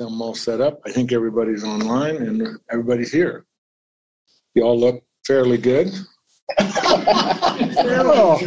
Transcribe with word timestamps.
I'm 0.00 0.20
all 0.20 0.34
set 0.34 0.60
up. 0.60 0.80
I 0.84 0.90
think 0.90 1.12
everybody's 1.12 1.64
online 1.64 2.16
and 2.16 2.58
everybody's 2.70 3.12
here. 3.12 3.46
You 4.54 4.62
all 4.64 4.78
look 4.78 5.02
fairly 5.26 5.58
good. 5.58 5.92
oh, 6.58 8.38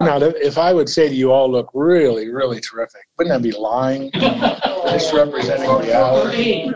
now, 0.00 0.18
if 0.18 0.58
I 0.58 0.72
would 0.72 0.88
say 0.88 1.08
to 1.08 1.14
you 1.14 1.32
all 1.32 1.50
look 1.50 1.70
really, 1.72 2.28
really 2.28 2.60
terrific, 2.60 3.02
wouldn't 3.16 3.34
that 3.34 3.42
be 3.42 3.56
lying? 3.56 4.10
Misrepresenting 4.84 5.70
reality. 5.86 6.70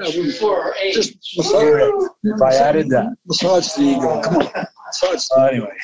Just 0.92 1.16
massage. 1.36 2.08
if 2.22 2.42
I 2.42 2.54
added 2.54 2.88
that. 2.90 3.14
Massage 3.26 3.72
the 3.74 3.82
ego. 3.82 4.22
Come 4.22 4.36
on. 4.36 4.66
Massage 4.86 5.26
uh, 5.36 5.44
anyway, 5.46 5.76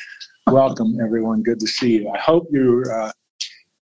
welcome 0.47 0.99
everyone. 1.03 1.43
Good 1.43 1.61
to 1.61 1.67
see 1.67 1.97
you. 1.99 2.11
I 2.11 2.19
hope 2.19 2.47
you 2.51 2.85
uh, 2.93 3.13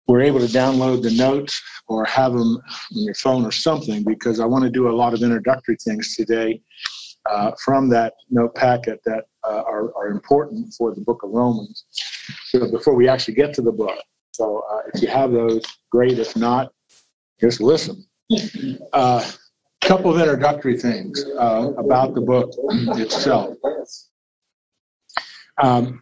were 0.10 0.22
able 0.22 0.40
to 0.40 0.48
download 0.48 1.04
the 1.04 1.12
notes 1.12 1.62
or 1.88 2.04
have 2.06 2.34
them 2.34 2.58
on 2.58 3.04
your 3.04 3.14
phone 3.14 3.46
or 3.46 3.52
something 3.52 4.04
because 4.04 4.40
I 4.40 4.46
want 4.46 4.64
to 4.64 4.70
do 4.72 4.90
a 4.90 4.96
lot 5.02 5.14
of 5.14 5.22
introductory 5.22 5.78
things 5.84 6.16
today 6.16 6.62
uh, 7.30 7.52
from 7.64 7.90
that 7.90 8.16
note 8.32 8.56
packet 8.56 9.02
that 9.06 9.26
uh, 9.48 9.62
are, 9.68 9.96
are 9.96 10.08
important 10.08 10.74
for 10.74 10.96
the 10.96 11.02
book 11.02 11.22
of 11.22 11.30
Romans. 11.30 11.86
So 12.46 12.72
before 12.72 12.96
we 12.96 13.08
actually 13.08 13.36
get 13.36 13.54
to 13.54 13.62
the 13.62 13.72
book. 13.72 14.00
So 14.32 14.64
uh, 14.72 14.80
if 14.94 15.02
you 15.04 15.10
have 15.10 15.32
those, 15.32 15.64
great. 15.92 16.18
If 16.18 16.36
not, 16.36 16.72
just 17.40 17.62
listen. 17.62 18.04
A 18.32 18.78
uh, 18.94 19.32
couple 19.82 20.14
of 20.14 20.20
introductory 20.20 20.78
things 20.78 21.24
uh, 21.38 21.72
about 21.78 22.16
the 22.16 22.22
book 22.22 22.52
itself. 22.98 23.56
Um, 25.62 26.02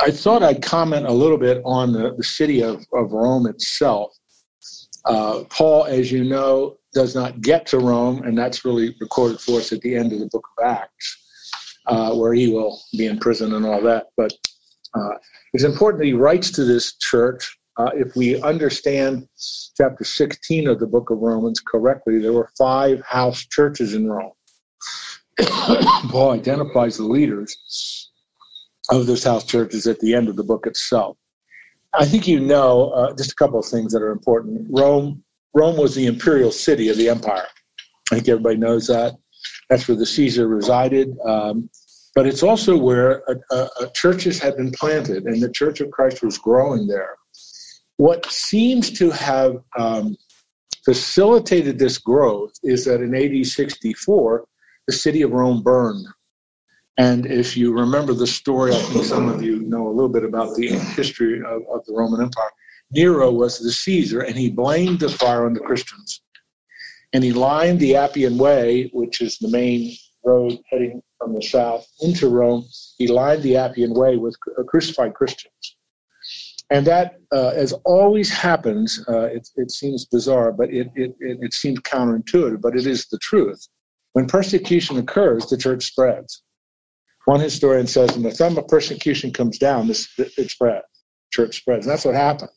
I 0.00 0.10
thought 0.10 0.42
I'd 0.42 0.62
comment 0.62 1.06
a 1.06 1.12
little 1.12 1.38
bit 1.38 1.62
on 1.64 1.92
the, 1.92 2.14
the 2.16 2.24
city 2.24 2.62
of, 2.62 2.84
of 2.92 3.12
Rome 3.12 3.46
itself. 3.46 4.16
Uh, 5.04 5.44
Paul, 5.50 5.84
as 5.84 6.10
you 6.10 6.24
know, 6.24 6.76
does 6.94 7.14
not 7.14 7.40
get 7.40 7.66
to 7.66 7.78
Rome, 7.78 8.22
and 8.22 8.36
that's 8.36 8.64
really 8.64 8.96
recorded 9.00 9.40
for 9.40 9.58
us 9.58 9.72
at 9.72 9.80
the 9.82 9.94
end 9.94 10.12
of 10.12 10.20
the 10.20 10.26
book 10.26 10.46
of 10.58 10.64
Acts, 10.64 11.78
uh, 11.86 12.14
where 12.14 12.32
he 12.32 12.48
will 12.48 12.80
be 12.92 13.06
in 13.06 13.18
prison 13.18 13.54
and 13.54 13.66
all 13.66 13.82
that. 13.82 14.06
But 14.16 14.32
uh, 14.94 15.14
it's 15.52 15.64
important 15.64 16.00
that 16.00 16.06
he 16.06 16.12
writes 16.12 16.50
to 16.52 16.64
this 16.64 16.96
church. 16.96 17.58
Uh, 17.76 17.90
if 17.94 18.14
we 18.16 18.40
understand 18.42 19.26
chapter 19.76 20.04
16 20.04 20.68
of 20.68 20.78
the 20.78 20.86
book 20.86 21.10
of 21.10 21.18
Romans 21.18 21.60
correctly, 21.60 22.18
there 22.18 22.32
were 22.32 22.50
five 22.56 23.02
house 23.04 23.44
churches 23.46 23.94
in 23.94 24.08
Rome. 24.08 24.32
Paul 26.08 26.30
identifies 26.30 26.96
the 26.96 27.04
leaders 27.04 28.03
of 28.90 29.06
those 29.06 29.24
house 29.24 29.44
churches 29.44 29.86
at 29.86 30.00
the 30.00 30.14
end 30.14 30.28
of 30.28 30.36
the 30.36 30.44
book 30.44 30.66
itself. 30.66 31.16
I 31.92 32.04
think 32.04 32.26
you 32.26 32.40
know 32.40 32.90
uh, 32.90 33.14
just 33.14 33.32
a 33.32 33.36
couple 33.36 33.58
of 33.58 33.66
things 33.66 33.92
that 33.92 34.02
are 34.02 34.10
important. 34.10 34.66
Rome 34.70 35.22
Rome 35.54 35.76
was 35.76 35.94
the 35.94 36.06
imperial 36.06 36.50
city 36.50 36.88
of 36.88 36.96
the 36.96 37.08
empire. 37.08 37.46
I 38.10 38.16
think 38.16 38.28
everybody 38.28 38.56
knows 38.56 38.88
that. 38.88 39.14
That's 39.70 39.86
where 39.86 39.96
the 39.96 40.06
Caesar 40.06 40.48
resided. 40.48 41.16
Um, 41.24 41.70
but 42.14 42.26
it's 42.26 42.42
also 42.42 42.76
where 42.76 43.22
a, 43.28 43.54
a, 43.54 43.68
a 43.82 43.90
churches 43.92 44.40
had 44.40 44.56
been 44.56 44.72
planted, 44.72 45.24
and 45.24 45.42
the 45.42 45.50
Church 45.50 45.80
of 45.80 45.90
Christ 45.90 46.22
was 46.22 46.38
growing 46.38 46.86
there. 46.86 47.16
What 47.96 48.26
seems 48.26 48.90
to 48.98 49.10
have 49.10 49.56
um, 49.76 50.16
facilitated 50.84 51.78
this 51.78 51.98
growth 51.98 52.52
is 52.62 52.84
that 52.84 53.00
in 53.00 53.14
AD 53.14 53.46
64, 53.46 54.44
the 54.86 54.92
city 54.92 55.22
of 55.22 55.32
Rome 55.32 55.62
burned. 55.62 56.06
And 56.96 57.26
if 57.26 57.56
you 57.56 57.72
remember 57.72 58.12
the 58.14 58.26
story, 58.26 58.72
I 58.72 58.78
think 58.78 59.04
some 59.04 59.28
of 59.28 59.42
you 59.42 59.62
know 59.62 59.88
a 59.88 59.90
little 59.90 60.08
bit 60.08 60.24
about 60.24 60.54
the 60.54 60.68
history 60.68 61.40
of, 61.40 61.62
of 61.68 61.84
the 61.86 61.92
Roman 61.92 62.22
Empire. 62.22 62.50
Nero 62.92 63.32
was 63.32 63.58
the 63.58 63.72
Caesar, 63.72 64.20
and 64.20 64.36
he 64.36 64.50
blamed 64.50 65.00
the 65.00 65.08
fire 65.08 65.46
on 65.46 65.54
the 65.54 65.60
Christians. 65.60 66.20
And 67.12 67.24
he 67.24 67.32
lined 67.32 67.80
the 67.80 67.96
Appian 67.96 68.38
Way, 68.38 68.90
which 68.92 69.20
is 69.20 69.38
the 69.38 69.48
main 69.48 69.96
road 70.24 70.58
heading 70.70 71.02
from 71.18 71.34
the 71.34 71.42
south 71.42 71.86
into 72.00 72.28
Rome. 72.28 72.64
He 72.98 73.08
lined 73.08 73.42
the 73.42 73.56
Appian 73.56 73.94
Way 73.94 74.16
with 74.16 74.36
crucified 74.68 75.14
Christians. 75.14 75.76
And 76.70 76.86
that, 76.86 77.16
uh, 77.32 77.48
as 77.48 77.72
always 77.84 78.30
happens, 78.30 79.04
uh, 79.08 79.26
it, 79.26 79.48
it, 79.56 79.70
seems 79.70 80.06
bizarre, 80.06 80.50
but 80.50 80.70
it, 80.70 80.90
it, 80.96 81.14
it 81.20 81.52
seems 81.52 81.80
counterintuitive, 81.80 82.60
but 82.60 82.74
it 82.74 82.86
is 82.86 83.06
the 83.06 83.18
truth. 83.18 83.68
When 84.12 84.26
persecution 84.26 84.96
occurs, 84.96 85.46
the 85.46 85.58
church 85.58 85.84
spreads. 85.84 86.42
One 87.26 87.40
historian 87.40 87.86
says, 87.86 88.12
when 88.12 88.22
the 88.22 88.30
thumb 88.30 88.58
of 88.58 88.68
persecution 88.68 89.32
comes 89.32 89.58
down, 89.58 89.88
this, 89.88 90.08
it 90.18 90.50
spreads. 90.50 90.84
Church 91.32 91.56
spreads. 91.56 91.86
And 91.86 91.92
that's 91.92 92.04
what 92.04 92.14
happened. 92.14 92.50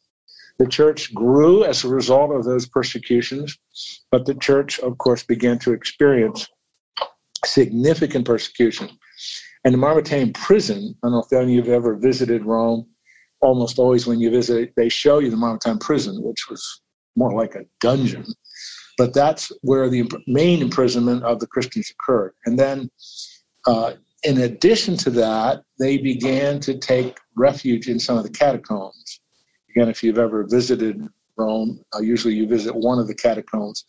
The 0.59 0.67
church 0.67 1.13
grew 1.13 1.63
as 1.63 1.83
a 1.83 1.88
result 1.88 2.31
of 2.31 2.44
those 2.44 2.67
persecutions, 2.67 3.57
but 4.11 4.25
the 4.25 4.33
church, 4.35 4.79
of 4.79 4.97
course, 4.97 5.23
began 5.23 5.59
to 5.59 5.72
experience 5.72 6.47
significant 7.45 8.25
persecution. 8.25 8.89
And 9.63 9.73
the 9.73 9.78
Mamertine 9.78 10.33
prison, 10.33 10.95
I 11.03 11.07
don't 11.07 11.11
know 11.11 11.23
if 11.23 11.31
any 11.31 11.57
of 11.57 11.66
you 11.67 11.72
have 11.72 11.84
ever 11.84 11.95
visited 11.95 12.44
Rome, 12.44 12.88
almost 13.41 13.78
always 13.78 14.07
when 14.07 14.19
you 14.19 14.31
visit, 14.31 14.73
they 14.75 14.89
show 14.89 15.19
you 15.19 15.29
the 15.29 15.38
Mamertine 15.38 15.79
prison, 15.79 16.23
which 16.23 16.49
was 16.49 16.81
more 17.16 17.34
like 17.34 17.55
a 17.55 17.66
dungeon. 17.79 18.25
But 18.97 19.13
that's 19.13 19.51
where 19.61 19.89
the 19.89 20.09
main 20.25 20.61
imprisonment 20.61 21.23
of 21.23 21.39
the 21.39 21.47
Christians 21.47 21.91
occurred. 21.91 22.34
And 22.45 22.57
then, 22.57 22.89
uh, 23.67 23.94
in 24.27 24.41
addition 24.41 24.97
to 24.97 25.09
that, 25.09 25.63
they 25.79 25.97
began 25.97 26.59
to 26.59 26.77
take 26.77 27.17
refuge 27.38 27.88
in 27.88 27.97
some 27.97 28.17
of 28.17 28.23
the 28.23 28.29
catacombs. 28.29 29.21
Again, 29.69 29.88
if 29.88 30.03
you've 30.03 30.19
ever 30.19 30.45
visited 30.45 31.01
Rome, 31.38 31.79
uh, 31.95 31.99
usually 31.99 32.33
you 32.33 32.45
visit 32.45 32.75
one 32.75 32.99
of 32.99 33.07
the 33.07 33.16
catacombs, 33.16 33.85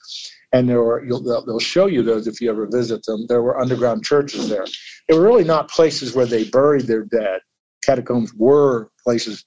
and 0.53 0.69
there 0.69 0.81
were 0.81 1.05
they'll, 1.09 1.45
they'll 1.45 1.59
show 1.59 1.87
you 1.87 2.05
those 2.05 2.29
if 2.29 2.41
you 2.41 2.51
ever 2.51 2.67
visit 2.67 3.03
them. 3.05 3.27
There 3.27 3.43
were 3.43 3.59
underground 3.59 4.05
churches 4.05 4.49
there. 4.49 4.65
They 5.09 5.19
were 5.19 5.25
really 5.25 5.43
not 5.43 5.71
places 5.71 6.15
where 6.15 6.27
they 6.27 6.45
buried 6.45 6.87
their 6.87 7.05
dead. 7.05 7.41
Catacombs 7.85 8.33
were 8.35 8.93
places 9.03 9.45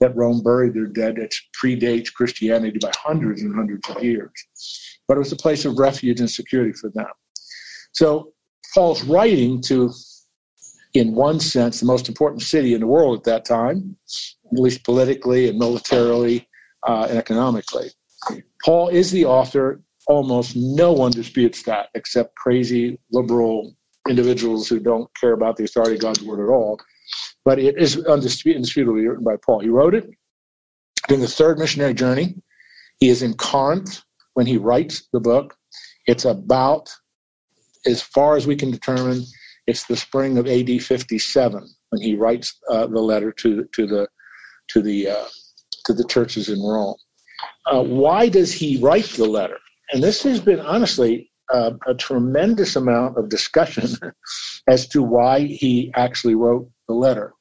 that 0.00 0.16
Rome 0.16 0.42
buried 0.42 0.74
their 0.74 0.86
dead. 0.86 1.18
It 1.18 1.36
predates 1.62 2.12
Christianity 2.12 2.78
by 2.80 2.90
hundreds 2.96 3.42
and 3.42 3.54
hundreds 3.54 3.88
of 3.90 4.02
years, 4.02 4.32
but 5.06 5.16
it 5.16 5.20
was 5.20 5.30
a 5.30 5.36
place 5.36 5.64
of 5.64 5.78
refuge 5.78 6.18
and 6.18 6.30
security 6.30 6.72
for 6.72 6.90
them. 6.90 7.12
So 7.92 8.32
Paul's 8.74 9.04
writing 9.04 9.60
to 9.62 9.92
in 10.94 11.14
one 11.14 11.40
sense, 11.40 11.80
the 11.80 11.86
most 11.86 12.08
important 12.08 12.42
city 12.42 12.74
in 12.74 12.80
the 12.80 12.86
world 12.86 13.18
at 13.18 13.24
that 13.24 13.44
time, 13.44 13.96
at 14.52 14.58
least 14.58 14.84
politically 14.84 15.48
and 15.48 15.58
militarily 15.58 16.46
uh, 16.86 17.06
and 17.08 17.18
economically. 17.18 17.90
Paul 18.64 18.88
is 18.88 19.10
the 19.10 19.24
author. 19.24 19.82
Almost 20.08 20.56
no 20.56 20.92
one 20.92 21.12
disputes 21.12 21.62
that 21.62 21.88
except 21.94 22.34
crazy 22.34 22.98
liberal 23.12 23.74
individuals 24.08 24.68
who 24.68 24.80
don't 24.80 25.08
care 25.18 25.32
about 25.32 25.56
the 25.56 25.64
authority 25.64 25.94
of 25.94 26.00
God's 26.00 26.22
word 26.22 26.44
at 26.44 26.52
all. 26.52 26.78
But 27.44 27.58
it 27.58 27.78
is 27.78 27.96
indisputably 27.96 29.06
written 29.06 29.24
by 29.24 29.36
Paul. 29.44 29.60
He 29.60 29.68
wrote 29.68 29.94
it 29.94 30.10
during 31.08 31.22
the 31.22 31.28
third 31.28 31.58
missionary 31.58 31.94
journey. 31.94 32.34
He 32.98 33.08
is 33.08 33.22
in 33.22 33.34
Corinth 33.34 34.02
when 34.34 34.46
he 34.46 34.56
writes 34.56 35.08
the 35.12 35.20
book. 35.20 35.56
It's 36.06 36.24
about, 36.24 36.92
as 37.86 38.02
far 38.02 38.36
as 38.36 38.46
we 38.46 38.56
can 38.56 38.70
determine, 38.70 39.24
it's 39.72 39.86
the 39.86 39.96
spring 39.96 40.36
of 40.36 40.46
AD 40.46 40.82
57 40.82 41.66
when 41.88 42.02
he 42.02 42.14
writes 42.14 42.58
uh, 42.70 42.86
the 42.86 43.00
letter 43.00 43.32
to 43.32 43.64
to 43.72 43.86
the 43.86 44.06
to 44.68 44.82
the 44.82 45.08
uh, 45.08 45.28
to 45.86 45.94
the 45.94 46.04
churches 46.04 46.50
in 46.50 46.60
Rome. 46.62 46.96
Uh, 47.64 47.82
why 47.82 48.28
does 48.28 48.52
he 48.52 48.76
write 48.76 49.06
the 49.16 49.24
letter? 49.26 49.58
And 49.90 50.02
this 50.02 50.22
has 50.24 50.40
been 50.40 50.60
honestly 50.60 51.30
uh, 51.50 51.72
a 51.86 51.94
tremendous 51.94 52.76
amount 52.76 53.16
of 53.16 53.30
discussion 53.30 53.88
as 54.68 54.86
to 54.88 55.02
why 55.02 55.40
he 55.40 55.90
actually 55.96 56.34
wrote 56.34 56.70
the 56.86 56.94
letter. 56.94 57.32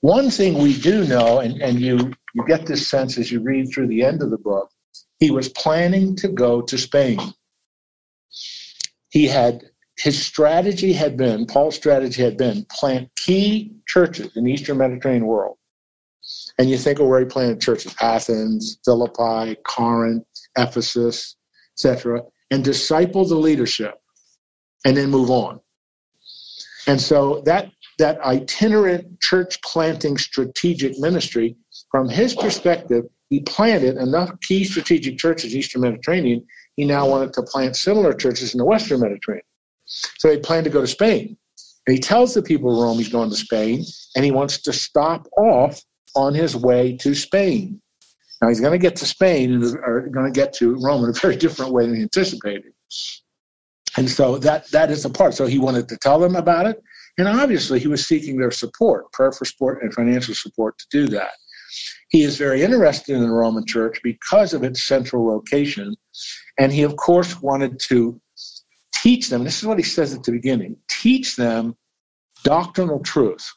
One 0.00 0.30
thing 0.30 0.58
we 0.58 0.76
do 0.76 1.06
know, 1.06 1.38
and, 1.38 1.62
and 1.62 1.80
you, 1.80 2.12
you 2.34 2.44
get 2.46 2.66
this 2.66 2.86
sense 2.86 3.16
as 3.16 3.32
you 3.32 3.40
read 3.40 3.70
through 3.72 3.86
the 3.86 4.02
end 4.02 4.22
of 4.22 4.30
the 4.30 4.38
book, 4.38 4.68
he 5.18 5.30
was 5.30 5.48
planning 5.48 6.16
to 6.16 6.28
go 6.28 6.60
to 6.62 6.76
Spain. 6.76 7.18
He 9.08 9.26
had 9.26 9.64
his 9.98 10.24
strategy 10.24 10.92
had 10.92 11.16
been, 11.16 11.46
Paul's 11.46 11.76
strategy 11.76 12.22
had 12.22 12.36
been, 12.36 12.66
plant 12.70 13.08
key 13.16 13.72
churches 13.86 14.36
in 14.36 14.44
the 14.44 14.52
Eastern 14.52 14.78
Mediterranean 14.78 15.26
world. 15.26 15.56
And 16.58 16.70
you 16.70 16.78
think 16.78 16.98
of 16.98 17.06
where 17.06 17.20
he 17.20 17.26
planted 17.26 17.60
churches 17.60 17.94
Athens, 18.00 18.78
Philippi, 18.84 19.56
Corinth, 19.66 20.26
Ephesus, 20.56 21.36
etc., 21.76 22.22
and 22.50 22.64
disciple 22.64 23.24
the 23.24 23.34
leadership 23.34 23.94
and 24.84 24.96
then 24.96 25.10
move 25.10 25.30
on. 25.30 25.60
And 26.86 27.00
so 27.00 27.42
that 27.46 27.70
that 27.98 28.20
itinerant 28.20 29.20
church 29.20 29.62
planting 29.62 30.18
strategic 30.18 30.98
ministry, 30.98 31.56
from 31.90 32.08
his 32.08 32.34
perspective, 32.34 33.04
he 33.30 33.40
planted 33.40 33.96
enough 33.96 34.38
key 34.40 34.64
strategic 34.64 35.18
churches 35.18 35.46
in 35.46 35.50
the 35.52 35.58
Eastern 35.58 35.82
Mediterranean. 35.82 36.44
He 36.76 36.84
now 36.84 37.08
wanted 37.08 37.32
to 37.34 37.42
plant 37.42 37.76
similar 37.76 38.12
churches 38.12 38.52
in 38.52 38.58
the 38.58 38.64
Western 38.64 39.00
Mediterranean. 39.00 39.44
So 39.86 40.30
he 40.30 40.38
planned 40.38 40.64
to 40.64 40.70
go 40.70 40.80
to 40.80 40.86
Spain. 40.86 41.36
And 41.86 41.94
he 41.94 42.00
tells 42.00 42.32
the 42.32 42.42
people 42.42 42.72
of 42.72 42.82
Rome 42.82 42.98
he's 42.98 43.08
going 43.08 43.30
to 43.30 43.36
Spain 43.36 43.84
and 44.16 44.24
he 44.24 44.30
wants 44.30 44.62
to 44.62 44.72
stop 44.72 45.28
off 45.36 45.80
on 46.16 46.34
his 46.34 46.56
way 46.56 46.96
to 46.98 47.14
Spain. 47.14 47.80
Now 48.40 48.48
he's 48.48 48.60
going 48.60 48.72
to 48.72 48.78
get 48.78 48.96
to 48.96 49.06
Spain 49.06 49.52
and 49.52 49.64
are 49.78 50.08
going 50.08 50.32
to 50.32 50.38
get 50.38 50.52
to 50.54 50.76
Rome 50.80 51.04
in 51.04 51.10
a 51.10 51.12
very 51.12 51.36
different 51.36 51.72
way 51.72 51.86
than 51.86 51.96
he 51.96 52.02
anticipated. 52.02 52.72
And 53.96 54.10
so 54.10 54.38
that 54.38 54.70
that 54.70 54.90
is 54.90 55.04
a 55.04 55.10
part. 55.10 55.34
So 55.34 55.46
he 55.46 55.58
wanted 55.58 55.88
to 55.88 55.96
tell 55.96 56.18
them 56.18 56.36
about 56.36 56.66
it, 56.66 56.82
and 57.16 57.28
obviously 57.28 57.78
he 57.78 57.88
was 57.88 58.06
seeking 58.06 58.36
their 58.36 58.50
support, 58.50 59.10
prayer 59.12 59.32
for 59.32 59.44
support 59.44 59.82
and 59.82 59.94
financial 59.94 60.34
support 60.34 60.76
to 60.78 60.86
do 60.90 61.06
that. 61.08 61.30
He 62.10 62.22
is 62.22 62.36
very 62.36 62.62
interested 62.62 63.14
in 63.14 63.22
the 63.22 63.30
Roman 63.30 63.64
Church 63.66 64.00
because 64.02 64.52
of 64.52 64.64
its 64.64 64.82
central 64.82 65.26
location, 65.26 65.94
and 66.58 66.72
he 66.72 66.82
of 66.82 66.96
course 66.96 67.40
wanted 67.40 67.78
to 67.80 68.20
teach 69.04 69.28
them. 69.28 69.44
This 69.44 69.58
is 69.58 69.66
what 69.66 69.78
he 69.78 69.84
says 69.84 70.14
at 70.14 70.24
the 70.24 70.32
beginning: 70.32 70.76
teach 70.88 71.36
them 71.36 71.76
doctrinal 72.42 73.00
truth. 73.00 73.52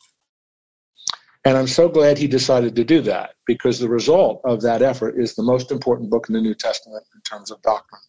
And 1.45 1.55
I'm 1.57 1.67
so 1.67 1.87
glad 1.87 2.17
he 2.17 2.27
decided 2.27 2.75
to 2.75 2.83
do 2.83 2.99
that 3.03 3.35
because 3.45 3.79
the 3.79 3.87
result 3.87 4.41
of 4.43 4.61
that 4.63 4.81
effort 4.81 5.15
is 5.17 5.33
the 5.33 5.43
most 5.43 5.71
important 5.71 6.09
book 6.09 6.27
in 6.27 6.35
the 6.35 6.41
New 6.41 6.53
Testament 6.53 7.05
in 7.15 7.21
terms 7.21 7.51
of 7.51 7.61
doctrine. 7.61 8.01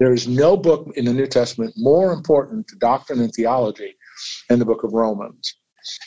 There 0.00 0.12
is 0.12 0.26
no 0.26 0.56
book 0.56 0.90
in 0.96 1.04
the 1.04 1.12
New 1.12 1.28
Testament 1.28 1.72
more 1.76 2.12
important 2.12 2.66
to 2.68 2.76
doctrine 2.76 3.20
and 3.20 3.32
theology 3.32 3.94
than 4.48 4.58
the 4.58 4.64
book 4.64 4.82
of 4.82 4.92
Romans. 4.92 5.54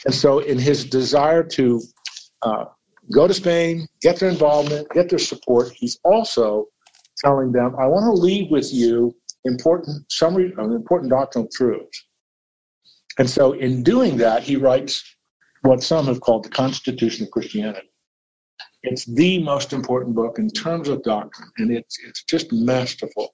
And 0.03 0.13
so, 0.13 0.39
in 0.39 0.59
his 0.59 0.83
desire 0.83 1.43
to 1.43 1.81
uh, 2.41 2.65
go 3.13 3.29
to 3.29 3.33
Spain, 3.33 3.87
get 4.01 4.19
their 4.19 4.29
involvement, 4.29 4.89
get 4.89 5.09
their 5.09 5.19
support, 5.19 5.71
he's 5.73 5.97
also 6.03 6.65
telling 7.17 7.53
them, 7.53 7.75
I 7.79 7.85
want 7.87 8.03
to 8.03 8.21
leave 8.21 8.51
with 8.51 8.73
you 8.73 9.15
important 9.45 10.12
summary 10.12 10.53
of 10.57 10.71
important 10.71 11.12
doctrinal 11.12 11.50
truths. 11.53 12.06
And 13.18 13.30
so, 13.30 13.53
in 13.53 13.83
doing 13.83 14.18
that, 14.18 14.44
he 14.44 14.56
writes 14.57 15.03
what 15.62 15.81
some 15.81 16.06
have 16.07 16.21
called 16.21 16.44
the 16.44 16.50
Constitution 16.50 17.25
of 17.25 17.31
Christianity. 17.31 17.89
It's 18.83 19.06
the 19.06 19.42
most 19.42 19.74
important 19.74 20.15
book 20.15 20.38
in 20.38 20.50
terms 20.50 20.89
of 20.89 21.01
doctrine, 21.03 21.50
and 21.57 21.71
it's 21.71 21.97
it's 22.06 22.24
just 22.24 22.51
masterful. 22.51 23.33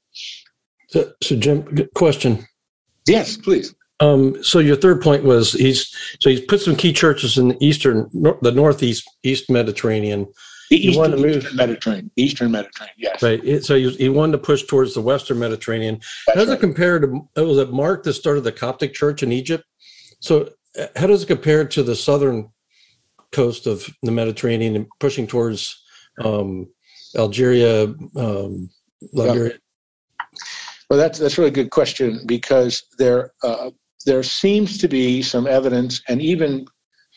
So, 0.90 1.12
so 1.22 1.36
Jim, 1.36 1.90
question. 1.96 2.46
Yes, 3.08 3.38
please. 3.38 3.74
Um, 4.00 4.44
so 4.44 4.60
your 4.60 4.76
third 4.76 5.02
point 5.02 5.24
was 5.24 5.54
he's 5.54 5.96
so 6.20 6.30
he's 6.30 6.42
put 6.42 6.62
some 6.62 6.76
key 6.76 6.94
churches 6.94 7.38
in 7.38 7.50
the 7.50 7.58
eastern, 7.66 8.10
the 8.42 8.52
northeast, 8.52 9.10
east 9.24 9.50
Mediterranean. 9.50 10.28
The 10.72 10.88
eastern, 10.88 11.12
to 11.12 11.18
move, 11.18 11.36
eastern 11.36 11.56
Mediterranean, 11.58 12.12
eastern 12.16 12.52
Mediterranean, 12.52 12.96
yes. 12.98 13.22
Right. 13.22 13.62
So 13.62 13.76
he, 13.76 13.90
he 13.90 14.08
wanted 14.08 14.32
to 14.32 14.38
push 14.38 14.64
towards 14.64 14.94
the 14.94 15.02
western 15.02 15.38
Mediterranean. 15.38 15.96
That's 15.96 16.14
how 16.28 16.34
does 16.36 16.48
right. 16.48 16.58
it 16.58 16.62
compare 16.62 16.98
to? 16.98 17.28
it 17.36 17.42
Was 17.42 17.58
it 17.58 17.74
Mark 17.74 18.04
that 18.04 18.14
started 18.14 18.46
the 18.46 18.54
Coptic 18.54 18.94
Church 18.94 19.22
in 19.22 19.34
Egypt? 19.34 19.66
So 20.22 20.50
uh, 20.80 20.88
how 20.96 21.08
does 21.08 21.24
it 21.24 21.26
compare 21.26 21.66
to 21.66 21.84
the 21.84 21.94
southern 21.94 22.50
coast 23.34 23.68
of 23.68 23.86
the 24.02 24.12
Mediterranean 24.12 24.78
and 24.78 24.88
pushing 25.02 25.28
towards 25.28 25.84
um, 26.24 26.70
Algeria, 27.18 27.94
um, 28.16 28.70
Liberia? 29.12 29.58
Well, 30.90 30.98
that's 30.98 31.20
that's 31.20 31.38
a 31.38 31.42
really 31.42 31.52
good 31.52 31.72
question 31.72 32.22
because 32.26 32.84
there 32.98 33.34
uh, 33.44 33.72
there 34.06 34.24
seems 34.24 34.78
to 34.78 34.88
be 34.88 35.22
some 35.22 35.48
evidence 35.48 36.02
and 36.08 36.22
even 36.22 36.66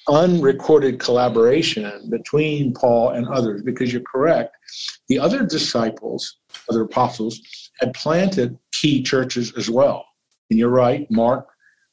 unrecorded 0.08 0.98
collaboration 0.98 2.08
between 2.10 2.72
Paul 2.74 3.10
and 3.10 3.26
others. 3.28 3.62
Because 3.62 3.92
you're 3.92 4.02
correct, 4.02 4.56
the 5.08 5.18
other 5.18 5.44
disciples, 5.44 6.38
other 6.70 6.82
apostles, 6.82 7.40
had 7.80 7.94
planted 7.94 8.58
key 8.72 9.02
churches 9.02 9.52
as 9.56 9.70
well. 9.70 10.04
And 10.50 10.58
you're 10.58 10.68
right, 10.68 11.10
Mark, 11.10 11.48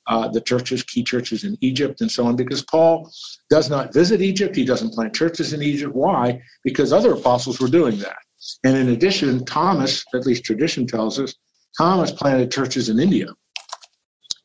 uh, 0.07 0.27
the 0.27 0.41
churches, 0.41 0.83
key 0.83 1.03
churches 1.03 1.43
in 1.43 1.57
Egypt, 1.61 2.01
and 2.01 2.11
so 2.11 2.25
on. 2.25 2.35
Because 2.35 2.63
Paul 2.63 3.09
does 3.49 3.69
not 3.69 3.93
visit 3.93 4.21
Egypt, 4.21 4.55
he 4.55 4.65
doesn't 4.65 4.93
plant 4.93 5.15
churches 5.15 5.53
in 5.53 5.61
Egypt. 5.61 5.95
Why? 5.95 6.41
Because 6.63 6.91
other 6.91 7.13
apostles 7.13 7.59
were 7.59 7.69
doing 7.69 7.97
that. 7.99 8.17
And 8.63 8.75
in 8.75 8.89
addition, 8.89 9.45
Thomas, 9.45 10.03
at 10.13 10.25
least 10.25 10.43
tradition 10.43 10.87
tells 10.87 11.19
us, 11.19 11.35
Thomas 11.77 12.11
planted 12.11 12.51
churches 12.51 12.89
in 12.89 12.99
India. 12.99 13.27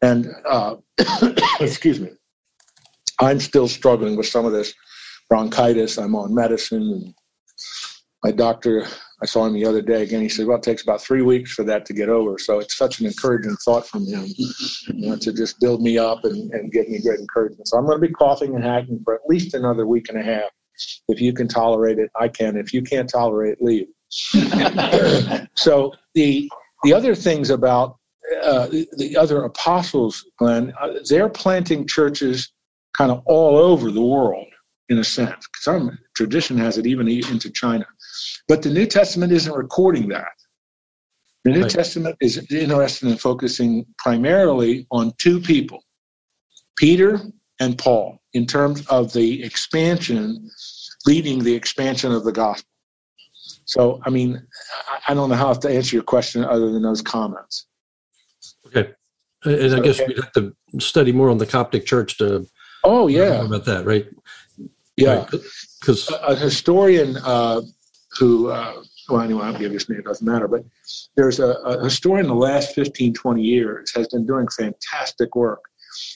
And, 0.03 0.29
uh, 0.49 0.77
excuse 1.61 1.99
me, 1.99 2.11
I'm 3.21 3.41
still 3.41 3.69
struggling 3.69 4.17
with 4.17 4.27
some 4.27 4.45
of 4.45 4.53
this 4.53 4.75
bronchitis. 5.29 5.99
I'm 5.99 6.15
on 6.15 6.35
medicine. 6.35 7.15
My 8.23 8.31
doctor, 8.31 8.87
I 9.23 9.27
saw 9.27 9.47
him 9.47 9.55
the 9.55 9.65
other 9.65 9.83
day 9.83 10.03
again. 10.03 10.21
He 10.21 10.29
said, 10.29 10.47
Well, 10.47 10.59
it 10.59 10.63
takes 10.63 10.83
about 10.83 11.01
three 11.01 11.23
weeks 11.23 11.53
for 11.53 11.65
that 11.65 11.87
to 11.87 11.93
get 11.93 12.09
over. 12.09 12.39
So 12.39 12.59
it's 12.59 12.77
such 12.77 13.01
an 13.01 13.07
encouraging 13.07 13.57
thought 13.65 13.87
from 13.87 14.07
him 14.07 14.25
you 14.27 15.09
know, 15.09 15.17
to 15.17 15.33
just 15.33 15.61
build 15.61 15.83
me 15.83 15.99
up 15.99 16.25
and, 16.25 16.51
and 16.53 16.73
give 16.73 16.89
me 16.89 17.01
great 17.01 17.21
encouragement. 17.21 17.69
So 17.69 17.79
I'm 17.79 17.87
going 17.87 18.01
to 18.01 18.07
be 18.07 18.13
coughing 18.13 18.55
and 18.55 18.65
hacking 18.65 19.01
for 19.05 19.15
at 19.15 19.23
least 19.29 19.55
another 19.55 19.87
week 19.87 20.09
and 20.09 20.19
a 20.19 20.23
half. 20.23 20.51
If 21.09 21.21
you 21.21 21.33
can 21.33 21.49
tolerate 21.49 21.99
it, 21.99 22.11
I 22.21 22.29
can. 22.29 22.57
If 22.57 22.75
you 22.75 22.83
can't 22.83 23.09
tolerate 23.09 23.59
it, 23.59 23.63
leave. 23.63 23.87
so 25.55 25.93
the 26.15 26.51
the 26.85 26.93
other 26.93 27.15
things 27.15 27.51
about 27.51 27.97
uh, 28.43 28.67
the, 28.67 28.87
the, 28.99 29.17
other 29.17 29.45
apostles, 29.45 30.25
Glenn, 30.39 30.73
uh, 30.81 30.99
they're 31.09 31.29
planting 31.29 31.87
churches 31.87 32.53
kind 32.97 33.11
of 33.11 33.23
all 33.27 33.57
over 33.57 33.91
the 33.91 34.03
world 34.03 34.47
in 34.89 34.99
a 34.99 35.05
sense. 35.05 35.47
Some 35.57 35.99
tradition 36.15 36.57
has 36.59 36.79
it 36.79 36.87
even 36.87 37.09
into 37.09 37.51
China. 37.51 37.87
But 38.49 38.63
the 38.63 38.71
New 38.71 38.87
Testament 38.87 39.33
isn't 39.33 39.53
recording 39.53 40.09
that. 40.09 40.29
The 41.45 41.53
New 41.53 41.63
right. 41.63 41.71
Testament 41.71 42.17
is 42.21 42.51
interested 42.51 43.09
in 43.09 43.17
focusing 43.17 43.87
primarily 43.99 44.87
on 44.91 45.13
two 45.19 45.41
people, 45.41 45.81
Peter 46.77 47.21
and 47.61 47.79
Paul, 47.79 48.19
in 48.33 48.47
terms 48.47 48.87
of 48.89 49.13
the 49.13 49.43
expansion, 49.45 50.51
leading 51.07 51.43
the 51.43 51.55
expansion 51.55 52.13
of 52.13 52.25
the 52.25 52.33
gospel. 52.33 52.69
So, 53.65 54.01
I 54.05 54.11
mean, 54.11 54.45
I 55.09 55.15
don't 55.15 55.29
know 55.29 55.37
how 55.37 55.53
to 55.53 55.69
answer 55.69 55.97
your 55.97 56.03
question 56.03 56.45
other 56.45 56.73
than 56.73 56.83
those 56.83 57.03
comments. 57.03 57.67
Okay. 58.67 58.93
And 59.45 59.75
I 59.75 59.81
guess 59.81 60.01
okay? 60.01 60.09
we'd 60.09 60.17
have 60.17 60.33
to 60.33 60.53
study 60.81 61.13
more 61.13 61.31
on 61.31 61.39
the 61.39 61.47
Coptic 61.47 61.87
Church 61.87 62.19
to. 62.19 62.47
Oh 62.87 63.09
yeah, 63.09 63.45
about 63.45 63.65
that, 63.65 63.85
right? 63.85 64.07
Yeah, 64.97 65.27
because 65.81 66.09
right. 66.09 66.21
a, 66.23 66.27
a, 66.29 66.37
historian 66.37 67.17
uh, 67.17 67.63
who, 68.17 68.49
uh, 68.49 68.81
well, 69.09 69.23
anyway, 69.23 69.43
I'll 69.43 69.59
give 69.59 69.73
his 69.73 69.89
name. 69.89 69.99
It 69.99 70.05
doesn't 70.05 70.25
matter. 70.25 70.47
But 70.47 70.65
there's 71.17 71.41
a, 71.41 71.49
a 71.49 71.83
historian 71.83 72.27
in 72.27 72.31
the 72.31 72.37
last 72.37 72.77
15, 72.77 73.13
20 73.13 73.43
years 73.43 73.93
has 73.97 74.07
been 74.07 74.25
doing 74.25 74.47
fantastic 74.47 75.35
work. 75.35 75.65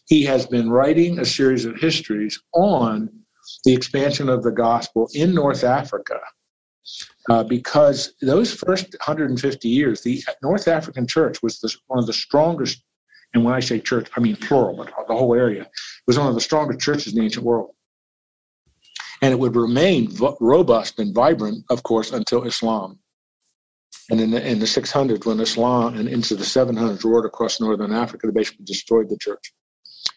He 0.06 0.22
has 0.24 0.46
been 0.46 0.70
writing 0.70 1.18
a 1.18 1.24
series 1.24 1.64
of 1.64 1.76
histories 1.76 2.40
on 2.54 3.10
the 3.64 3.74
expansion 3.74 4.28
of 4.28 4.44
the 4.44 4.52
gospel 4.52 5.08
in 5.12 5.34
North 5.34 5.64
Africa 5.64 6.20
uh, 7.30 7.42
because 7.42 8.14
those 8.22 8.54
first 8.54 8.92
150 8.92 9.68
years, 9.68 10.02
the 10.02 10.22
North 10.40 10.68
African 10.68 11.04
church 11.04 11.42
was 11.42 11.58
the, 11.58 11.74
one 11.88 11.98
of 11.98 12.06
the 12.06 12.12
strongest, 12.12 12.84
and 13.34 13.44
when 13.44 13.54
I 13.54 13.60
say 13.60 13.80
church, 13.80 14.08
I 14.16 14.20
mean 14.20 14.36
plural, 14.36 14.76
but 14.76 14.86
the 15.08 15.14
whole 15.14 15.34
area 15.34 15.68
was 16.10 16.18
one 16.18 16.26
of 16.26 16.34
the 16.34 16.40
strongest 16.40 16.80
churches 16.80 17.12
in 17.12 17.20
the 17.20 17.24
ancient 17.24 17.46
world. 17.46 17.70
And 19.22 19.32
it 19.32 19.38
would 19.38 19.54
remain 19.54 20.10
v- 20.10 20.34
robust 20.40 20.98
and 20.98 21.14
vibrant, 21.14 21.64
of 21.70 21.84
course, 21.84 22.10
until 22.10 22.42
Islam. 22.42 22.98
And 24.10 24.20
in 24.20 24.32
the, 24.32 24.44
in 24.44 24.58
the 24.58 24.66
600s, 24.66 25.24
when 25.24 25.38
Islam 25.38 25.94
and 25.94 26.08
into 26.08 26.34
the 26.34 26.42
700s 26.42 27.04
roared 27.04 27.26
across 27.26 27.60
northern 27.60 27.92
Africa, 27.92 28.26
they 28.26 28.32
basically 28.32 28.64
destroyed 28.64 29.08
the 29.08 29.18
church. 29.18 29.52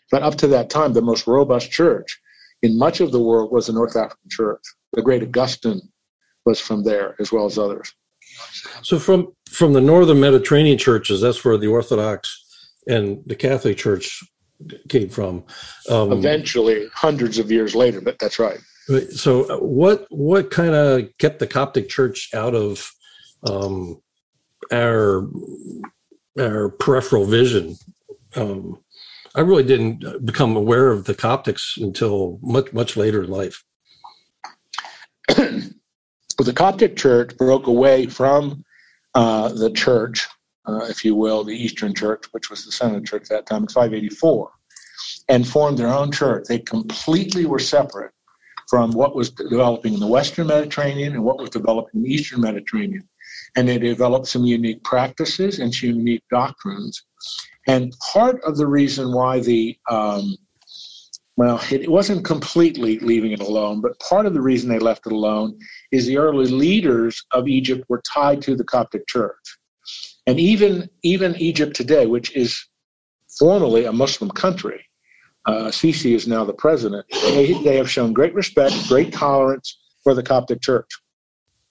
But 0.10 0.24
up 0.24 0.34
to 0.38 0.48
that 0.48 0.72
time, 0.72 0.94
the 0.94 1.04
most 1.04 1.28
robust 1.28 1.70
church 1.70 2.20
in 2.64 2.76
much 2.76 3.00
of 3.00 3.12
the 3.12 3.22
world 3.22 3.52
was 3.52 3.68
the 3.68 3.74
North 3.74 3.96
African 3.96 4.30
church. 4.32 4.64
The 4.94 5.04
great 5.04 5.22
Augustine 5.22 5.82
was 6.48 6.60
from 6.60 6.84
there 6.84 7.16
as 7.20 7.32
well 7.32 7.46
as 7.46 7.60
others. 7.60 7.94
So 8.82 8.98
from 8.98 9.32
from 9.48 9.74
the 9.74 9.82
northern 9.82 10.20
Mediterranean 10.20 10.80
churches, 10.80 11.22
that's 11.22 11.46
where 11.46 11.58
the 11.60 11.68
Orthodox 11.68 12.44
and 12.88 13.22
the 13.28 13.36
Catholic 13.36 13.78
Church 13.78 14.24
came 14.90 15.10
from. 15.10 15.44
Um, 15.90 16.12
Eventually, 16.12 16.88
hundreds 16.94 17.40
of 17.40 17.52
years 17.52 17.76
later, 17.76 18.02
but 18.02 18.20
that's 18.20 18.40
right. 18.40 18.60
So 19.12 19.50
uh, 19.50 19.58
what 19.60 20.08
what 20.10 20.52
kind 20.52 20.76
of 20.76 21.08
kept 21.18 21.40
the 21.40 21.48
Coptic 21.48 21.90
Church 21.90 22.30
out 22.34 22.54
of 22.54 22.92
um, 23.50 24.02
our 24.72 25.28
our 26.40 26.70
peripheral 26.70 27.26
vision? 27.26 27.78
Um, 28.36 28.80
I 29.36 29.42
really 29.42 29.64
didn't 29.64 30.26
become 30.26 30.56
aware 30.56 30.92
of 30.92 31.06
the 31.06 31.16
Coptics 31.16 31.78
until 31.82 32.40
much 32.42 32.74
much 32.74 32.98
later 32.98 33.24
in 33.24 33.30
life. 33.30 33.64
But 36.36 36.48
the 36.48 36.54
Coptic 36.54 36.96
Church 36.96 37.38
broke 37.38 37.68
away 37.68 38.08
from 38.08 38.64
uh, 39.14 39.50
the 39.50 39.72
church, 39.72 40.28
uh, 40.66 40.86
if 40.86 41.04
you 41.04 41.16
will, 41.16 41.44
the 41.44 41.56
Eastern 41.56 41.94
Church, 41.94 42.26
which 42.32 42.50
was 42.50 42.66
the 42.66 42.72
Synod 42.72 43.06
Church 43.06 43.24
at 43.24 43.30
that 43.30 43.46
time 43.46 43.64
in 43.64 43.68
584, 43.68 44.52
and 45.30 45.48
formed 45.48 45.78
their 45.78 45.88
own 45.88 46.12
church. 46.12 46.46
They 46.48 46.60
completely 46.60 47.46
were 47.46 47.60
separate 47.60 48.12
from 48.70 48.92
what 48.92 49.16
was 49.16 49.30
developing 49.30 49.94
in 49.94 50.00
the 50.00 50.08
Western 50.08 50.48
Mediterranean 50.48 51.14
and 51.14 51.24
what 51.24 51.38
was 51.38 51.50
developing 51.50 52.00
in 52.00 52.04
the 52.04 52.14
Eastern 52.14 52.42
Mediterranean. 52.42 53.08
And 53.56 53.68
they 53.68 53.78
developed 53.78 54.28
some 54.28 54.46
unique 54.46 54.84
practices 54.84 55.60
and 55.60 55.74
some 55.74 55.90
unique 55.90 56.24
doctrines. 56.32 57.04
And 57.68 57.94
part 58.14 58.42
of 58.44 58.58
the 58.58 58.68
reason 58.68 59.14
why 59.14 59.40
the 59.40 59.78
um, 59.90 60.36
well, 61.36 61.60
it 61.72 61.90
wasn't 61.90 62.26
completely 62.26 63.00
leaving 63.00 63.32
it 63.32 63.42
alone, 63.42 63.82
but 63.82 64.00
part 64.00 64.28
of 64.28 64.36
the 64.36 64.42
reason 64.42 64.70
they 64.70 64.78
left 64.78 65.08
it 65.08 65.12
alone 65.12 65.58
is 65.92 66.06
the 66.06 66.18
early 66.18 66.46
leaders 66.46 67.26
of 67.32 67.48
Egypt 67.48 67.84
were 67.90 68.02
tied 68.02 68.42
to 68.44 68.56
the 68.56 68.64
Coptic 68.64 69.08
Church. 69.08 69.58
And 70.26 70.40
even, 70.40 70.90
even 71.04 71.36
Egypt 71.36 71.76
today, 71.76 72.06
which 72.06 72.36
is 72.36 72.66
formally 73.38 73.86
a 73.86 73.92
Muslim 73.92 74.32
country, 74.32 74.86
uh, 75.46 75.66
Sisi 75.66 76.16
is 76.16 76.28
now 76.28 76.46
the 76.46 76.54
president, 76.54 77.06
they, 77.12 77.54
they 77.64 77.76
have 77.76 77.90
shown 77.90 78.14
great 78.14 78.34
respect, 78.34 78.74
great 78.88 79.12
tolerance 79.12 79.78
for 80.04 80.14
the 80.14 80.24
Coptic 80.24 80.62
Church. 80.62 80.88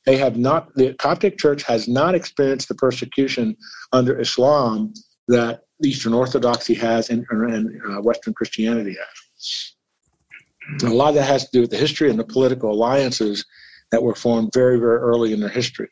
They 0.05 0.17
have 0.17 0.37
not, 0.37 0.75
the 0.75 0.95
Coptic 0.95 1.39
Church 1.39 1.63
has 1.63 1.89
not 1.89 2.15
experienced 2.15 2.69
the 2.69 2.75
persecution 2.75 3.57
under 3.93 4.21
Islam 4.21 4.93
that 5.29 5.63
Eastern 5.85 6.13
Orthodoxy 6.13 6.75
has 6.75 7.09
and, 7.09 7.25
and 7.31 7.81
uh, 7.89 8.03
Western 8.03 8.35
Christianity 8.35 8.97
has. 8.99 9.75
And 10.81 10.93
a 10.93 10.95
lot 10.95 11.11
of 11.11 11.15
that 11.17 11.25
has 11.25 11.45
to 11.45 11.51
do 11.53 11.61
with 11.63 11.71
the 11.71 11.77
history 11.77 12.11
and 12.11 12.19
the 12.19 12.25
political 12.25 12.73
alliances 12.73 13.45
that 13.91 14.03
were 14.03 14.15
formed 14.15 14.53
very, 14.53 14.79
very 14.79 14.99
early 14.99 15.33
in 15.33 15.41
their 15.41 15.49
history. 15.49 15.89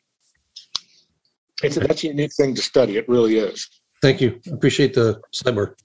It's 1.63 1.75
that's 1.75 2.03
a 2.03 2.07
unique 2.07 2.33
thing 2.33 2.55
to 2.55 2.61
study. 2.61 2.97
It 2.97 3.07
really 3.07 3.37
is. 3.37 3.67
Thank 4.01 4.21
you. 4.21 4.39
Appreciate 4.51 4.93
the 4.93 5.21
sidebar. 5.33 5.75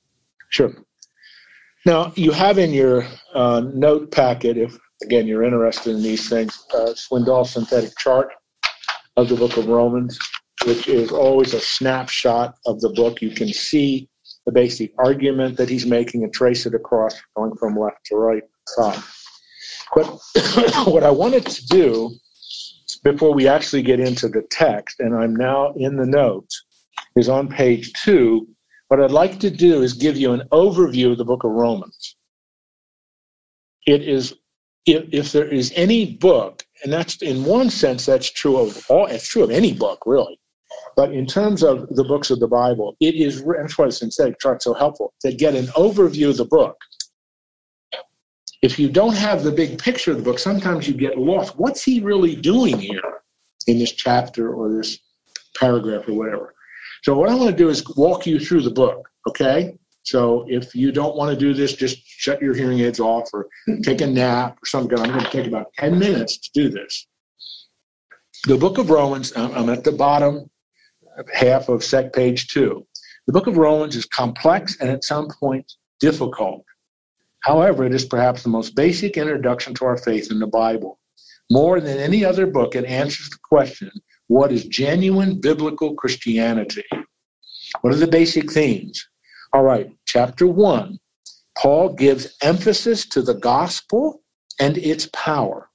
Sure. 0.49 0.73
Now, 1.85 2.13
you 2.17 2.33
have 2.33 2.59
in 2.59 2.73
your 2.73 3.07
uh, 3.35 3.63
note 3.73 4.11
packet, 4.11 4.57
if 4.57 4.77
again 5.03 5.27
you're 5.27 5.45
interested 5.45 5.95
in 5.95 6.03
these 6.03 6.29
things, 6.29 6.67
uh, 6.75 6.95
Swindoll's 6.95 7.51
synthetic 7.51 7.97
chart 7.99 8.31
of 9.17 9.29
the 9.29 9.37
book 9.37 9.57
of 9.57 9.69
Romans, 9.69 10.19
which 10.65 10.89
is 10.89 11.11
always 11.11 11.55
a 11.55 11.61
snapshot 11.61 12.57
of 12.67 12.81
the 12.81 12.91
book. 12.91 13.23
You 13.23 13.31
can 13.31 13.49
see 13.49 14.09
the 14.47 14.53
basic 14.53 14.93
argument 14.99 15.57
that 15.59 15.69
he's 15.69 15.87
making 15.87 16.25
and 16.25 16.33
trace 16.33 16.67
it 16.67 16.75
across 16.75 17.21
going 17.37 17.55
from 17.57 17.79
left 17.79 18.05
to 18.07 18.17
right 18.17 18.43
side. 18.69 19.03
But 19.95 20.07
what 20.87 21.03
I 21.03 21.11
wanted 21.11 21.47
to 21.47 21.67
do 21.67 22.11
before 23.13 23.33
we 23.33 23.47
actually 23.47 23.83
get 23.83 24.01
into 24.01 24.29
the 24.29 24.43
text, 24.51 24.99
and 24.99 25.15
I'm 25.15 25.37
now 25.37 25.73
in 25.77 25.97
the 25.97 26.05
notes, 26.05 26.65
is 27.15 27.29
on 27.29 27.47
page 27.47 27.93
two. 27.93 28.49
What 28.89 29.01
I'd 29.01 29.13
like 29.13 29.39
to 29.41 29.51
do 29.51 29.83
is 29.83 29.93
give 29.93 30.17
you 30.17 30.33
an 30.33 30.43
overview 30.51 31.13
of 31.13 31.19
the 31.19 31.25
book 31.25 31.45
of 31.45 31.53
Romans. 31.53 32.17
It 33.87 34.03
is, 34.03 34.35
if, 34.87 35.05
if 35.13 35.31
there 35.31 35.47
is 35.47 35.73
any 35.77 36.15
book, 36.17 36.65
and 36.83 36.93
that's 36.93 37.23
in 37.23 37.45
one 37.45 37.71
sense, 37.71 38.05
that's 38.05 38.29
true 38.29 38.57
of 38.57 38.85
all, 38.89 39.07
it's 39.07 39.29
true 39.29 39.45
of 39.45 39.53
any 39.53 39.73
book, 39.73 40.01
really. 40.05 40.41
But 40.97 41.13
in 41.13 41.27
terms 41.27 41.63
of 41.63 41.89
the 41.95 42.03
books 42.03 42.31
of 42.31 42.41
the 42.41 42.49
Bible, 42.49 42.97
it 42.99 43.15
is, 43.15 43.45
that's 43.45 43.79
why 43.79 43.87
the 43.87 43.93
synthetic 43.93 44.41
chart's 44.41 44.65
so 44.65 44.75
helpful, 44.75 45.15
to 45.21 45.33
get 45.33 45.55
an 45.55 45.67
overview 45.77 46.31
of 46.31 46.39
the 46.39 46.45
book. 46.45 46.77
If 48.67 48.81
you 48.81 48.89
don't 48.91 49.15
have 49.15 49.45
the 49.45 49.53
big 49.53 49.79
picture 49.79 50.11
of 50.11 50.17
the 50.17 50.25
book, 50.25 50.41
sometimes 50.41 50.89
you 50.89 50.95
get 50.95 51.17
lost. 51.17 51.57
What's 51.57 51.85
he 51.85 52.01
really 52.01 52.35
doing 52.35 52.77
here 52.77 53.23
in 53.69 53.79
this 53.79 53.93
chapter 53.93 54.53
or 54.53 54.69
this 54.69 54.99
paragraph 55.57 56.09
or 56.09 56.15
whatever? 56.15 56.53
So 57.05 57.17
what 57.17 57.29
I 57.29 57.37
want 57.37 57.49
to 57.49 57.57
do 57.57 57.69
is 57.69 57.89
walk 57.97 58.27
you 58.27 58.41
through 58.41 58.63
the 58.63 58.73
book, 58.73 59.09
okay? 59.29 59.79
So 60.03 60.45
if 60.49 60.75
you 60.75 60.91
don't 60.91 61.15
want 61.15 61.31
to 61.31 61.39
do 61.39 61.55
this, 61.55 61.75
just 61.75 61.99
shut 62.05 62.43
your 62.43 62.55
hearing 62.55 62.81
aids 62.81 62.99
off 62.99 63.29
or 63.33 63.47
take 63.85 64.01
a 64.01 64.07
nap 64.09 64.59
or 64.61 64.67
something. 64.67 64.99
I'm 64.99 65.11
going 65.11 65.25
to 65.25 65.31
take 65.31 65.47
about 65.47 65.73
10 65.75 65.97
minutes 65.97 66.37
to 66.39 66.51
do 66.53 66.69
this. 66.69 67.07
The 68.49 68.57
book 68.57 68.79
of 68.79 68.91
Romans, 68.91 69.33
I'm 69.37 69.69
at 69.69 69.85
the 69.85 69.93
bottom 69.93 70.51
half 71.33 71.69
of 71.69 71.85
sec 71.85 72.13
page 72.13 72.49
two. 72.49 72.85
The 73.29 73.33
book 73.33 73.47
of 73.47 73.59
Romans 73.59 73.95
is 73.95 74.07
complex 74.07 74.77
and 74.81 74.91
at 74.91 75.05
some 75.05 75.29
point 75.29 75.73
difficult. 76.01 76.65
However, 77.47 77.85
it 77.85 77.95
is 77.95 78.05
perhaps 78.05 78.43
the 78.43 78.49
most 78.49 78.75
basic 78.75 79.17
introduction 79.17 79.73
to 79.75 79.85
our 79.85 79.97
faith 79.97 80.33
in 80.33 80.41
the 80.41 80.49
Bible. 80.49 80.99
More 81.49 81.81
than 81.81 81.99
any 81.99 82.25
other 82.25 82.45
book, 82.45 82.75
it 82.75 82.85
answers 82.85 83.31
the 83.31 83.39
question 83.41 83.93
what 84.27 84.51
is 84.51 84.65
genuine 84.65 85.41
biblical 85.41 85.95
Christianity? 85.95 86.83
What 87.83 87.93
are 87.93 87.99
the 87.99 88.09
basic 88.09 88.51
themes? 88.51 89.01
All 89.53 89.63
right, 89.63 89.89
chapter 90.07 90.49
one, 90.49 90.99
Paul 91.57 91.95
gives 91.95 92.37
emphasis 92.43 93.09
to 93.11 93.23
the 93.23 93.35
gospel 93.35 94.23
and 94.59 94.77
its 94.79 95.09
power. 95.13 95.71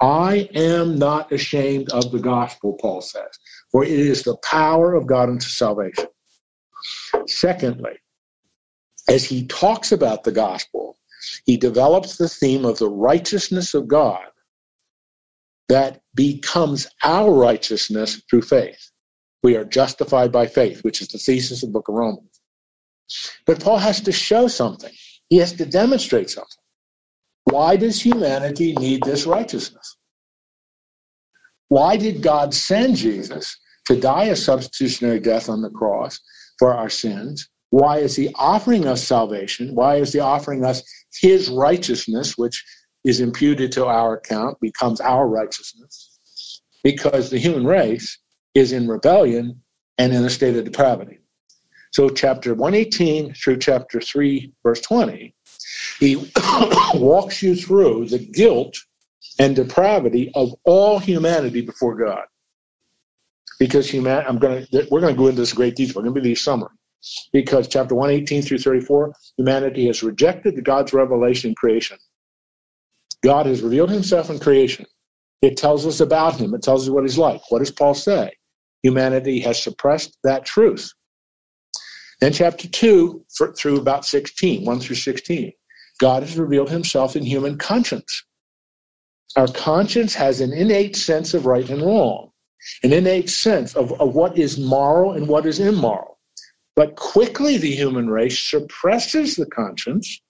I 0.00 0.48
am 0.54 0.98
not 0.98 1.30
ashamed 1.30 1.90
of 1.90 2.10
the 2.10 2.20
gospel, 2.20 2.78
Paul 2.80 3.02
says, 3.02 3.38
for 3.70 3.84
it 3.84 3.90
is 3.90 4.22
the 4.22 4.38
power 4.38 4.94
of 4.94 5.06
God 5.06 5.28
unto 5.28 5.46
salvation. 5.46 6.06
Secondly, 7.26 7.98
as 9.10 9.26
he 9.26 9.46
talks 9.46 9.92
about 9.92 10.24
the 10.24 10.32
gospel, 10.32 10.96
he 11.44 11.56
develops 11.56 12.16
the 12.16 12.28
theme 12.28 12.64
of 12.64 12.78
the 12.78 12.88
righteousness 12.88 13.74
of 13.74 13.88
God 13.88 14.24
that 15.68 16.00
becomes 16.14 16.86
our 17.02 17.32
righteousness 17.32 18.22
through 18.28 18.42
faith. 18.42 18.90
We 19.42 19.56
are 19.56 19.64
justified 19.64 20.30
by 20.30 20.46
faith, 20.46 20.84
which 20.84 21.00
is 21.00 21.08
the 21.08 21.18
thesis 21.18 21.62
of 21.62 21.68
the 21.68 21.72
book 21.72 21.88
of 21.88 21.94
Romans. 21.94 22.40
But 23.46 23.60
Paul 23.60 23.78
has 23.78 24.00
to 24.02 24.12
show 24.12 24.48
something. 24.48 24.92
He 25.28 25.38
has 25.38 25.52
to 25.54 25.66
demonstrate 25.66 26.30
something. 26.30 26.62
Why 27.44 27.76
does 27.76 28.00
humanity 28.00 28.74
need 28.74 29.02
this 29.02 29.26
righteousness? 29.26 29.96
Why 31.68 31.96
did 31.96 32.22
God 32.22 32.54
send 32.54 32.96
Jesus 32.96 33.58
to 33.86 33.98
die 33.98 34.24
a 34.24 34.36
substitutionary 34.36 35.20
death 35.20 35.48
on 35.48 35.62
the 35.62 35.70
cross 35.70 36.20
for 36.58 36.74
our 36.74 36.90
sins? 36.90 37.48
Why 37.70 37.98
is 37.98 38.14
he 38.14 38.32
offering 38.34 38.86
us 38.86 39.02
salvation? 39.02 39.74
Why 39.74 39.96
is 39.96 40.12
he 40.12 40.20
offering 40.20 40.64
us 40.64 40.82
his 41.20 41.50
righteousness, 41.50 42.36
which 42.36 42.64
is 43.04 43.20
imputed 43.20 43.72
to 43.72 43.86
our 43.86 44.16
account, 44.16 44.60
becomes 44.60 45.00
our 45.00 45.28
righteousness? 45.28 46.18
Because 46.82 47.30
the 47.30 47.38
human 47.38 47.66
race 47.66 48.18
is 48.54 48.72
in 48.72 48.88
rebellion 48.88 49.60
and 49.98 50.12
in 50.12 50.24
a 50.24 50.30
state 50.30 50.56
of 50.56 50.64
depravity. 50.64 51.18
So, 51.92 52.08
chapter 52.08 52.54
118 52.54 53.34
through 53.34 53.58
chapter 53.58 54.00
3, 54.00 54.52
verse 54.62 54.80
20, 54.80 55.34
he 56.00 56.16
walks 56.94 57.42
you 57.42 57.54
through 57.54 58.06
the 58.06 58.18
guilt 58.18 58.76
and 59.38 59.54
depravity 59.54 60.30
of 60.34 60.54
all 60.64 60.98
humanity 60.98 61.60
before 61.60 61.96
God. 61.96 62.24
Because 63.58 63.88
human, 63.88 64.24
I'm 64.26 64.38
going 64.38 64.66
to, 64.66 64.88
we're 64.90 65.00
going 65.00 65.14
to 65.14 65.18
go 65.18 65.28
into 65.28 65.42
this 65.42 65.52
great 65.52 65.76
detail. 65.76 65.94
We're 65.96 66.02
going 66.02 66.14
to 66.14 66.20
be 66.20 66.30
the 66.30 66.34
summer. 66.34 66.70
Because 67.32 67.68
chapter 67.68 67.94
118 67.94 68.42
through 68.42 68.58
34, 68.58 69.12
humanity 69.36 69.86
has 69.86 70.02
rejected 70.02 70.64
God's 70.64 70.92
revelation 70.92 71.50
in 71.50 71.54
creation. 71.54 71.98
God 73.22 73.46
has 73.46 73.62
revealed 73.62 73.90
himself 73.90 74.30
in 74.30 74.38
creation. 74.38 74.86
It 75.42 75.56
tells 75.56 75.86
us 75.86 76.00
about 76.00 76.36
him. 76.36 76.54
It 76.54 76.62
tells 76.62 76.84
us 76.86 76.90
what 76.90 77.04
he's 77.04 77.18
like. 77.18 77.40
What 77.50 77.58
does 77.58 77.70
Paul 77.70 77.94
say? 77.94 78.32
Humanity 78.82 79.40
has 79.40 79.62
suppressed 79.62 80.16
that 80.24 80.44
truth. 80.44 80.92
Then 82.20 82.32
chapter 82.32 82.68
2 82.68 83.24
for, 83.36 83.52
through 83.52 83.78
about 83.78 84.04
16, 84.04 84.64
1 84.64 84.80
through 84.80 84.96
16. 84.96 85.52
God 85.98 86.22
has 86.22 86.38
revealed 86.38 86.70
himself 86.70 87.16
in 87.16 87.24
human 87.24 87.58
conscience. 87.58 88.24
Our 89.36 89.48
conscience 89.48 90.14
has 90.14 90.40
an 90.40 90.52
innate 90.52 90.94
sense 90.94 91.34
of 91.34 91.46
right 91.46 91.68
and 91.68 91.82
wrong, 91.82 92.30
an 92.82 92.92
innate 92.92 93.30
sense 93.30 93.74
of, 93.74 93.92
of 94.00 94.14
what 94.14 94.36
is 94.38 94.58
moral 94.58 95.12
and 95.12 95.26
what 95.26 95.46
is 95.46 95.58
immoral. 95.58 96.11
But 96.74 96.96
quickly 96.96 97.58
the 97.58 97.74
human 97.74 98.08
race 98.08 98.38
suppresses 98.38 99.36
the 99.36 99.46
conscience. 99.46 100.20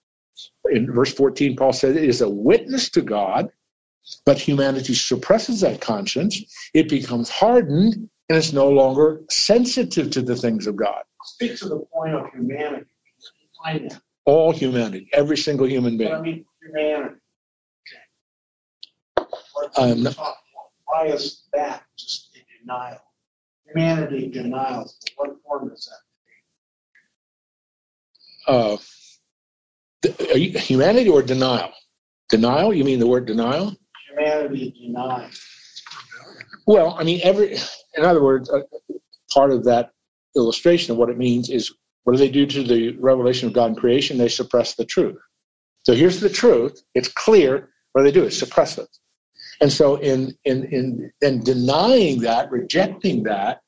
In 0.71 0.91
verse 0.91 1.13
14, 1.13 1.55
Paul 1.55 1.73
said 1.73 1.95
it 1.95 2.03
is 2.03 2.21
a 2.21 2.29
witness 2.29 2.89
to 2.91 3.01
God, 3.01 3.49
but 4.25 4.37
humanity 4.37 4.93
suppresses 4.93 5.61
that 5.61 5.79
conscience. 5.81 6.43
It 6.73 6.89
becomes 6.89 7.29
hardened 7.29 8.09
and 8.29 8.37
it's 8.37 8.53
no 8.53 8.69
longer 8.69 9.21
sensitive 9.29 10.09
to 10.11 10.21
the 10.21 10.35
things 10.35 10.67
of 10.67 10.75
God. 10.75 11.03
Speak 11.23 11.57
to 11.59 11.69
the 11.69 11.79
point 11.93 12.15
of 12.15 12.29
humanity. 12.33 12.85
All 14.25 14.51
humanity, 14.51 15.09
every 15.13 15.37
single 15.37 15.67
human 15.67 15.97
But 15.97 16.07
I 16.07 16.21
being. 16.21 16.23
mean, 16.23 16.45
humanity. 16.61 17.15
I'm 19.77 20.07
um, 20.07 20.15
Why 20.85 21.05
is 21.07 21.43
that 21.53 21.83
just 21.97 22.29
a 22.35 22.59
denial? 22.59 22.99
Humanity 23.67 24.29
denials, 24.29 24.97
what 25.15 25.35
form 25.45 25.71
is 25.71 25.85
that? 25.89 26.02
Uh, 28.47 28.77
you- 30.35 30.57
humanity 30.57 31.09
or 31.09 31.21
denial? 31.21 31.71
Denial? 32.29 32.73
You 32.73 32.83
mean 32.83 32.99
the 32.99 33.07
word 33.07 33.25
denial? 33.25 33.73
Humanity 34.09 34.73
denies. 34.79 35.39
Well, 36.65 36.95
I 36.97 37.03
mean, 37.03 37.19
every, 37.23 37.57
in 37.95 38.05
other 38.05 38.23
words, 38.23 38.49
uh, 38.49 38.61
part 39.33 39.51
of 39.51 39.63
that 39.65 39.91
illustration 40.35 40.91
of 40.91 40.97
what 40.97 41.09
it 41.09 41.17
means 41.17 41.49
is 41.49 41.73
what 42.03 42.13
do 42.13 42.19
they 42.19 42.29
do 42.29 42.45
to 42.45 42.63
the 42.63 42.97
revelation 42.97 43.47
of 43.47 43.53
God 43.53 43.71
in 43.71 43.75
creation? 43.75 44.17
They 44.17 44.29
suppress 44.29 44.75
the 44.75 44.85
truth. 44.85 45.17
So 45.85 45.93
here's 45.93 46.19
the 46.19 46.29
truth. 46.29 46.81
It's 46.95 47.07
clear. 47.09 47.69
What 47.91 48.01
do 48.01 48.05
they 48.05 48.11
do? 48.11 48.25
Is 48.25 48.37
suppress 48.37 48.77
it. 48.77 48.87
And 49.61 49.71
so 49.71 49.95
in 49.95 50.35
in 50.45 50.65
in 50.65 51.11
in 51.21 51.43
denying 51.43 52.21
that, 52.21 52.51
rejecting 52.51 53.23
that, 53.23 53.61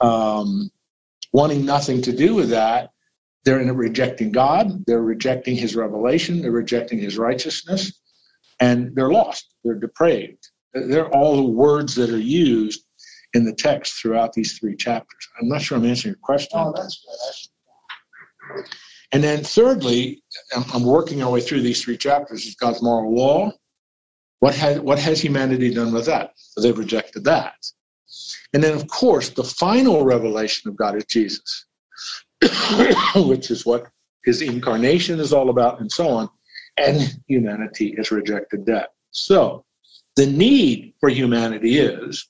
um, 0.00 0.70
wanting 1.32 1.64
nothing 1.64 2.02
to 2.02 2.12
do 2.12 2.34
with 2.34 2.50
that, 2.50 2.90
they're 3.44 3.72
rejecting 3.72 4.32
God, 4.32 4.84
they're 4.86 5.02
rejecting 5.02 5.56
his 5.56 5.74
revelation, 5.74 6.42
they're 6.42 6.50
rejecting 6.50 6.98
his 6.98 7.16
righteousness, 7.18 8.00
and 8.60 8.94
they're 8.94 9.10
lost, 9.10 9.54
they're 9.64 9.74
depraved. 9.74 10.48
They're 10.74 11.08
all 11.08 11.36
the 11.36 11.50
words 11.50 11.94
that 11.96 12.10
are 12.10 12.18
used 12.18 12.84
in 13.34 13.44
the 13.44 13.54
text 13.54 13.94
throughout 13.94 14.32
these 14.32 14.58
three 14.58 14.76
chapters. 14.76 15.28
I'm 15.40 15.48
not 15.48 15.62
sure 15.62 15.78
I'm 15.78 15.84
answering 15.84 16.12
your 16.12 16.20
question. 16.22 16.50
Oh, 16.54 16.72
that's 16.76 17.04
good. 17.04 18.64
And 19.12 19.24
then 19.24 19.42
thirdly, 19.42 20.22
I'm, 20.72 20.84
working 20.84 21.22
our 21.22 21.30
way 21.30 21.40
through 21.40 21.62
these 21.62 21.82
three 21.82 21.96
chapters 21.96 22.46
is 22.46 22.54
God's 22.54 22.82
moral 22.82 23.14
law. 23.14 23.52
What 24.38 24.54
has 24.54 24.80
what 24.80 24.98
has 24.98 25.20
humanity 25.20 25.74
done 25.74 25.92
with 25.92 26.06
that? 26.06 26.32
They've 26.56 26.76
rejected 26.76 27.24
that. 27.24 27.54
And 28.54 28.62
then 28.62 28.74
of 28.74 28.86
course 28.88 29.30
the 29.30 29.44
final 29.44 30.04
revelation 30.04 30.70
of 30.70 30.76
God 30.76 30.96
is 30.96 31.04
Jesus, 31.06 31.66
which 33.16 33.50
is 33.50 33.66
what 33.66 33.86
his 34.24 34.42
incarnation 34.42 35.20
is 35.20 35.32
all 35.32 35.50
about, 35.50 35.80
and 35.80 35.90
so 35.90 36.08
on. 36.08 36.28
And 36.76 37.18
humanity 37.26 37.94
has 37.96 38.10
rejected 38.10 38.66
that. 38.66 38.90
So 39.10 39.64
the 40.16 40.26
need 40.26 40.94
for 41.00 41.08
humanity 41.08 41.78
is 41.78 42.28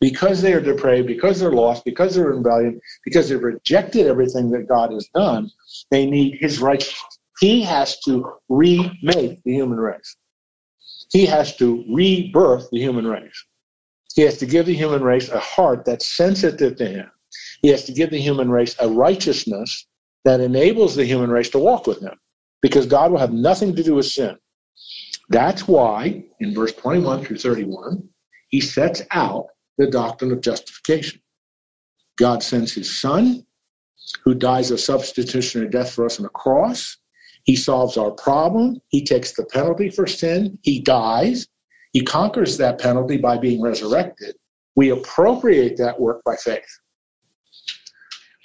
because 0.00 0.42
they 0.42 0.52
are 0.52 0.60
depraved, 0.60 1.06
because 1.06 1.40
they're 1.40 1.52
lost, 1.52 1.84
because 1.84 2.14
they're 2.14 2.26
rebellion, 2.26 2.80
because 3.04 3.28
they've 3.28 3.42
rejected 3.42 4.06
everything 4.06 4.50
that 4.50 4.68
God 4.68 4.92
has 4.92 5.08
done, 5.14 5.50
they 5.90 6.06
need 6.06 6.38
his 6.40 6.60
righteousness. 6.60 7.18
He 7.40 7.62
has 7.62 7.98
to 8.00 8.32
remake 8.48 9.42
the 9.44 9.52
human 9.52 9.78
race. 9.78 10.16
He 11.12 11.26
has 11.26 11.56
to 11.56 11.84
rebirth 11.88 12.68
the 12.70 12.78
human 12.78 13.06
race. 13.06 13.44
He 14.14 14.22
has 14.22 14.38
to 14.38 14.46
give 14.46 14.66
the 14.66 14.74
human 14.74 15.02
race 15.02 15.28
a 15.28 15.38
heart 15.38 15.84
that's 15.84 16.06
sensitive 16.06 16.76
to 16.76 16.86
him. 16.86 17.10
He 17.62 17.68
has 17.68 17.84
to 17.84 17.92
give 17.92 18.10
the 18.10 18.20
human 18.20 18.50
race 18.50 18.76
a 18.80 18.88
righteousness 18.88 19.86
that 20.24 20.40
enables 20.40 20.94
the 20.94 21.04
human 21.04 21.30
race 21.30 21.50
to 21.50 21.58
walk 21.58 21.86
with 21.86 22.00
him 22.00 22.18
because 22.62 22.86
God 22.86 23.10
will 23.10 23.18
have 23.18 23.32
nothing 23.32 23.74
to 23.76 23.82
do 23.82 23.94
with 23.94 24.06
sin. 24.06 24.36
That's 25.28 25.66
why 25.66 26.24
in 26.40 26.54
verse 26.54 26.72
21 26.74 27.24
through 27.24 27.38
31, 27.38 28.08
he 28.48 28.60
sets 28.60 29.02
out 29.10 29.46
the 29.78 29.86
doctrine 29.86 30.32
of 30.32 30.40
justification. 30.40 31.20
God 32.16 32.42
sends 32.42 32.72
his 32.72 33.00
son, 33.00 33.44
who 34.24 34.34
dies 34.34 34.70
a 34.70 34.78
substitutionary 34.78 35.70
death 35.70 35.92
for 35.92 36.06
us 36.06 36.18
on 36.18 36.24
the 36.24 36.30
cross. 36.30 36.96
He 37.44 37.56
solves 37.56 37.96
our 37.96 38.10
problem. 38.10 38.80
He 38.88 39.04
takes 39.04 39.32
the 39.32 39.44
penalty 39.44 39.90
for 39.90 40.06
sin. 40.06 40.58
He 40.62 40.80
dies. 40.80 41.46
He 41.92 42.02
conquers 42.02 42.56
that 42.58 42.80
penalty 42.80 43.16
by 43.16 43.38
being 43.38 43.60
resurrected. 43.60 44.36
We 44.74 44.90
appropriate 44.90 45.76
that 45.78 45.98
work 46.00 46.22
by 46.24 46.36
faith. 46.36 46.66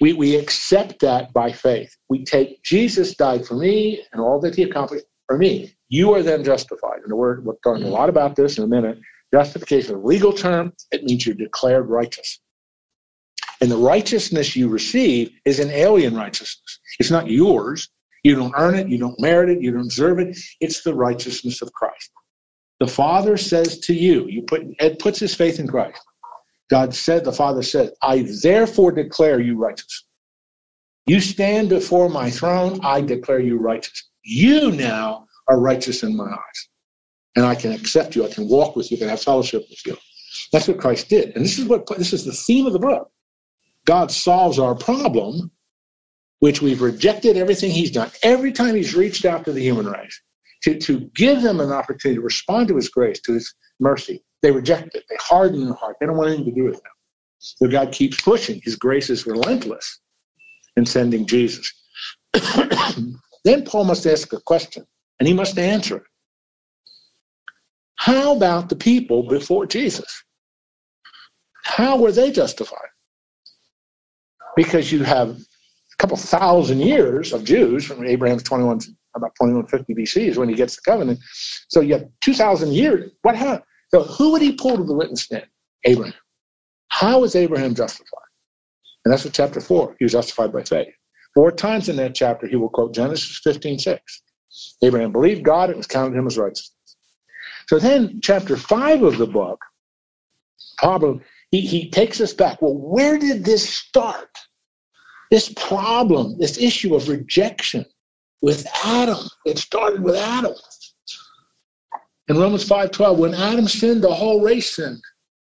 We, 0.02 0.14
we 0.14 0.36
accept 0.36 1.00
that 1.02 1.32
by 1.32 1.52
faith. 1.52 1.96
We 2.10 2.26
take 2.26 2.62
Jesus 2.64 3.16
died 3.16 3.46
for 3.46 3.54
me 3.54 4.04
and 4.12 4.22
all 4.22 4.40
that 4.42 4.56
he 4.56 4.64
accomplished 4.64 5.06
for 5.28 5.38
me. 5.38 5.76
You 5.90 6.14
are 6.16 6.24
then 6.24 6.44
justified. 6.44 7.02
And 7.04 7.12
the 7.12 7.16
word, 7.16 7.46
we're 7.46 7.54
talking 7.64 7.84
a 7.84 7.88
mm. 7.88 7.92
lot 7.92 8.10
about 8.10 8.36
this 8.36 8.58
in 8.58 8.64
a 8.64 8.68
minute. 8.68 8.98
Justification 9.34 9.96
is 9.96 10.02
a 10.02 10.06
legal 10.06 10.34
term, 10.34 10.74
it 10.92 11.04
means 11.04 11.26
you're 11.26 11.36
declared 11.36 11.88
righteous. 11.88 12.40
And 13.62 13.70
the 13.70 13.78
righteousness 13.78 14.56
you 14.56 14.68
receive 14.68 15.32
is 15.46 15.60
an 15.60 15.70
alien 15.70 16.16
righteousness. 16.16 16.80
It's 17.00 17.12
not 17.12 17.30
yours. 17.30 17.88
You 18.24 18.36
don't 18.36 18.54
earn 18.58 18.76
it, 18.76 18.88
you 18.88 18.98
don't 18.98 19.20
merit 19.20 19.50
it, 19.50 19.62
you 19.62 19.72
don't 19.72 19.88
deserve 19.88 20.20
it. 20.20 20.36
It's 20.60 20.82
the 20.84 20.94
righteousness 20.94 21.62
of 21.62 21.72
Christ. 21.74 22.10
The 22.80 22.88
Father 22.88 23.38
says 23.38 23.80
to 23.82 23.94
you, 23.94 24.28
you 24.28 24.42
put 24.42 24.64
Ed 24.80 24.98
puts 24.98 25.20
his 25.20 25.36
faith 25.36 25.60
in 25.60 25.68
Christ. 25.68 26.02
God 26.72 26.96
said, 26.96 27.26
the 27.26 27.34
Father 27.34 27.62
said, 27.62 27.92
I 28.02 28.26
therefore 28.42 28.94
declare 28.94 29.40
you 29.40 29.58
righteous. 29.58 30.06
You 31.06 31.20
stand 31.20 31.70
before 31.70 32.10
my 32.10 32.32
throne, 32.32 32.80
I 32.82 33.02
declare 33.02 33.40
you 33.42 33.58
righteous. 33.60 34.10
You 34.24 34.72
now 34.72 35.28
are 35.48 35.60
righteous 35.60 36.02
in 36.04 36.16
my 36.16 36.32
eyes 36.32 36.70
and 37.36 37.46
I 37.46 37.56
can 37.56 37.72
accept 37.72 38.16
you. 38.16 38.26
I 38.26 38.30
can 38.30 38.48
walk 38.48 38.76
with 38.76 38.92
you. 38.92 38.98
I 38.98 39.00
can 39.00 39.10
have 39.10 39.22
fellowship 39.22 39.66
with 39.70 39.86
you. 39.86 39.98
That's 40.52 40.68
what 40.68 40.80
Christ 40.80 41.10
did. 41.10 41.36
And 41.36 41.44
this 41.44 41.60
is 41.60 41.66
what 41.66 41.86
this 41.98 42.14
is 42.14 42.26
the 42.26 42.32
theme 42.32 42.66
of 42.66 42.74
the 42.74 42.80
book. 42.80 43.10
God 43.86 44.12
solves 44.12 44.60
our 44.60 44.76
problem, 44.76 45.52
which 46.40 46.62
we've 46.62 46.82
rejected 46.82 47.38
everything 47.38 47.72
he's 47.72 47.92
done. 47.92 48.12
Every 48.24 48.52
time 48.52 48.76
he's 48.76 48.96
reached 48.96 49.26
out 49.26 49.46
to 49.46 49.52
the 49.52 49.62
human 49.62 49.88
race 49.88 50.22
to, 50.64 50.78
to 50.80 51.00
give 51.16 51.42
them 51.42 51.60
an 51.60 51.72
opportunity 51.72 52.18
to 52.18 52.24
respond 52.24 52.68
to 52.68 52.76
his 52.76 52.90
grace, 52.90 53.20
to 53.22 53.34
his 53.34 53.54
mercy, 53.80 54.24
they 54.42 54.52
reject 54.52 54.96
it. 54.96 55.04
They 55.10 55.18
harden 55.20 55.66
their 55.66 55.74
heart. 55.74 55.98
They 56.00 56.06
don't 56.06 56.18
want 56.18 56.30
anything 56.30 56.54
to 56.54 56.62
do 56.62 56.66
with 56.66 56.76
him. 56.76 56.92
So 57.40 57.68
God 57.68 57.92
keeps 57.92 58.22
pushing. 58.22 58.62
His 58.64 58.76
grace 58.76 59.10
is 59.10 59.26
relentless 59.26 60.00
in 60.76 60.86
sending 60.86 61.26
Jesus. 61.26 61.72
then 63.44 63.64
Paul 63.66 63.86
must 63.86 64.06
ask 64.06 64.32
a 64.34 64.40
question, 64.42 64.86
and 65.20 65.28
he 65.28 65.34
must 65.34 65.58
answer 65.58 65.98
it. 65.98 66.04
How 67.96 68.36
about 68.36 68.70
the 68.70 68.76
people 68.76 69.24
before 69.24 69.66
Jesus? 69.66 70.24
How 71.64 71.98
were 71.98 72.12
they 72.12 72.32
justified? 72.32 72.90
Because 74.56 74.92
you 74.92 75.04
have 75.04 75.30
a 75.30 75.98
couple 75.98 76.18
thousand 76.18 76.80
years 76.80 77.32
of 77.32 77.44
Jews 77.44 77.86
from 77.86 78.06
Abraham's 78.06 78.44
21, 78.44 78.80
about 79.16 79.36
2150 79.40 79.94
BC 79.94 80.28
is 80.30 80.38
when 80.38 80.50
he 80.50 80.56
gets 80.56 80.76
the 80.76 80.82
covenant. 80.82 81.20
So 81.70 81.82
you 81.82 81.94
have 81.94 82.08
2,000 82.22 82.74
years. 82.74 83.12
What 83.22 83.36
happened? 83.36 83.64
So 83.94 84.04
who 84.04 84.32
would 84.32 84.42
he 84.42 84.54
pull 84.54 84.78
to 84.78 84.84
the 84.84 84.94
witness 84.94 85.24
stand? 85.24 85.46
Abraham. 85.86 86.14
How 86.90 87.20
was 87.20 87.36
Abraham 87.36 87.76
justified? 87.76 88.20
And 89.04 89.12
that's 89.12 89.26
what 89.26 89.34
chapter 89.34 89.60
4. 89.60 89.96
He 90.00 90.06
was 90.06 90.12
justified 90.12 90.54
by 90.54 90.64
faith. 90.64 90.94
Four 91.34 91.52
times 91.52 91.90
in 91.90 91.96
that 91.98 92.14
chapter, 92.14 92.48
he 92.48 92.56
will 92.56 92.70
quote 92.70 92.94
Genesis 92.94 93.40
15 93.44 93.80
6. 93.80 94.22
Abraham 94.84 95.12
believed 95.12 95.44
God, 95.44 95.70
it 95.70 95.78
was 95.78 95.88
counted 95.88 96.18
him 96.18 96.28
as 96.28 96.38
righteous. 96.38 96.76
So 97.68 97.80
then, 97.80 98.20
chapter 98.22 98.58
five 98.58 99.02
of 99.02 99.18
the 99.18 99.28
book, 99.28 99.60
problem, 100.78 101.22
he, 101.52 101.62
he 101.62 101.90
takes 101.90 102.20
us 102.20 102.34
back. 102.34 102.62
Well, 102.62 102.76
where 102.76 103.18
did 103.18 103.46
this 103.46 103.68
start? 103.68 104.30
This 105.30 105.54
problem, 105.56 106.38
this 106.38 106.58
issue 106.58 106.96
of 106.96 107.08
rejection 107.08 107.86
with 108.42 108.68
Adam. 108.84 109.26
It 109.46 109.58
started 109.58 110.04
with 110.04 110.16
Adam. 110.16 110.54
In 112.32 112.38
Romans 112.38 112.64
5:12, 112.64 113.18
when 113.18 113.34
Adam 113.34 113.68
sinned, 113.68 114.02
the 114.02 114.16
whole 114.16 114.40
race 114.40 114.78
sinned. 114.78 115.04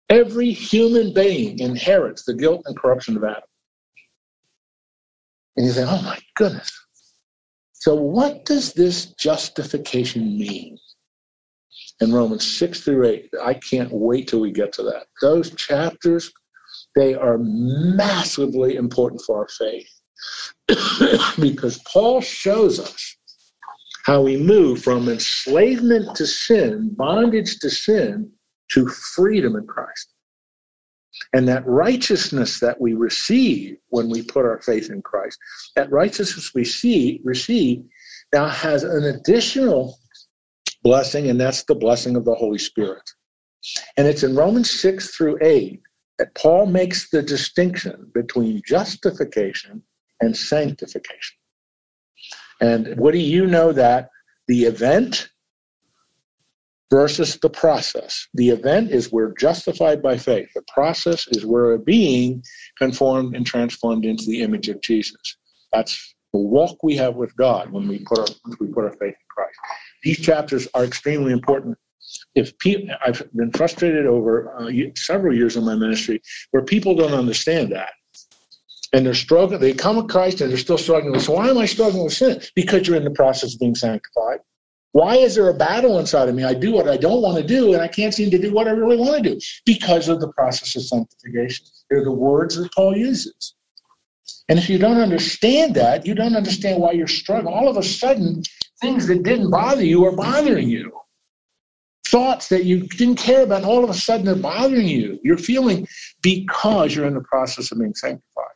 Every 0.08 0.54
human 0.54 1.14
being 1.14 1.60
inherits 1.60 2.24
the 2.24 2.34
guilt 2.34 2.62
and 2.68 2.78
corruption 2.78 3.18
of 3.18 3.24
Adam. 3.26 3.44
And 5.58 5.66
you 5.66 5.74
say, 5.74 5.84
oh 5.84 6.02
my 6.02 6.18
goodness. 6.38 6.72
So, 7.74 7.96
what 7.96 8.46
does 8.46 8.72
this 8.72 9.08
justification 9.16 10.38
mean? 10.38 10.78
in 12.00 12.14
Romans 12.14 12.50
6 12.58 12.80
through 12.80 13.06
8. 13.06 13.30
I 13.44 13.56
can't 13.56 13.92
wait 13.92 14.30
till 14.30 14.40
we 14.40 14.54
get 14.54 14.72
to 14.74 14.84
that. 14.84 15.08
Those 15.22 15.54
chapters, 15.56 16.32
they 16.96 17.14
are 17.14 17.38
massively 17.40 18.78
important 18.78 19.22
for 19.26 19.40
our 19.40 19.50
faith 19.50 21.36
because 21.42 21.80
Paul 21.80 22.22
shows 22.22 22.80
us 22.80 23.18
how 24.06 24.22
we 24.22 24.38
move 24.38 24.82
from 24.82 25.10
enslavement 25.10 26.16
to 26.16 26.26
sin, 26.26 26.94
bondage 26.96 27.60
to 27.60 27.70
sin, 27.70 28.32
to 28.70 28.88
freedom 28.88 29.56
in 29.56 29.68
Christ. 29.68 30.14
And 31.34 31.48
that 31.48 31.66
righteousness 31.66 32.60
that 32.60 32.80
we 32.80 32.94
receive 32.94 33.78
when 33.90 34.10
we 34.10 34.24
put 34.24 34.46
our 34.46 34.62
faith 34.62 34.90
in 34.90 35.02
Christ, 35.02 35.38
that 35.76 35.92
righteousness 35.92 36.54
we 36.54 36.64
see, 36.64 37.20
receive 37.24 37.84
now 38.34 38.48
has 38.48 38.84
an 38.84 39.04
additional 39.04 39.98
blessing, 40.84 41.30
and 41.30 41.40
that's 41.40 41.64
the 41.64 41.76
blessing 41.76 42.16
of 42.16 42.26
the 42.26 42.36
Holy 42.36 42.60
Spirit. 42.60 43.10
And 43.98 44.08
it's 44.08 44.24
in 44.24 44.36
Romans 44.36 44.72
6 44.80 45.16
through 45.16 45.38
8 45.42 45.82
that 46.20 46.36
Paul 46.36 46.68
makes 46.68 47.10
the 47.10 47.22
distinction 47.22 48.12
between 48.14 48.62
justification 48.66 49.84
and 50.22 50.36
sanctification. 50.36 51.39
And 52.62 52.98
what 52.98 53.14
do 53.14 53.20
you 53.20 53.48
know 53.48 53.72
that 53.72 54.10
the 54.48 54.64
event 54.64 55.30
versus 56.92 57.38
the 57.38 57.50
process? 57.50 58.28
The 58.34 58.50
event 58.50 58.92
is 58.92 59.12
we're 59.12 59.34
justified 59.34 60.02
by 60.02 60.18
faith. 60.18 60.50
The 60.54 60.64
process 60.74 61.28
is 61.30 61.46
we're 61.46 61.78
being 61.78 62.44
conformed 62.78 63.36
and 63.36 63.46
transformed 63.46 64.06
into 64.06 64.26
the 64.26 64.42
image 64.42 64.70
of 64.70 64.82
Jesus. 64.82 65.38
That's 65.72 66.16
the 66.34 66.40
walk 66.40 66.84
we 66.84 66.96
have 66.98 67.16
with 67.16 67.36
God 67.36 67.72
when 67.72 67.88
we 67.88 68.00
put 68.00 68.20
our 68.20 68.36
we 68.60 68.68
put 68.68 68.84
our 68.84 68.92
faith 68.92 69.16
in 69.16 69.28
Christ 69.30 69.58
these 70.04 70.20
chapters 70.20 70.68
are 70.74 70.84
extremely 70.84 71.32
important. 71.32 71.78
If 72.36 72.58
people, 72.60 72.96
I've 73.06 73.24
been 73.36 73.52
frustrated 73.52 74.06
over 74.06 74.56
uh, 74.58 74.72
several 74.96 75.36
years 75.36 75.58
in 75.58 75.66
my 75.66 75.76
ministry 75.76 76.22
where 76.52 76.64
people 76.64 76.96
don't 76.96 77.14
understand 77.14 77.72
that. 77.72 77.92
And 78.92 79.06
they're 79.06 79.14
struggling, 79.14 79.60
they 79.60 79.74
come 79.74 79.98
with 79.98 80.10
Christ 80.10 80.42
and 80.42 80.50
they're 80.50 80.58
still 80.58 80.78
struggling 80.78 81.20
so 81.20 81.34
why 81.34 81.50
am 81.50 81.60
I 81.60 81.66
struggling 81.66 82.06
with 82.06 82.14
sin? 82.14 82.42
Because 82.56 82.88
you're 82.88 82.98
in 82.98 83.04
the 83.04 83.12
process 83.12 83.54
of 83.54 83.60
being 83.60 83.76
sanctified. 83.76 84.40
Why 84.92 85.18
is 85.18 85.36
there 85.36 85.50
a 85.50 85.54
battle 85.54 86.00
inside 86.00 86.30
of 86.30 86.36
me? 86.36 86.44
I 86.44 86.56
do 86.56 86.72
what 86.72 86.90
I 86.90 86.98
don't 86.98 87.22
want 87.22 87.38
to 87.38 87.44
do, 87.44 87.74
and 87.74 87.82
I 87.82 87.88
can't 87.88 88.14
seem 88.14 88.32
to 88.32 88.40
do 88.40 88.52
what 88.52 88.68
I 88.68 88.72
really 88.72 88.98
want 88.98 89.24
to 89.24 89.30
do 89.30 89.40
because 89.66 90.10
of 90.10 90.20
the 90.20 90.32
process 90.32 90.76
of 90.76 90.82
sanctification. 90.84 91.68
They're 91.90 92.04
the 92.04 92.12
words 92.12 92.56
that 92.56 92.74
Paul 92.74 92.98
uses. 92.98 93.54
And 94.48 94.58
if 94.58 94.68
you 94.68 94.80
don't 94.80 95.00
understand 95.00 95.76
that, 95.76 96.08
you 96.08 96.16
don't 96.16 96.36
understand 96.36 96.82
why 96.82 96.94
you're 96.94 97.08
struggling. 97.08 97.54
All 97.54 97.70
of 97.70 97.78
a 97.78 97.84
sudden, 97.84 98.42
things 98.82 99.06
that 99.08 99.22
didn't 99.22 99.52
bother 99.52 99.84
you 99.84 100.06
are 100.06 100.16
bothering 100.16 100.70
you. 100.70 100.92
Thoughts 102.08 102.50
that 102.50 102.66
you 102.66 102.88
didn't 102.88 103.18
care 103.18 103.44
about, 103.44 103.64
all 103.64 103.84
of 103.84 103.92
a 103.92 103.94
sudden 103.94 104.26
they're 104.26 104.36
bothering 104.36 104.88
you. 104.88 105.20
You're 105.24 105.38
feeling 105.38 105.88
because 106.24 106.96
you're 106.96 107.06
in 107.06 107.14
the 107.14 107.22
process 107.22 107.72
of 107.72 107.78
being 107.78 107.94
sanctified. 107.94 108.49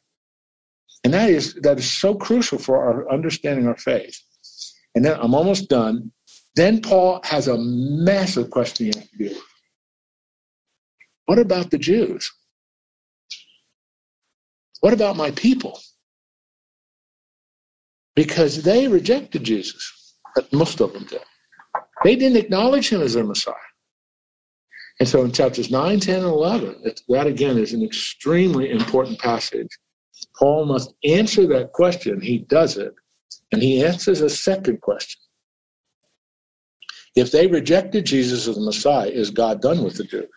And 1.03 1.13
that 1.13 1.29
is 1.29 1.55
that 1.55 1.79
is 1.79 1.91
so 1.91 2.15
crucial 2.15 2.57
for 2.57 2.77
our 2.77 3.11
understanding 3.11 3.67
our 3.67 3.77
faith. 3.77 4.19
And 4.95 5.03
then 5.03 5.17
I'm 5.19 5.33
almost 5.33 5.69
done. 5.69 6.11
Then 6.55 6.81
Paul 6.81 7.19
has 7.23 7.47
a 7.47 7.57
massive 7.57 8.49
question 8.51 8.91
to. 8.91 9.35
What 11.25 11.39
about 11.39 11.71
the 11.71 11.77
Jews? 11.77 12.31
What 14.81 14.93
about 14.93 15.15
my 15.15 15.31
people? 15.31 15.79
Because 18.15 18.63
they 18.63 18.87
rejected 18.87 19.43
Jesus, 19.43 20.15
most 20.51 20.81
of 20.81 20.93
them 20.93 21.05
did. 21.05 21.21
They 22.03 22.15
didn't 22.15 22.37
acknowledge 22.37 22.89
him 22.89 23.01
as 23.01 23.13
their 23.13 23.23
Messiah. 23.23 23.55
And 24.99 25.09
so 25.09 25.23
in 25.23 25.31
chapters 25.31 25.71
9, 25.71 25.99
10, 25.99 26.15
and 26.17 26.25
11, 26.25 26.83
that 27.07 27.27
again 27.27 27.57
is 27.57 27.73
an 27.73 27.83
extremely 27.83 28.69
important 28.69 29.17
passage. 29.19 29.69
Paul 30.37 30.65
must 30.65 30.93
answer 31.03 31.47
that 31.47 31.73
question. 31.73 32.21
He 32.21 32.39
does 32.39 32.77
it. 32.77 32.93
And 33.51 33.61
he 33.61 33.83
answers 33.83 34.21
a 34.21 34.29
second 34.29 34.81
question. 34.81 35.21
If 37.15 37.31
they 37.31 37.47
rejected 37.47 38.05
Jesus 38.05 38.47
as 38.47 38.55
the 38.55 38.61
Messiah, 38.61 39.09
is 39.09 39.29
God 39.29 39.61
done 39.61 39.83
with 39.83 39.97
the 39.97 40.03
Jews? 40.03 40.29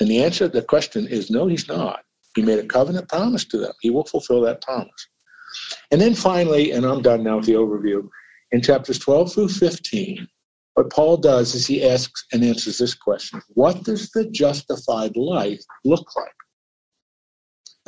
And 0.00 0.10
the 0.10 0.24
answer 0.24 0.48
to 0.48 0.52
the 0.52 0.62
question 0.62 1.06
is 1.06 1.30
no, 1.30 1.46
he's 1.46 1.68
not. 1.68 2.00
He 2.34 2.42
made 2.42 2.58
a 2.58 2.66
covenant 2.66 3.08
promise 3.08 3.44
to 3.46 3.58
them. 3.58 3.72
He 3.80 3.90
will 3.90 4.04
fulfill 4.04 4.40
that 4.42 4.62
promise. 4.62 5.08
And 5.90 6.00
then 6.00 6.14
finally, 6.14 6.72
and 6.72 6.84
I'm 6.84 7.02
done 7.02 7.22
now 7.22 7.36
with 7.36 7.46
the 7.46 7.54
overview, 7.54 8.08
in 8.52 8.62
chapters 8.62 8.98
12 8.98 9.32
through 9.32 9.48
15, 9.48 10.26
what 10.74 10.90
Paul 10.90 11.16
does 11.16 11.54
is 11.54 11.66
he 11.66 11.86
asks 11.86 12.24
and 12.32 12.44
answers 12.44 12.78
this 12.78 12.94
question 12.94 13.42
What 13.50 13.82
does 13.84 14.10
the 14.10 14.30
justified 14.30 15.16
life 15.16 15.60
look 15.84 16.06
like? 16.16 16.32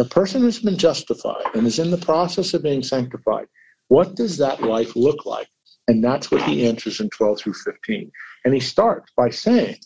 The 0.03 0.09
person 0.09 0.43
who's 0.43 0.59
been 0.59 0.79
justified 0.79 1.45
and 1.55 1.65
is 1.65 1.79
in 1.79 1.93
the 1.93 1.97
process 1.97 2.55
of 2.55 2.65
being 2.65 2.83
sanctified, 2.83 3.47
what 3.87 4.17
does 4.17 4.37
that 4.39 4.61
life 4.61 4.97
look 4.97 5.25
like? 5.25 5.47
And 5.87 6.03
that's 6.03 6.29
what 6.29 6.43
he 6.43 6.67
answers 6.67 6.99
in 6.99 7.09
12 7.11 7.39
through 7.39 7.53
15. 7.53 8.11
And 8.45 8.53
he 8.53 8.59
starts 8.59 9.13
by 9.17 9.31
saying, 9.31 9.77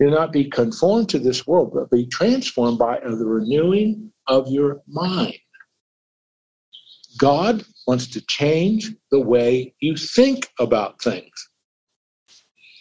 Do 0.00 0.08
not 0.08 0.32
be 0.32 0.48
conformed 0.48 1.10
to 1.10 1.18
this 1.18 1.46
world, 1.46 1.72
but 1.74 1.90
be 1.90 2.06
transformed 2.06 2.78
by 2.78 3.00
the 3.00 3.26
renewing 3.26 4.10
of 4.28 4.48
your 4.48 4.80
mind. 4.88 5.36
God 7.18 7.62
wants 7.86 8.06
to 8.06 8.22
change 8.22 8.92
the 9.10 9.20
way 9.20 9.74
you 9.80 9.94
think 9.94 10.48
about 10.58 11.02
things. 11.02 11.50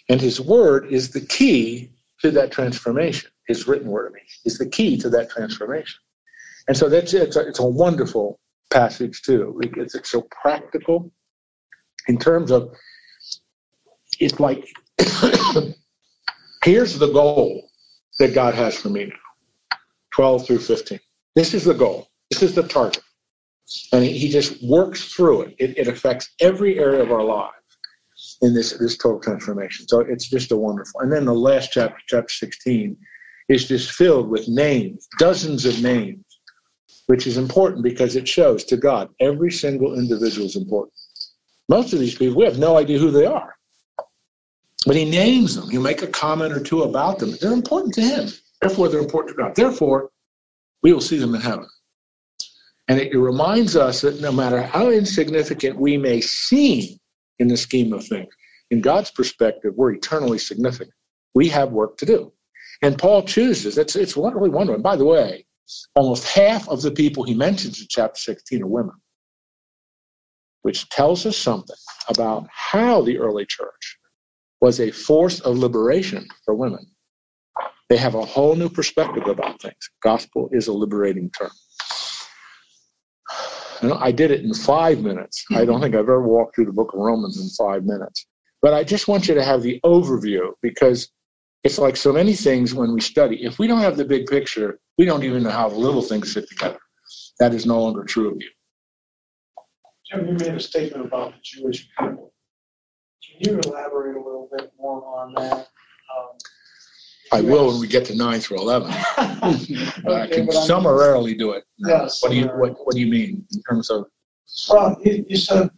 And 0.07 0.21
his 0.21 0.39
word 0.39 0.87
is 0.93 1.09
the 1.09 1.25
key 1.25 1.91
to 2.21 2.31
that 2.31 2.53
transformation. 2.53 3.31
His 3.49 3.67
written 3.67 3.89
word, 3.89 4.13
I 4.13 4.15
mean, 4.15 4.23
is 4.45 4.57
the 4.57 4.69
key 4.69 4.97
to 4.99 5.09
that 5.09 5.29
transformation. 5.29 5.99
And 6.67 6.75
so 6.75 6.89
that's 6.89 7.13
it's 7.13 7.35
a, 7.35 7.47
it's 7.47 7.59
a 7.59 7.65
wonderful 7.65 8.39
passage 8.71 9.21
too. 9.21 9.59
It's, 9.77 9.95
it's 9.95 10.11
so 10.11 10.27
practical 10.41 11.11
in 12.07 12.17
terms 12.17 12.51
of 12.51 12.75
it's 14.19 14.39
like 14.39 14.67
here's 16.63 16.97
the 16.97 17.11
goal 17.11 17.69
that 18.19 18.33
God 18.33 18.53
has 18.55 18.77
for 18.77 18.89
me 18.89 19.05
now, 19.05 19.77
12 20.11 20.47
through 20.47 20.59
15. 20.59 20.99
This 21.35 21.53
is 21.53 21.65
the 21.65 21.73
goal. 21.73 22.07
This 22.31 22.41
is 22.41 22.55
the 22.55 22.63
target. 22.63 23.03
And 23.91 24.03
he 24.03 24.29
just 24.29 24.63
works 24.63 25.13
through 25.13 25.41
it. 25.43 25.55
It, 25.59 25.77
it 25.77 25.87
affects 25.87 26.29
every 26.39 26.79
area 26.79 27.01
of 27.01 27.11
our 27.11 27.23
lives 27.23 27.51
in 28.41 28.53
this, 28.53 28.73
this 28.73 28.97
total 28.97 29.19
transformation. 29.19 29.87
So 29.87 29.99
it's 30.01 30.29
just 30.29 30.51
a 30.51 30.57
wonderful. 30.57 31.01
And 31.01 31.11
then 31.11 31.25
the 31.25 31.33
last 31.33 31.71
chapter, 31.71 31.97
chapter 32.07 32.33
16, 32.33 32.95
is 33.49 33.67
just 33.67 33.91
filled 33.91 34.29
with 34.29 34.47
names, 34.47 35.07
dozens 35.19 35.65
of 35.65 35.81
names, 35.81 36.24
which 37.07 37.27
is 37.27 37.37
important 37.37 37.83
because 37.83 38.15
it 38.15 38.27
shows 38.27 38.63
to 38.65 38.77
God 38.77 39.09
every 39.19 39.51
single 39.51 39.97
individual 39.97 40.45
is 40.45 40.55
important. 40.55 40.93
Most 41.69 41.93
of 41.93 41.99
these 41.99 42.15
people, 42.15 42.37
we 42.37 42.45
have 42.45 42.59
no 42.59 42.77
idea 42.77 42.99
who 42.99 43.11
they 43.11 43.25
are. 43.25 43.55
But 44.85 44.95
he 44.95 45.05
names 45.05 45.55
them. 45.55 45.69
He'll 45.69 45.81
make 45.81 46.03
a 46.03 46.07
comment 46.07 46.53
or 46.53 46.59
two 46.59 46.83
about 46.83 47.19
them. 47.19 47.35
They're 47.41 47.53
important 47.53 47.93
to 47.95 48.01
him. 48.01 48.29
Therefore, 48.61 48.87
they're 48.87 48.99
important 48.99 49.35
to 49.35 49.43
God. 49.43 49.55
Therefore, 49.55 50.11
we 50.83 50.93
will 50.93 51.01
see 51.01 51.17
them 51.17 51.33
in 51.33 51.41
heaven. 51.41 51.67
And 52.87 52.99
it 52.99 53.17
reminds 53.17 53.75
us 53.75 54.01
that 54.01 54.21
no 54.21 54.31
matter 54.31 54.61
how 54.61 54.91
insignificant 54.91 55.79
we 55.79 55.97
may 55.97 56.21
seem 56.21 56.99
in 57.39 57.47
the 57.47 57.57
scheme 57.57 57.93
of 57.93 58.05
things, 58.05 58.31
in 58.69 58.81
God's 58.81 59.09
perspective, 59.09 59.73
we're 59.75 59.93
eternally 59.93 60.37
significant. 60.37 60.91
We 61.33 61.49
have 61.49 61.71
work 61.71 61.97
to 61.97 62.05
do. 62.05 62.31
And 62.81 62.97
Paul 62.97 63.23
chooses, 63.23 63.77
it's, 63.77 63.95
it's 63.95 64.15
really 64.15 64.49
wonderful. 64.49 64.81
By 64.81 64.95
the 64.95 65.05
way, 65.05 65.45
almost 65.95 66.27
half 66.27 66.67
of 66.69 66.81
the 66.81 66.91
people 66.91 67.23
he 67.23 67.33
mentions 67.33 67.79
in 67.81 67.87
chapter 67.89 68.19
16 68.19 68.63
are 68.63 68.67
women, 68.67 68.95
which 70.61 70.87
tells 70.89 71.25
us 71.25 71.37
something 71.37 71.75
about 72.07 72.47
how 72.51 73.01
the 73.01 73.17
early 73.17 73.45
church 73.45 73.97
was 74.61 74.79
a 74.79 74.91
force 74.91 75.39
of 75.41 75.57
liberation 75.57 76.27
for 76.43 76.55
women. 76.55 76.85
They 77.89 77.97
have 77.97 78.15
a 78.15 78.25
whole 78.25 78.55
new 78.55 78.69
perspective 78.69 79.27
about 79.27 79.61
things. 79.61 79.89
Gospel 80.01 80.49
is 80.51 80.67
a 80.67 80.73
liberating 80.73 81.29
term. 81.31 81.51
I 83.83 84.11
did 84.11 84.31
it 84.31 84.41
in 84.41 84.53
five 84.53 85.01
minutes. 85.01 85.45
I 85.51 85.65
don't 85.65 85.81
think 85.81 85.93
I've 85.93 86.01
ever 86.01 86.27
walked 86.27 86.55
through 86.55 86.65
the 86.65 86.71
book 86.71 86.93
of 86.93 86.99
Romans 86.99 87.39
in 87.39 87.49
five 87.49 87.83
minutes. 87.83 88.25
But 88.61 88.73
I 88.73 88.83
just 88.83 89.07
want 89.07 89.27
you 89.27 89.35
to 89.35 89.43
have 89.43 89.61
the 89.61 89.79
overview 89.85 90.53
because 90.61 91.11
it's 91.65 91.79
like 91.79 91.97
so 91.97 92.13
many 92.13 92.33
things 92.33 92.75
when 92.75 92.93
we 92.93 93.01
study. 93.01 93.43
If 93.43 93.57
we 93.57 93.65
don't 93.65 93.79
have 93.79 93.97
the 93.97 94.05
big 94.05 94.27
picture, 94.27 94.79
we 94.99 95.05
don't 95.05 95.23
even 95.23 95.41
know 95.41 95.49
how 95.49 95.67
the 95.67 95.75
little 95.75 96.03
things 96.03 96.31
fit 96.31 96.47
together. 96.47 96.77
That 97.39 97.55
is 97.55 97.65
no 97.65 97.81
longer 97.81 98.03
true 98.03 98.31
of 98.31 98.37
you. 98.39 98.49
Jim, 100.09 100.27
you 100.27 100.33
made 100.33 100.53
a 100.53 100.59
statement 100.59 101.07
about 101.07 101.33
the 101.33 101.39
Jewish 101.43 101.89
people. 101.99 102.31
Can 103.25 103.51
you 103.51 103.59
elaborate 103.65 104.15
a 104.15 104.19
little 104.19 104.47
bit 104.55 104.71
more 104.79 105.03
on 105.19 105.33
that? 105.33 105.53
Um, 106.15 106.37
I 107.33 107.41
will 107.41 107.67
when 107.67 107.79
we 107.79 107.87
get 107.87 108.05
to 108.05 108.15
nine 108.15 108.39
through 108.39 108.59
eleven. 108.59 108.91
I 109.17 110.29
can 110.31 110.51
summarily 110.51 111.33
do 111.33 111.53
it. 111.53 111.63
Yes. 111.77 112.21
What 112.21 112.31
do 112.31 112.37
you, 112.37 112.45
what, 112.45 112.75
what 112.85 112.93
do 112.93 113.01
you 113.01 113.07
mean 113.07 113.43
in 113.51 113.61
terms 113.67 113.89
of, 113.89 114.05
Well, 114.69 114.95
you, 115.03 115.25
you 115.27 115.35
said, 115.35 115.71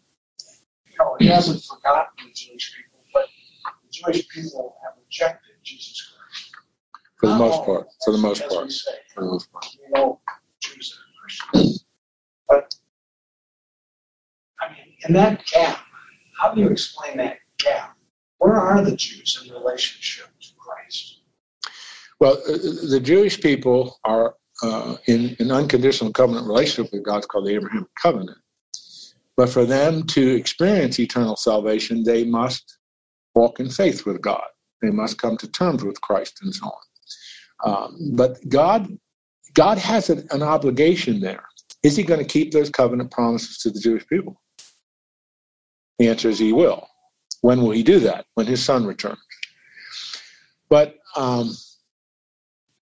you 0.85 0.97
know, 0.99 1.15
he 1.17 1.27
hasn't 1.27 1.63
forgotten 1.63 2.11
the 2.17 2.33
Jewish 2.33 2.75
people, 2.75 3.05
but 3.13 3.27
the 3.63 3.89
Jewish 3.89 4.27
people 4.27 4.75
have 4.83 4.95
rejected 5.01 5.46
Jesus 5.67 6.13
Christ. 6.13 6.51
for 7.19 7.27
the 7.27 7.33
Not 7.33 7.39
most 7.39 7.53
all, 7.53 7.65
part, 7.65 7.87
for 8.05 8.11
the 8.11 8.17
most 8.17 8.41
part, 8.47 8.71
for 9.13 9.23
the 9.23 9.27
most 9.27 9.51
part? 9.51 9.65
You 9.73 9.89
know, 9.93 10.19
Jews 10.61 10.97
and 10.97 11.51
Christians. 11.51 11.85
But, 12.47 12.75
I 14.61 14.69
mean, 14.69 14.93
in 15.07 15.13
that 15.13 15.45
gap, 15.45 15.79
how 16.39 16.53
do 16.53 16.61
you 16.61 16.69
explain 16.69 17.17
that 17.17 17.37
gap? 17.57 17.97
Where 18.37 18.55
are 18.55 18.81
the 18.81 18.95
Jews 18.95 19.43
in 19.45 19.53
relationship 19.53 20.27
to 20.39 20.47
Christ? 20.57 21.21
Well, 22.19 22.37
uh, 22.47 22.57
the 22.89 23.01
Jewish 23.03 23.41
people 23.41 23.99
are 24.05 24.35
uh, 24.63 24.95
in 25.07 25.35
an 25.39 25.51
unconditional 25.51 26.11
covenant 26.11 26.47
relationship 26.47 26.91
with 26.93 27.03
God, 27.03 27.17
it's 27.17 27.27
called 27.27 27.45
the 27.45 27.55
Abraham 27.55 27.87
covenant. 28.01 28.37
But 29.35 29.49
for 29.49 29.65
them 29.65 30.03
to 30.07 30.35
experience 30.35 30.99
eternal 30.99 31.35
salvation, 31.35 32.03
they 32.03 32.23
must 32.23 32.79
walk 33.35 33.59
in 33.59 33.69
faith 33.69 34.05
with 34.05 34.19
God. 34.19 34.41
They 34.81 34.89
must 34.91 35.17
come 35.17 35.37
to 35.37 35.47
terms 35.47 35.83
with 35.83 35.99
Christ 36.01 36.39
and 36.41 36.53
so 36.53 36.65
on. 36.65 36.73
Um, 37.65 38.11
but 38.13 38.37
God, 38.49 38.87
God 39.53 39.77
has 39.77 40.09
an, 40.09 40.27
an 40.31 40.43
obligation 40.43 41.19
there. 41.19 41.43
Is 41.83 41.95
He 41.95 42.03
going 42.03 42.19
to 42.19 42.25
keep 42.25 42.51
those 42.51 42.69
covenant 42.69 43.11
promises 43.11 43.57
to 43.59 43.71
the 43.71 43.79
Jewish 43.79 44.05
people? 44.07 44.41
The 45.99 46.09
answer 46.09 46.29
is 46.29 46.39
He 46.39 46.53
will. 46.53 46.87
When 47.41 47.61
will 47.61 47.71
He 47.71 47.83
do 47.83 47.99
that? 48.01 48.25
When 48.35 48.45
His 48.45 48.63
Son 48.63 48.85
returns. 48.85 49.19
But 50.69 50.95
um, 51.15 51.55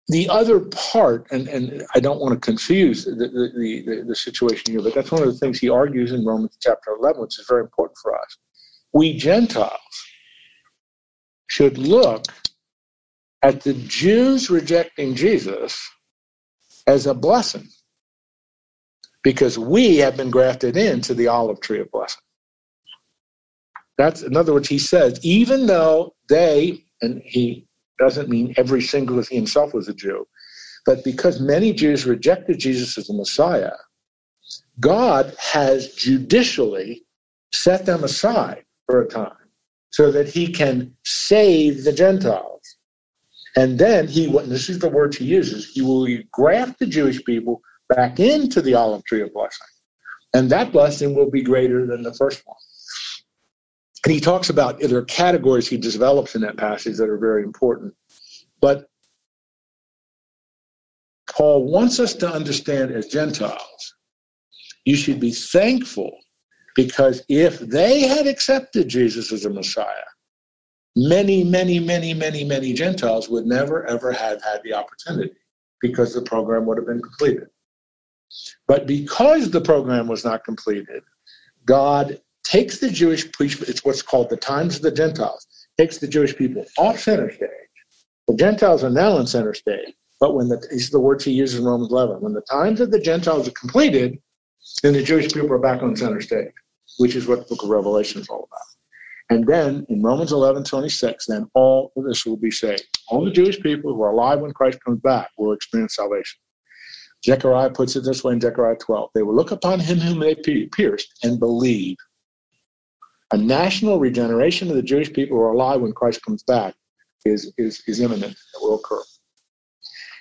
the 0.10 0.28
other 0.28 0.60
part, 0.60 1.28
and, 1.32 1.48
and 1.48 1.86
I 1.96 2.00
don't 2.00 2.20
want 2.20 2.34
to 2.34 2.40
confuse 2.40 3.06
the, 3.06 3.12
the, 3.12 3.84
the, 3.86 4.04
the 4.08 4.16
situation 4.16 4.72
here, 4.72 4.82
but 4.82 4.96
that's 4.96 5.12
one 5.12 5.22
of 5.22 5.28
the 5.28 5.38
things 5.38 5.60
he 5.60 5.70
argues 5.70 6.12
in 6.12 6.26
Romans 6.26 6.58
chapter 6.60 6.96
11, 7.00 7.22
which 7.22 7.40
is 7.40 7.46
very 7.48 7.62
important 7.62 7.98
for 8.02 8.20
us. 8.20 8.38
We 8.92 9.16
Gentiles 9.16 9.72
should 11.50 11.78
look 11.78 12.26
at 13.42 13.62
the 13.62 13.74
Jews 13.74 14.50
rejecting 14.50 15.16
Jesus 15.16 15.78
as 16.88 17.08
a 17.08 17.14
blessing 17.14 17.68
because 19.24 19.60
we 19.60 19.98
have 19.98 20.16
been 20.16 20.30
grafted 20.30 20.78
into 20.78 21.14
the 21.14 21.28
olive 21.28 21.60
tree 21.60 21.80
of 21.80 21.92
blessing. 21.92 22.22
That's, 23.98 24.22
in 24.22 24.38
other 24.38 24.54
words, 24.54 24.70
he 24.70 24.80
says, 24.80 25.20
even 25.24 25.66
though 25.66 26.16
they, 26.30 26.86
and 27.02 27.22
he 27.26 27.68
doesn't 27.98 28.30
mean 28.30 28.54
every 28.56 28.82
single, 28.82 29.22
he 29.22 29.36
himself 29.36 29.74
was 29.74 29.90
a 29.90 29.94
Jew, 29.94 30.26
but 30.86 31.04
because 31.04 31.42
many 31.42 31.74
Jews 31.74 32.06
rejected 32.06 32.60
Jesus 32.60 32.98
as 32.98 33.08
the 33.08 33.14
Messiah, 33.14 33.72
God 34.80 35.36
has 35.40 35.96
judicially 35.96 37.06
set 37.52 37.86
them 37.86 38.04
aside 38.04 38.64
for 38.86 39.02
a 39.02 39.08
time 39.08 39.34
so 39.92 40.12
that 40.12 40.28
he 40.28 40.52
can 40.52 40.96
save 41.04 41.84
the 41.84 41.94
Gentiles. 41.94 42.62
And 43.56 43.80
then 43.80 44.08
he, 44.08 44.28
this 44.28 44.70
is 44.70 44.80
the 44.80 44.90
words 44.90 45.18
he 45.18 45.26
uses, 45.26 45.72
he 45.72 45.82
will 45.82 46.08
graft 46.32 46.80
the 46.80 46.86
Jewish 46.86 47.24
people 47.24 47.62
back 47.90 48.20
into 48.20 48.62
the 48.62 48.76
olive 48.76 49.04
tree 49.06 49.22
of 49.22 49.34
blessing. 49.34 49.68
And 50.34 50.50
that 50.52 50.72
blessing 50.72 51.16
will 51.16 51.30
be 51.30 51.42
greater 51.42 51.88
than 51.88 52.04
the 52.04 52.14
first 52.14 52.44
one. 52.46 52.56
And 54.06 54.14
he 54.14 54.20
talks 54.20 54.50
about 54.50 54.80
there 54.80 54.98
are 54.98 55.06
categories 55.06 55.68
he 55.68 55.78
develops 55.78 56.36
in 56.36 56.42
that 56.42 56.58
passage 56.58 56.98
that 56.98 57.10
are 57.10 57.18
very 57.18 57.44
important. 57.44 57.94
But 58.62 58.88
Paul 61.30 61.66
wants 61.66 62.00
us 62.00 62.14
to 62.16 62.32
understand 62.32 62.92
as 62.92 63.08
Gentiles, 63.08 63.96
you 64.86 64.96
should 64.96 65.20
be 65.20 65.32
thankful 65.32 66.12
because 66.84 67.22
if 67.28 67.60
they 67.60 68.04
had 68.04 68.26
accepted 68.26 68.88
Jesus 68.88 69.34
as 69.34 69.44
a 69.44 69.50
Messiah, 69.50 70.10
many, 70.96 71.44
many, 71.44 71.78
many, 71.78 72.14
many, 72.14 72.46
many 72.46 72.72
Gentiles 72.72 73.28
would 73.28 73.46
never, 73.46 73.86
ever 73.86 74.14
have 74.14 74.42
had 74.42 74.62
the 74.64 74.74
opportunity 74.74 75.34
because 75.82 76.14
the 76.14 76.22
program 76.22 76.66
would 76.66 76.78
have 76.78 76.88
been 76.88 77.02
completed. 77.02 77.50
But 78.66 78.88
because 78.88 79.52
the 79.52 79.60
program 79.60 80.08
was 80.08 80.24
not 80.24 80.46
completed, 80.46 81.04
God 81.66 82.22
takes 82.46 82.78
the 82.78 82.90
Jewish 82.90 83.30
people, 83.34 83.68
it's 83.68 83.84
what's 83.84 84.02
called 84.02 84.30
the 84.30 84.38
times 84.38 84.78
of 84.78 84.82
the 84.82 84.92
Gentiles, 84.92 85.48
takes 85.78 85.98
the 85.98 86.08
Jewish 86.08 86.34
people 86.34 86.64
off 86.78 87.00
center 87.00 87.30
stage. 87.30 87.50
The 88.30 88.38
Gentiles 88.38 88.86
are 88.86 88.90
now 88.90 89.18
in 89.18 89.28
center 89.28 89.54
stage. 89.54 89.96
But 90.22 90.34
when 90.34 90.48
the, 90.48 90.66
these 90.72 90.88
are 90.88 90.92
the 90.92 91.02
words 91.02 91.26
he 91.26 91.32
uses 91.34 91.60
in 91.60 91.66
Romans 91.66 91.92
11, 91.92 92.22
when 92.22 92.34
the 92.34 92.42
times 92.50 92.80
of 92.80 92.90
the 92.92 93.02
Gentiles 93.02 93.50
are 93.50 93.52
completed, 93.52 94.18
then 94.82 94.94
the 94.94 95.04
Jewish 95.04 95.32
people 95.34 95.52
are 95.52 95.60
back 95.60 95.82
on 95.82 95.96
center 95.96 96.22
stage, 96.22 96.54
which 97.00 97.16
is 97.16 97.28
what 97.28 97.40
the 97.40 97.46
book 97.46 97.64
of 97.64 97.70
Revelation 97.70 98.22
is 98.22 98.28
all 98.28 98.48
about. 98.52 98.60
And 99.32 99.48
then 99.48 99.86
in 99.90 100.02
Romans 100.02 100.32
11, 100.32 100.66
26, 100.66 101.28
then 101.28 101.48
all 101.54 101.92
Israel 102.10 102.36
will 102.36 102.42
be 102.42 102.52
saved. 102.52 102.88
All 103.08 103.24
the 103.24 103.32
Jewish 103.32 103.60
people 103.60 103.94
who 103.94 104.04
are 104.04 104.12
alive 104.12 104.40
when 104.40 104.52
Christ 104.54 104.80
comes 104.84 105.00
back 105.00 105.30
will 105.38 105.54
experience 105.54 105.96
salvation. 105.96 106.40
Zechariah 107.26 107.70
puts 107.70 107.96
it 107.96 108.04
this 108.04 108.24
way 108.24 108.34
in 108.34 108.42
Zechariah 108.42 108.78
12 108.78 109.10
they 109.14 109.24
will 109.24 109.36
look 109.36 109.52
upon 109.52 109.80
him 109.80 109.98
whom 109.98 110.20
they 110.20 110.36
pierced 110.72 111.20
and 111.24 111.40
believe. 111.40 111.98
A 113.32 113.38
national 113.38 114.00
regeneration 114.00 114.70
of 114.70 114.76
the 114.76 114.82
Jewish 114.82 115.12
people 115.14 115.38
who 115.38 115.44
are 115.44 115.52
alive 115.52 115.82
when 115.82 115.94
Christ 115.94 116.22
comes 116.24 116.44
back 116.44 116.74
is, 117.26 117.54
is, 117.58 117.84
is 117.88 118.00
imminent. 118.00 118.32
It 118.32 118.62
will 118.62 118.76
occur. 118.76 119.02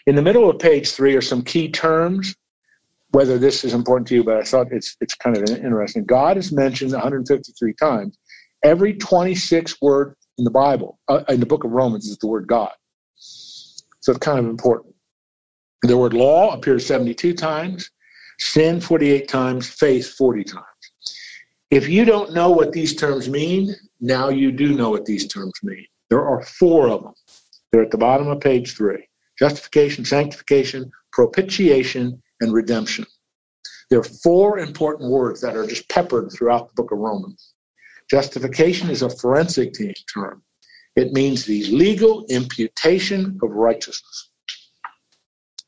In 0.07 0.14
the 0.14 0.23
middle 0.23 0.51
of 0.51 0.59
page 0.59 0.91
three 0.91 1.14
are 1.14 1.23
some 1.23 1.43
key 1.43 1.71
terms, 1.71 2.35
whether 3.11 3.38
this 3.38 3.64
is 3.64 3.75
important 3.75 4.07
to 4.09 4.14
you, 4.14 4.25
but 4.25 4.37
I 4.37 4.42
thought 4.42 4.68
it's, 4.71 4.97
it's 5.01 5.14
kind 5.14 5.37
of 5.37 5.49
interesting. 5.49 6.05
God 6.05 6.37
is 6.37 6.53
mentioned 6.53 6.92
153 6.92 7.75
times. 7.75 8.18
Every 8.62 8.94
26 8.94 9.81
word 9.81 10.14
in 10.37 10.44
the 10.44 10.51
Bible, 10.51 10.99
uh, 11.09 11.23
in 11.29 11.40
the 11.40 11.47
book 11.47 11.64
of 11.64 11.71
Romans, 11.71 12.07
is 12.07 12.18
the 12.18 12.27
word 12.27 12.47
God. 12.47 12.73
So 13.16 14.12
it's 14.12 14.18
kind 14.18 14.38
of 14.38 14.47
important. 14.47 14.94
The 15.83 15.97
word 15.97 16.12
law 16.12 16.55
appears 16.55 16.87
72 16.87 17.35
times, 17.35 17.90
sin 18.38 18.81
48 18.81 19.29
times, 19.29 19.68
faith 19.68 20.14
40 20.14 20.44
times. 20.44 20.64
If 21.71 21.88
you 21.88 22.05
don't 22.05 22.33
know 22.33 22.51
what 22.51 22.73
these 22.73 22.97
terms 22.97 23.29
mean, 23.29 23.75
now 24.01 24.29
you 24.29 24.51
do 24.51 24.75
know 24.75 24.90
what 24.90 25.05
these 25.05 25.29
terms 25.29 25.53
mean. 25.62 25.85
There 26.09 26.27
are 26.27 26.42
four 26.42 26.88
of 26.88 27.03
them. 27.03 27.12
They're 27.71 27.83
at 27.83 27.90
the 27.90 27.99
bottom 27.99 28.29
of 28.29 28.40
page 28.40 28.75
three 28.77 29.05
justification, 29.38 30.05
sanctification, 30.05 30.90
propitiation, 31.12 32.21
and 32.40 32.53
redemption. 32.53 33.07
There 33.90 34.01
are 34.01 34.05
four 34.05 34.59
important 34.59 35.11
words 35.11 35.40
that 35.40 35.57
are 35.57 35.66
just 35.66 35.88
peppered 35.88 36.31
throughout 36.31 36.68
the 36.68 36.74
book 36.74 36.92
of 36.92 36.98
Romans. 36.98 37.55
Justification 38.11 38.90
is 38.90 39.03
a 39.03 39.11
forensic 39.11 39.74
term. 40.12 40.42
It 40.96 41.12
means 41.12 41.44
the 41.44 41.64
legal 41.66 42.27
imputation 42.27 43.38
of 43.42 43.51
righteousness. 43.51 44.31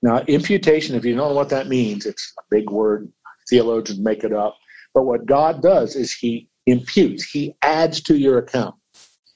Now, 0.03 0.21
imputation, 0.21 0.97
if 0.97 1.05
you 1.05 1.15
don't 1.15 1.29
know 1.29 1.35
what 1.35 1.51
that 1.51 1.69
means, 1.69 2.07
it's 2.07 2.33
a 2.39 2.43
big 2.51 2.71
word. 2.71 3.13
Theologians 3.49 4.01
make 4.01 4.25
it 4.25 4.33
up. 4.33 4.57
But 4.95 5.05
what 5.05 5.27
God 5.27 5.63
does 5.63 5.95
is 5.95 6.13
He 6.13 6.49
imputes, 6.67 7.25
He 7.25 7.55
adds 7.63 8.01
to 8.03 8.17
your 8.17 8.39
account. 8.39 8.75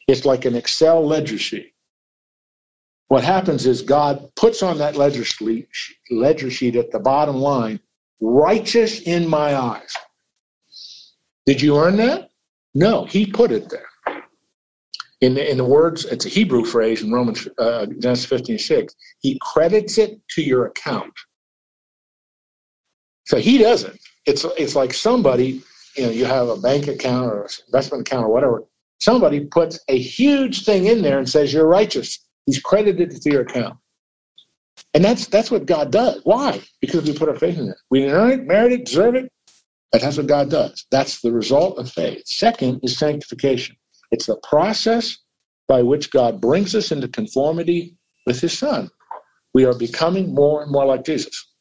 It's 0.09 0.25
like 0.25 0.45
an 0.45 0.55
Excel 0.55 1.07
ledger 1.07 1.39
sheet. 1.39 1.74
What 3.09 3.25
happens 3.25 3.67
is 3.67 3.83
God 3.83 4.31
puts 4.35 4.63
on 4.63 4.79
that 4.79 4.97
ledger 4.97 5.25
sheet, 5.25 5.69
ledger 6.11 6.51
sheet 6.51 6.77
at 6.77 6.91
the 6.91 6.99
bottom 6.99 7.37
line, 7.37 7.81
righteous 8.21 9.01
in 9.03 9.29
my 9.29 9.55
eyes. 9.55 9.95
Did 11.47 11.61
you 11.61 11.79
earn 11.79 11.97
that? 11.97 12.31
No, 12.75 13.05
He 13.05 13.27
put 13.27 13.53
it 13.53 13.69
there. 13.69 13.87
In 15.21 15.35
the, 15.35 15.51
in 15.51 15.57
the 15.57 15.65
words, 15.65 16.05
it's 16.05 16.27
a 16.27 16.29
Hebrew 16.29 16.65
phrase 16.65 17.03
in 17.03 17.13
Romans 17.13 17.49
uh, 17.59 17.87
Genesis 17.87 18.27
15 18.27 18.59
6. 18.59 18.95
He 19.21 19.39
credits 19.41 19.97
it 19.97 20.21
to 20.31 20.43
your 20.43 20.67
account. 20.67 21.13
So 23.27 23.39
he 23.39 23.59
doesn't. 23.59 23.99
It's 24.27 24.45
it's 24.59 24.77
like 24.77 24.93
somebody, 24.93 25.63
you 25.97 26.05
know, 26.05 26.11
you 26.11 26.25
have 26.25 26.49
a 26.49 26.57
bank 26.57 26.89
account 26.89 27.33
or 27.33 27.43
an 27.45 27.49
investment 27.69 28.07
account 28.07 28.27
or 28.27 28.31
whatever. 28.31 28.65
Somebody 29.01 29.41
puts 29.47 29.79
a 29.89 29.99
huge 29.99 30.65
thing 30.65 30.87
in 30.87 31.03
there 31.03 31.19
and 31.19 31.29
says 31.29 31.53
you're 31.53 31.67
righteous. 31.67 32.19
He's 32.47 32.61
credited 32.61 33.11
to 33.11 33.31
your 33.31 33.43
account. 33.43 33.79
And 34.93 35.05
that's 35.05 35.27
that's 35.27 35.51
what 35.51 35.67
God 35.67 35.91
does. 35.91 36.21
Why? 36.25 36.61
Because 36.81 37.05
we 37.05 37.17
put 37.17 37.29
our 37.29 37.39
faith 37.39 37.59
in 37.59 37.69
it. 37.69 37.77
We 37.91 38.01
didn't 38.01 38.15
earn 38.15 38.31
it, 38.33 38.47
merit 38.47 38.73
it, 38.73 38.85
deserve 38.87 39.15
it. 39.17 39.31
But 39.93 40.01
that's 40.01 40.17
what 40.17 40.27
God 40.27 40.51
does. 40.51 40.87
That's 40.91 41.21
the 41.21 41.33
result 41.33 41.79
of 41.79 41.91
faith. 41.91 42.23
Second 42.27 42.81
is 42.83 42.99
sanctification. 42.99 43.77
It's 44.11 44.27
the 44.27 44.37
process 44.49 45.17
by 45.69 45.83
which 45.83 46.11
God 46.11 46.41
brings 46.41 46.75
us 46.75 46.93
into 46.93 47.09
conformity 47.09 47.97
with 48.27 48.41
his 48.41 48.57
son. 48.59 48.91
We 49.55 49.65
are 49.65 49.75
becoming 49.75 50.35
more 50.35 50.63
and 50.63 50.73
more 50.73 50.85
like 50.85 51.05
Jesus. 51.05 51.53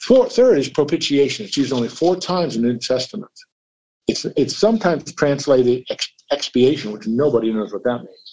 Four, 0.00 0.28
third 0.28 0.58
is 0.58 0.68
propitiation. 0.68 1.46
It's 1.46 1.56
used 1.56 1.72
only 1.72 1.88
four 1.88 2.16
times 2.16 2.56
in 2.56 2.62
the 2.62 2.68
New 2.68 2.78
Testament. 2.78 3.32
It's, 4.06 4.24
it's 4.36 4.56
sometimes 4.56 5.12
translated 5.14 5.86
expiation, 6.30 6.92
which 6.92 7.06
nobody 7.06 7.52
knows 7.52 7.72
what 7.72 7.84
that 7.84 7.98
means. 7.98 8.23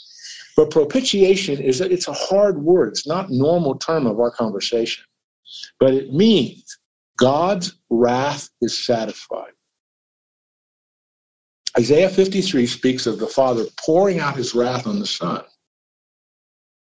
But 0.57 0.71
propitiation 0.71 1.61
is 1.61 1.81
it's 1.81 2.07
a 2.07 2.13
hard 2.13 2.61
word. 2.61 2.89
It's 2.89 3.07
not 3.07 3.29
normal 3.29 3.75
term 3.75 4.05
of 4.05 4.19
our 4.19 4.31
conversation. 4.31 5.03
But 5.79 5.93
it 5.93 6.13
means 6.13 6.77
God's 7.17 7.77
wrath 7.89 8.49
is 8.61 8.77
satisfied. 8.85 9.51
Isaiah 11.77 12.09
53 12.09 12.67
speaks 12.67 13.07
of 13.07 13.19
the 13.19 13.27
Father 13.27 13.63
pouring 13.79 14.19
out 14.19 14.35
his 14.35 14.53
wrath 14.53 14.87
on 14.87 14.99
the 14.99 15.05
Son 15.05 15.43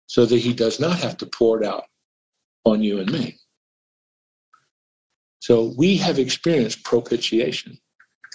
so 0.07 0.25
that 0.25 0.39
he 0.39 0.55
does 0.55 0.81
not 0.81 0.99
have 0.99 1.17
to 1.19 1.27
pour 1.27 1.63
it 1.63 1.67
out 1.67 1.85
on 2.65 2.83
you 2.83 3.01
and 3.01 3.11
me. 3.13 3.39
So 5.41 5.75
we 5.77 5.97
have 5.99 6.19
experienced 6.19 6.85
propitiation. 6.85 7.79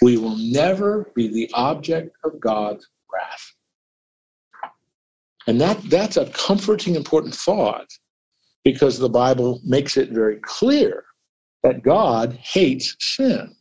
We 0.02 0.16
will 0.16 0.36
never 0.36 1.10
be 1.14 1.28
the 1.28 1.50
object 1.54 2.14
of 2.22 2.38
God's 2.38 2.86
wrath. 3.12 3.54
And 5.48 5.58
that, 5.62 5.80
that's 5.84 6.18
a 6.18 6.26
comforting, 6.26 6.94
important 6.94 7.34
thought 7.34 7.88
because 8.64 8.98
the 8.98 9.08
Bible 9.08 9.60
makes 9.64 9.96
it 9.96 10.10
very 10.10 10.36
clear 10.42 11.04
that 11.62 11.82
God 11.82 12.34
hates 12.34 12.94
sin 13.00 13.56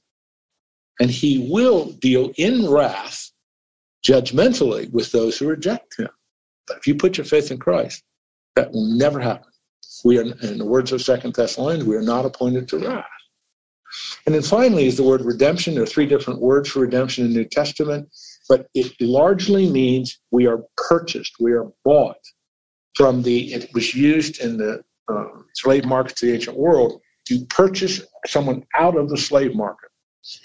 and 0.99 1.09
he 1.09 1.47
will 1.49 1.93
deal 1.93 2.33
in 2.37 2.69
wrath 2.69 3.31
judgmentally 4.05 4.91
with 4.91 5.13
those 5.13 5.37
who 5.37 5.47
reject 5.47 5.97
him. 5.97 6.09
But 6.67 6.77
if 6.77 6.87
you 6.87 6.95
put 6.95 7.17
your 7.17 7.25
faith 7.25 7.51
in 7.51 7.57
Christ, 7.57 8.03
that 8.57 8.69
will 8.73 8.97
never 8.97 9.21
happen. 9.21 9.49
We 10.03 10.17
are, 10.17 10.23
in 10.23 10.57
the 10.57 10.65
words 10.65 10.91
of 10.91 11.01
Second 11.01 11.35
Thessalonians, 11.35 11.85
we 11.85 11.95
are 11.95 12.01
not 12.01 12.25
appointed 12.25 12.67
to 12.67 12.79
wrath. 12.79 13.05
And 14.25 14.35
then 14.35 14.41
finally 14.41 14.87
is 14.87 14.97
the 14.97 15.03
word 15.03 15.21
redemption. 15.21 15.75
There 15.75 15.83
are 15.83 15.87
three 15.87 16.05
different 16.05 16.41
words 16.41 16.69
for 16.69 16.81
redemption 16.81 17.25
in 17.25 17.31
the 17.31 17.39
New 17.39 17.45
Testament, 17.45 18.09
but 18.49 18.67
it 18.73 18.93
largely 18.99 19.69
means 19.69 20.19
we 20.31 20.47
are 20.47 20.63
purchased, 20.75 21.35
we 21.39 21.51
are 21.51 21.67
bought 21.83 22.17
from 22.95 23.21
the, 23.21 23.53
it 23.53 23.73
was 23.73 23.93
used 23.93 24.41
in 24.41 24.57
the 24.57 24.83
uh, 25.07 25.25
slave 25.55 25.85
markets 25.85 26.21
of 26.23 26.29
the 26.29 26.35
ancient 26.35 26.57
world 26.57 27.01
to 27.27 27.45
purchase 27.47 28.01
someone 28.25 28.63
out 28.77 28.95
of 28.95 29.09
the 29.09 29.17
slave 29.17 29.55
market 29.55 29.89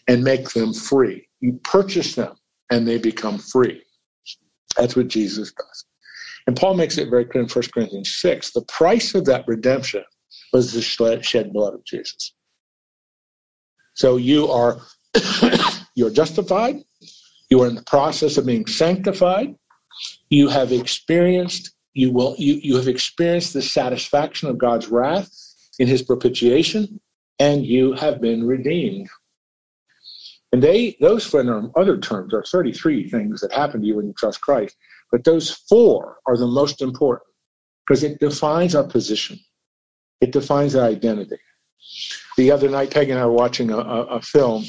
and 0.09 0.23
make 0.23 0.51
them 0.51 0.73
free. 0.73 1.27
You 1.41 1.59
purchase 1.65 2.15
them 2.15 2.35
and 2.71 2.87
they 2.87 2.99
become 2.99 3.39
free. 3.39 3.83
That's 4.77 4.97
what 4.97 5.09
Jesus 5.09 5.53
does. 5.53 5.85
And 6.47 6.57
Paul 6.57 6.75
makes 6.75 6.99
it 6.99 7.11
very 7.11 7.25
clear 7.25 7.45
in 7.45 7.49
1 7.49 7.65
Corinthians 7.73 8.15
6 8.17 8.53
the 8.53 8.63
price 8.63 9.15
of 9.15 9.25
that 9.27 9.47
redemption 9.47 10.05
was 10.53 10.73
the 10.73 10.83
shed 10.83 11.53
blood 11.53 11.75
of 11.75 11.85
Jesus. 11.85 12.35
So 13.95 14.17
you 14.17 14.49
are 14.49 14.79
you're 15.95 16.11
justified, 16.11 16.77
you 17.53 17.63
are 17.63 17.69
in 17.69 17.75
the 17.75 17.83
process 17.83 18.39
of 18.39 18.47
being 18.47 18.67
sanctified, 18.67 19.55
you 20.31 20.49
have 20.49 20.73
experienced 20.73 21.75
you 21.93 22.11
will 22.11 22.35
you, 22.39 22.55
you 22.55 22.75
have 22.77 22.89
experienced 22.89 23.53
the 23.53 23.61
satisfaction 23.61 24.49
of 24.49 24.57
God's 24.57 24.89
wrath 24.89 25.31
in 25.79 25.87
his 25.87 26.01
propitiation 26.01 26.99
and 27.39 27.67
you 27.67 27.93
have 27.93 28.23
been 28.23 28.47
redeemed. 28.47 29.11
And 30.51 30.63
they, 30.63 30.97
those 30.99 31.35
other 31.35 31.99
terms 31.99 32.33
are 32.33 32.43
33 32.43 33.11
things 33.11 33.43
that 33.43 33.53
happen 33.53 33.83
to 33.83 33.87
you 33.87 33.97
when 33.97 34.07
you 34.07 34.15
trust 34.17 34.41
Christ. 34.41 34.75
But 35.11 35.25
those 35.25 35.51
four 35.51 36.17
are 36.27 36.39
the 36.39 36.47
most 36.47 36.81
important 36.81 37.29
because 37.87 38.03
it 38.03 38.19
defines 38.19 38.75
our 38.75 38.85
position. 38.85 39.39
It 40.23 40.33
defines 40.33 40.75
our 40.75 40.89
identity. 40.89 41.41
The 42.39 42.51
other 42.51 42.71
night, 42.71 42.91
Peggy 42.91 43.11
and 43.11 43.21
I 43.21 43.27
were 43.27 43.33
watching 43.33 43.71
a, 43.71 43.77
a, 43.77 44.01
a 44.05 44.23
film. 44.23 44.65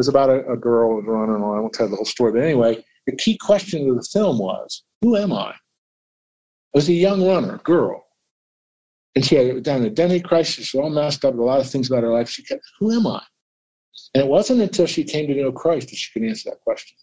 It 0.00 0.08
was 0.08 0.08
about 0.08 0.30
a, 0.30 0.50
a 0.50 0.56
girl 0.56 1.02
running 1.02 1.44
on. 1.44 1.58
I 1.58 1.60
won't 1.60 1.74
tell 1.74 1.86
the 1.86 1.96
whole 1.96 2.06
story, 2.06 2.32
but 2.32 2.42
anyway, 2.42 2.82
the 3.06 3.14
key 3.16 3.36
question 3.36 3.86
of 3.90 3.96
the 3.96 4.08
film 4.10 4.38
was, 4.38 4.82
"Who 5.02 5.14
am 5.14 5.30
I?" 5.30 5.50
It 5.50 6.72
was 6.72 6.88
a 6.88 6.94
young 6.94 7.22
runner, 7.22 7.58
girl, 7.64 8.06
and 9.14 9.22
she 9.22 9.34
had 9.34 9.66
an 9.68 9.84
identity 9.84 10.20
crisis. 10.20 10.64
She 10.68 10.78
was 10.78 10.84
all 10.84 10.88
messed 10.88 11.22
up 11.26 11.34
with 11.34 11.42
a 11.42 11.44
lot 11.44 11.60
of 11.60 11.68
things 11.68 11.90
about 11.90 12.04
her 12.04 12.14
life. 12.14 12.30
She 12.30 12.42
kept, 12.42 12.62
"Who 12.78 12.90
am 12.92 13.06
I?" 13.06 13.22
And 14.14 14.24
it 14.24 14.26
wasn't 14.26 14.62
until 14.62 14.86
she 14.86 15.04
came 15.04 15.26
to 15.26 15.34
know 15.34 15.52
Christ 15.52 15.90
that 15.90 15.96
she 15.96 16.10
could 16.18 16.26
answer 16.26 16.48
that 16.48 16.62
question. 16.62 16.96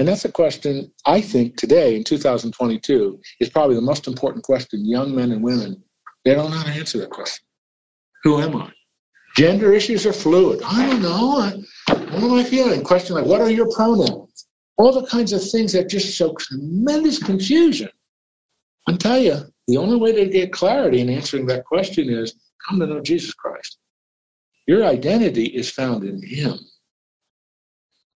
And 0.00 0.08
that's 0.08 0.24
a 0.24 0.32
question 0.32 0.92
I 1.06 1.20
think 1.20 1.56
today 1.56 1.94
in 1.94 2.02
2022 2.02 3.20
is 3.38 3.48
probably 3.48 3.76
the 3.76 3.80
most 3.80 4.08
important 4.08 4.42
question 4.42 4.84
young 4.84 5.14
men 5.14 5.30
and 5.30 5.44
women 5.44 5.84
they 6.24 6.34
don't 6.34 6.50
know 6.50 6.56
how 6.56 6.64
to 6.64 6.72
answer 6.80 6.98
that 6.98 7.10
question. 7.10 7.44
Who 8.24 8.40
am 8.40 8.56
I? 8.56 8.72
Gender 9.36 9.72
issues 9.72 10.06
are 10.06 10.12
fluid. 10.12 10.60
I 10.64 10.86
don't 10.86 11.02
know. 11.02 11.62
What 11.88 12.22
am 12.22 12.34
I 12.34 12.44
feeling? 12.44 12.84
Question 12.84 13.16
like, 13.16 13.24
what 13.24 13.40
are 13.40 13.50
your 13.50 13.70
pronouns? 13.72 14.46
All 14.76 14.92
the 14.92 15.06
kinds 15.06 15.32
of 15.32 15.42
things 15.50 15.72
that 15.72 15.88
just 15.88 16.14
show 16.14 16.34
tremendous 16.34 17.22
confusion. 17.22 17.88
I 18.86 18.96
tell 18.96 19.18
you, 19.18 19.40
the 19.68 19.76
only 19.76 19.96
way 19.96 20.12
to 20.12 20.26
get 20.26 20.52
clarity 20.52 21.00
in 21.00 21.08
answering 21.08 21.46
that 21.46 21.64
question 21.64 22.10
is 22.10 22.34
come 22.68 22.80
to 22.80 22.86
know 22.86 23.00
Jesus 23.00 23.32
Christ. 23.32 23.78
Your 24.66 24.84
identity 24.84 25.46
is 25.46 25.70
found 25.70 26.04
in 26.04 26.22
Him, 26.22 26.58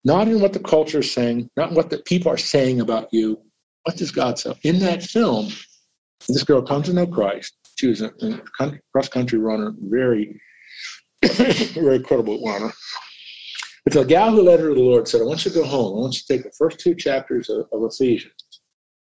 not 0.03 0.27
in 0.27 0.41
what 0.41 0.53
the 0.53 0.59
culture 0.59 0.99
is 0.99 1.11
saying, 1.11 1.49
not 1.57 1.73
what 1.73 1.89
the 1.89 1.99
people 1.99 2.31
are 2.31 2.37
saying 2.37 2.81
about 2.81 3.09
you. 3.11 3.39
What 3.83 3.97
does 3.97 4.11
God 4.11 4.39
say? 4.39 4.53
In 4.63 4.79
that 4.79 5.03
film, 5.03 5.49
this 6.27 6.43
girl 6.43 6.61
comes 6.61 6.87
to 6.87 6.93
know 6.93 7.07
Christ. 7.07 7.53
She 7.75 7.87
was 7.87 8.01
a, 8.01 8.11
cross 8.91 9.09
country 9.09 9.39
runner, 9.39 9.73
very, 9.79 10.39
very 11.73 11.99
credible 11.99 12.43
runner. 12.45 12.71
But 13.83 13.93
the 13.93 14.03
gal 14.03 14.31
who 14.31 14.43
led 14.43 14.59
her 14.59 14.69
to 14.69 14.75
the 14.75 14.81
Lord 14.81 15.07
said, 15.07 15.21
I 15.21 15.25
want 15.25 15.43
you 15.43 15.51
to 15.51 15.59
go 15.59 15.65
home. 15.65 15.97
I 15.97 16.01
want 16.01 16.15
you 16.15 16.21
to 16.21 16.27
take 16.27 16.43
the 16.43 16.55
first 16.57 16.79
two 16.79 16.95
chapters 16.95 17.49
of, 17.49 17.67
of 17.71 17.83
Ephesians 17.83 18.33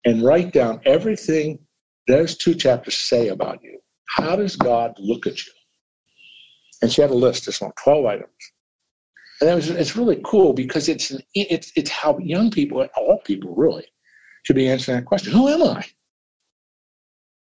and 0.05 0.23
write 0.23 0.53
down 0.53 0.81
everything 0.85 1.59
those 2.07 2.37
two 2.37 2.55
chapters 2.55 2.97
say 2.97 3.29
about 3.29 3.63
you. 3.63 3.79
How 4.09 4.37
does 4.37 4.57
God 4.57 4.95
look 4.99 5.27
at 5.27 5.45
you? 5.47 5.53
And 6.83 6.93
she 6.93 7.01
had 7.01 7.11
a 7.11 7.15
list, 7.15 7.47
this 7.47 7.63
on 7.63 7.73
12 7.83 8.05
items. 8.05 8.31
And 9.41 9.49
that 9.49 9.55
was, 9.55 9.71
it's 9.71 9.97
really 9.97 10.21
cool 10.25 10.53
because 10.53 10.89
it's, 10.89 11.11
an, 11.11 11.21
it's, 11.35 11.73
it's 11.77 11.91
how 11.91 12.19
young 12.19 12.51
people, 12.51 12.87
all 12.97 13.21
people 13.25 13.55
really, 13.55 13.87
should 14.43 14.57
be 14.57 14.69
answering 14.69 14.99
that 14.99 15.07
question 15.07 15.33
Who 15.33 15.49
am 15.49 15.63
I? 15.63 15.85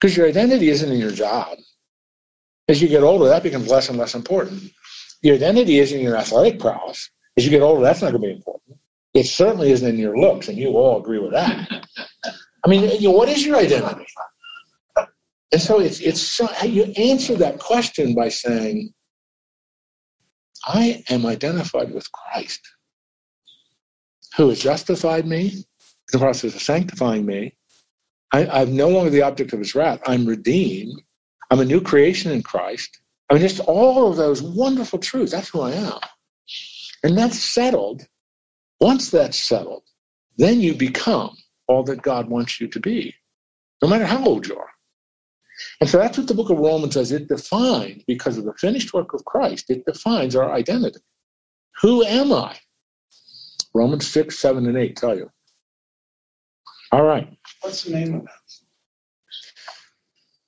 Because 0.00 0.16
your 0.16 0.26
identity 0.26 0.68
isn't 0.68 0.90
in 0.90 0.98
your 0.98 1.10
job. 1.10 1.58
As 2.68 2.80
you 2.80 2.88
get 2.88 3.02
older, 3.02 3.28
that 3.28 3.42
becomes 3.42 3.68
less 3.68 3.88
and 3.88 3.98
less 3.98 4.14
important. 4.14 4.62
Your 5.22 5.34
identity 5.34 5.78
isn't 5.78 5.98
in 5.98 6.04
your 6.04 6.16
athletic 6.16 6.58
prowess. 6.58 7.10
As 7.36 7.44
you 7.44 7.50
get 7.50 7.62
older, 7.62 7.82
that's 7.82 8.02
not 8.02 8.12
going 8.12 8.22
to 8.22 8.28
be 8.28 8.34
important. 8.34 8.78
It 9.14 9.24
certainly 9.24 9.70
isn't 9.70 9.88
in 9.88 9.98
your 9.98 10.16
looks, 10.16 10.48
and 10.48 10.56
you 10.56 10.70
all 10.70 11.00
agree 11.00 11.18
with 11.18 11.32
that. 11.32 11.86
I 12.64 12.68
mean, 12.68 12.88
you 13.00 13.08
know, 13.08 13.14
what 13.14 13.28
is 13.28 13.44
your 13.44 13.56
identity? 13.56 14.06
And 15.52 15.60
so 15.60 15.80
it's 15.80 16.00
it's 16.00 16.20
so, 16.20 16.48
you 16.64 16.84
answer 16.96 17.34
that 17.36 17.58
question 17.58 18.14
by 18.14 18.30
saying, 18.30 18.94
"I 20.64 21.04
am 21.10 21.26
identified 21.26 21.92
with 21.92 22.10
Christ, 22.12 22.60
who 24.36 24.48
has 24.48 24.60
justified 24.60 25.26
me, 25.26 25.64
the 26.10 26.18
process 26.18 26.54
of 26.54 26.62
sanctifying 26.62 27.26
me, 27.26 27.54
I, 28.32 28.62
am 28.62 28.74
no 28.74 28.88
longer 28.88 29.10
the 29.10 29.22
object 29.22 29.52
of 29.52 29.58
his 29.58 29.74
wrath. 29.74 30.00
I'm 30.06 30.24
redeemed. 30.24 31.02
I'm 31.52 31.60
a 31.60 31.66
new 31.66 31.82
creation 31.82 32.32
in 32.32 32.42
Christ. 32.42 32.98
I 33.28 33.34
mean, 33.34 33.42
just 33.42 33.60
all 33.60 34.10
of 34.10 34.16
those 34.16 34.42
wonderful 34.42 34.98
truths. 34.98 35.32
That's 35.32 35.50
who 35.50 35.60
I 35.60 35.72
am. 35.72 35.98
And 37.04 37.18
that's 37.18 37.38
settled. 37.38 38.08
Once 38.80 39.10
that's 39.10 39.38
settled, 39.38 39.82
then 40.38 40.62
you 40.62 40.74
become 40.74 41.36
all 41.66 41.82
that 41.84 42.00
God 42.00 42.30
wants 42.30 42.58
you 42.58 42.68
to 42.68 42.80
be, 42.80 43.14
no 43.82 43.88
matter 43.88 44.06
how 44.06 44.24
old 44.24 44.46
you 44.46 44.56
are. 44.56 44.70
And 45.82 45.90
so 45.90 45.98
that's 45.98 46.16
what 46.16 46.26
the 46.26 46.32
book 46.32 46.48
of 46.48 46.58
Romans 46.58 46.94
says. 46.94 47.12
It 47.12 47.28
defines, 47.28 48.02
because 48.06 48.38
of 48.38 48.44
the 48.44 48.54
finished 48.54 48.94
work 48.94 49.12
of 49.12 49.22
Christ, 49.26 49.68
it 49.68 49.84
defines 49.84 50.34
our 50.34 50.50
identity. 50.54 51.00
Who 51.82 52.02
am 52.02 52.32
I? 52.32 52.56
Romans 53.74 54.06
6, 54.10 54.38
7, 54.38 54.66
and 54.66 54.78
8 54.78 54.96
tell 54.96 55.18
you. 55.18 55.30
All 56.92 57.04
right. 57.04 57.28
What's 57.60 57.84
the 57.84 57.92
name 57.92 58.14
of 58.14 58.22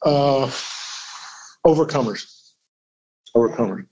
that? 0.02 0.10
Uh, 0.10 0.50
overcomers. 1.66 2.52
Overcomers. 3.36 3.86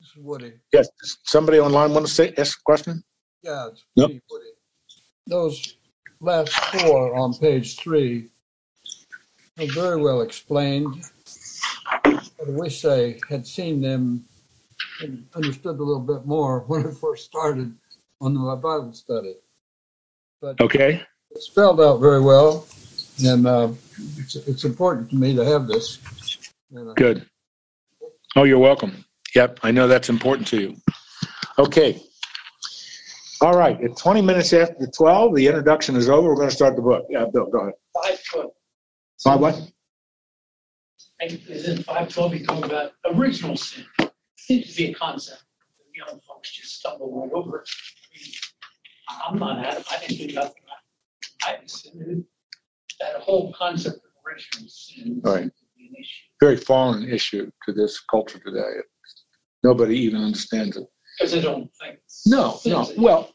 This 0.00 0.10
is 0.10 0.16
Woody. 0.16 0.52
Yes. 0.72 0.88
Somebody 1.24 1.60
online 1.60 1.92
want 1.92 2.06
to 2.06 2.12
say 2.12 2.34
ask 2.38 2.58
a 2.58 2.62
question? 2.62 3.02
Yeah, 3.42 3.68
it's 3.68 3.84
nope. 3.96 4.12
Woody. 4.30 4.50
Those 5.26 5.76
last 6.20 6.52
four 6.52 7.14
on 7.14 7.34
page 7.34 7.78
three 7.78 8.28
are 9.58 9.66
very 9.66 10.00
well 10.00 10.20
explained. 10.20 11.04
I 12.04 12.20
wish 12.46 12.84
I 12.84 13.18
had 13.28 13.46
seen 13.46 13.80
them 13.80 14.24
and 15.00 15.26
understood 15.34 15.78
a 15.78 15.82
little 15.82 16.00
bit 16.00 16.26
more 16.26 16.60
when 16.66 16.86
I 16.86 16.90
first 16.90 17.26
started 17.26 17.74
on 18.20 18.36
my 18.36 18.54
Bible 18.54 18.92
study. 18.92 19.34
But 20.40 20.60
okay 20.60 21.02
spelled 21.38 21.80
out 21.80 22.00
very 22.00 22.20
well, 22.20 22.66
and 23.24 23.46
uh, 23.46 23.68
it's, 24.16 24.36
it's 24.36 24.64
important 24.64 25.10
to 25.10 25.16
me 25.16 25.34
to 25.34 25.44
have 25.44 25.66
this. 25.66 25.98
Good. 26.96 27.26
Oh, 28.36 28.44
you're 28.44 28.58
welcome. 28.58 29.04
Yep, 29.34 29.60
I 29.62 29.70
know 29.70 29.88
that's 29.88 30.08
important 30.08 30.46
to 30.48 30.60
you. 30.60 30.76
Okay. 31.58 32.00
All 33.40 33.54
right, 33.54 33.80
at 33.82 33.96
20 33.96 34.20
minutes 34.20 34.52
after 34.52 34.86
12, 34.86 35.34
the 35.34 35.46
introduction 35.46 35.96
is 35.96 36.08
over. 36.08 36.28
We're 36.28 36.36
going 36.36 36.50
to 36.50 36.54
start 36.54 36.76
the 36.76 36.82
book. 36.82 37.06
Yeah, 37.08 37.24
Bill, 37.32 37.46
go 37.46 37.60
ahead. 37.60 37.74
Five 38.02 38.18
twelve. 38.30 38.50
Five 39.22 39.40
what? 39.40 39.72
Is 41.22 41.68
in 41.68 41.82
five 41.82 42.08
twelve, 42.08 42.34
you 42.34 42.44
talk 42.44 42.64
about 42.64 42.92
original 43.14 43.56
sin. 43.56 43.84
Seems 44.36 44.70
to 44.70 44.76
be 44.76 44.90
a 44.90 44.94
concept 44.94 45.42
that 45.78 45.84
young 45.94 46.20
folks 46.26 46.54
just 46.54 46.78
stumble 46.78 47.06
all 47.06 47.30
over. 47.38 47.64
I 47.64 48.18
mean, 48.18 48.32
I'm 49.26 49.38
not 49.38 49.66
at 49.66 49.80
it. 49.80 49.86
I 49.90 49.98
didn't 50.06 50.28
do 50.28 50.34
nothing 50.34 50.62
I 51.42 51.58
that 53.00 53.16
whole 53.20 53.52
concept 53.52 53.96
of 53.96 54.02
original 54.26 54.68
sin 54.68 55.20
right. 55.24 55.50
Very 56.40 56.56
foreign 56.56 57.08
issue 57.08 57.50
to 57.66 57.72
this 57.72 58.00
culture 58.10 58.38
today. 58.38 58.80
Nobody 59.62 59.98
even 59.98 60.22
understands 60.22 60.76
it. 60.76 60.86
Because 61.18 61.32
they 61.32 61.40
don't 61.40 61.70
think. 61.80 61.98
No, 62.26 62.58
no. 62.64 62.90
Well, 62.96 63.30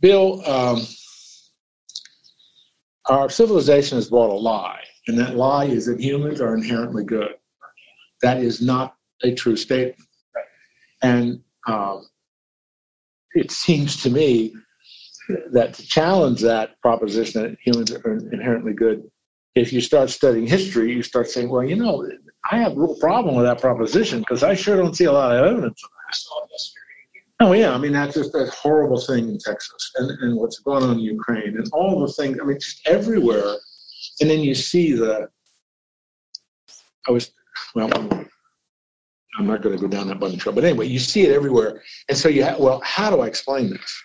Bill, 0.00 0.44
um, 0.48 0.86
our 3.06 3.28
civilization 3.28 3.98
has 3.98 4.08
bought 4.08 4.30
a 4.30 4.34
lie, 4.34 4.80
and 5.06 5.18
that 5.18 5.36
lie 5.36 5.66
is 5.66 5.86
that 5.86 6.00
humans 6.00 6.40
are 6.40 6.54
inherently 6.54 7.04
good. 7.04 7.34
That 8.22 8.38
is 8.38 8.60
not 8.60 8.96
a 9.22 9.34
true 9.34 9.56
statement. 9.56 10.08
And 11.02 11.40
um, 11.66 12.06
it 13.34 13.50
seems 13.50 14.02
to 14.02 14.10
me 14.10 14.54
that 15.52 15.74
to 15.74 15.86
challenge 15.86 16.40
that 16.40 16.80
proposition 16.80 17.42
that 17.42 17.56
humans 17.64 17.92
are 17.92 18.18
inherently 18.32 18.72
good, 18.72 19.10
if 19.54 19.72
you 19.72 19.80
start 19.80 20.10
studying 20.10 20.46
history, 20.46 20.92
you 20.92 21.02
start 21.02 21.28
saying, 21.28 21.48
well, 21.48 21.62
you 21.62 21.76
know, 21.76 22.08
I 22.50 22.58
have 22.58 22.72
a 22.72 22.80
real 22.80 22.96
problem 22.98 23.34
with 23.34 23.44
that 23.44 23.60
proposition 23.60 24.20
because 24.20 24.42
I 24.42 24.54
sure 24.54 24.76
don't 24.76 24.94
see 24.94 25.04
a 25.04 25.12
lot 25.12 25.36
of 25.36 25.44
evidence 25.44 25.82
of 25.84 25.90
that. 25.90 26.18
Oh 27.40 27.52
yeah, 27.52 27.74
I 27.74 27.78
mean 27.78 27.92
that's 27.92 28.14
just 28.14 28.34
a 28.36 28.46
horrible 28.46 29.00
thing 29.00 29.28
in 29.28 29.36
Texas 29.36 29.90
and, 29.96 30.10
and 30.22 30.36
what's 30.36 30.60
going 30.60 30.84
on 30.84 30.92
in 30.92 30.98
Ukraine 31.00 31.56
and 31.56 31.68
all 31.72 32.00
the 32.00 32.12
things. 32.12 32.38
I 32.40 32.44
mean, 32.44 32.58
just 32.58 32.86
everywhere. 32.86 33.56
And 34.20 34.30
then 34.30 34.40
you 34.40 34.54
see 34.54 34.92
the. 34.92 35.28
I 37.08 37.10
was 37.10 37.32
well. 37.74 37.90
I'm 39.38 39.46
not 39.46 39.62
going 39.62 39.74
to 39.74 39.80
go 39.80 39.88
down 39.88 40.06
that 40.08 40.20
bunny 40.20 40.36
trail, 40.36 40.54
but 40.54 40.62
anyway, 40.62 40.86
you 40.86 41.00
see 41.00 41.22
it 41.22 41.32
everywhere, 41.32 41.82
and 42.08 42.16
so 42.16 42.28
you 42.28 42.44
have. 42.44 42.60
Well, 42.60 42.80
how 42.84 43.10
do 43.10 43.20
I 43.22 43.26
explain 43.26 43.70
this? 43.70 44.02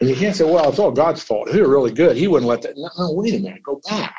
And 0.00 0.08
you 0.08 0.14
can't 0.14 0.36
say, 0.36 0.44
well, 0.44 0.68
it's 0.68 0.78
all 0.78 0.92
God's 0.92 1.22
fault. 1.22 1.50
He 1.50 1.60
were 1.60 1.68
really 1.68 1.92
good, 1.92 2.16
he 2.16 2.28
wouldn't 2.28 2.48
let 2.48 2.62
that. 2.62 2.76
No, 2.76 2.88
no, 2.98 3.12
wait 3.14 3.34
a 3.34 3.40
minute, 3.40 3.62
go 3.64 3.80
back. 3.88 4.14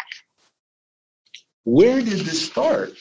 Where 1.70 2.02
did 2.02 2.20
this 2.22 2.48
start? 2.48 2.94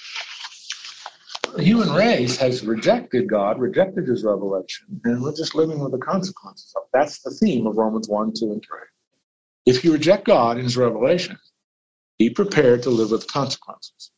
The 1.56 1.62
human 1.62 1.90
race 1.90 2.36
has 2.36 2.66
rejected 2.66 3.26
God, 3.26 3.58
rejected 3.58 4.06
his 4.06 4.24
revelation, 4.24 5.00
and 5.04 5.22
we're 5.22 5.34
just 5.34 5.54
living 5.54 5.78
with 5.78 5.92
the 5.92 5.98
consequences 5.98 6.74
of 6.76 6.82
it. 6.82 6.90
That's 6.92 7.22
the 7.22 7.30
theme 7.30 7.66
of 7.66 7.78
Romans 7.78 8.10
1, 8.10 8.34
2, 8.38 8.52
and 8.52 8.62
3. 8.62 8.78
If 9.64 9.84
you 9.84 9.92
reject 9.94 10.26
God 10.26 10.56
and 10.56 10.64
his 10.64 10.76
revelation, 10.76 11.38
be 12.18 12.28
prepared 12.28 12.82
to 12.82 12.90
live 12.90 13.10
with 13.10 13.26
consequences. 13.26 14.10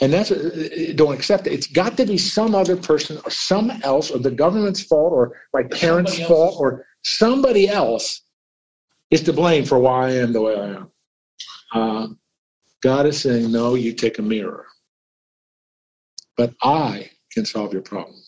And 0.00 0.12
that's 0.12 0.32
uh, 0.32 0.92
don't 0.96 1.14
accept 1.14 1.46
it. 1.46 1.52
It's 1.52 1.68
got 1.68 1.96
to 1.98 2.04
be 2.04 2.18
some 2.18 2.56
other 2.56 2.76
person 2.76 3.20
or 3.24 3.30
some 3.30 3.70
else 3.84 4.10
or 4.10 4.18
the 4.18 4.32
government's 4.32 4.82
fault 4.82 5.12
or 5.12 5.40
my 5.54 5.62
parents' 5.62 6.14
Somebody 6.14 6.28
fault 6.28 6.54
else's. 6.54 6.60
or 6.60 6.86
somebody 7.04 7.68
else 7.68 8.22
is 9.12 9.22
to 9.22 9.32
blame 9.32 9.64
for 9.64 9.78
why 9.78 10.08
I 10.08 10.10
am 10.14 10.32
the 10.32 10.42
way 10.42 10.56
I 10.56 10.66
am. 10.66 10.90
Uh, 11.72 12.08
God 12.82 13.06
is 13.06 13.20
saying, 13.20 13.50
no, 13.50 13.74
you 13.76 13.92
take 13.92 14.18
a 14.18 14.22
mirror. 14.22 14.66
But 16.36 16.54
I 16.62 17.10
can 17.32 17.44
solve 17.44 17.72
your 17.72 17.82
problem. 17.82 18.20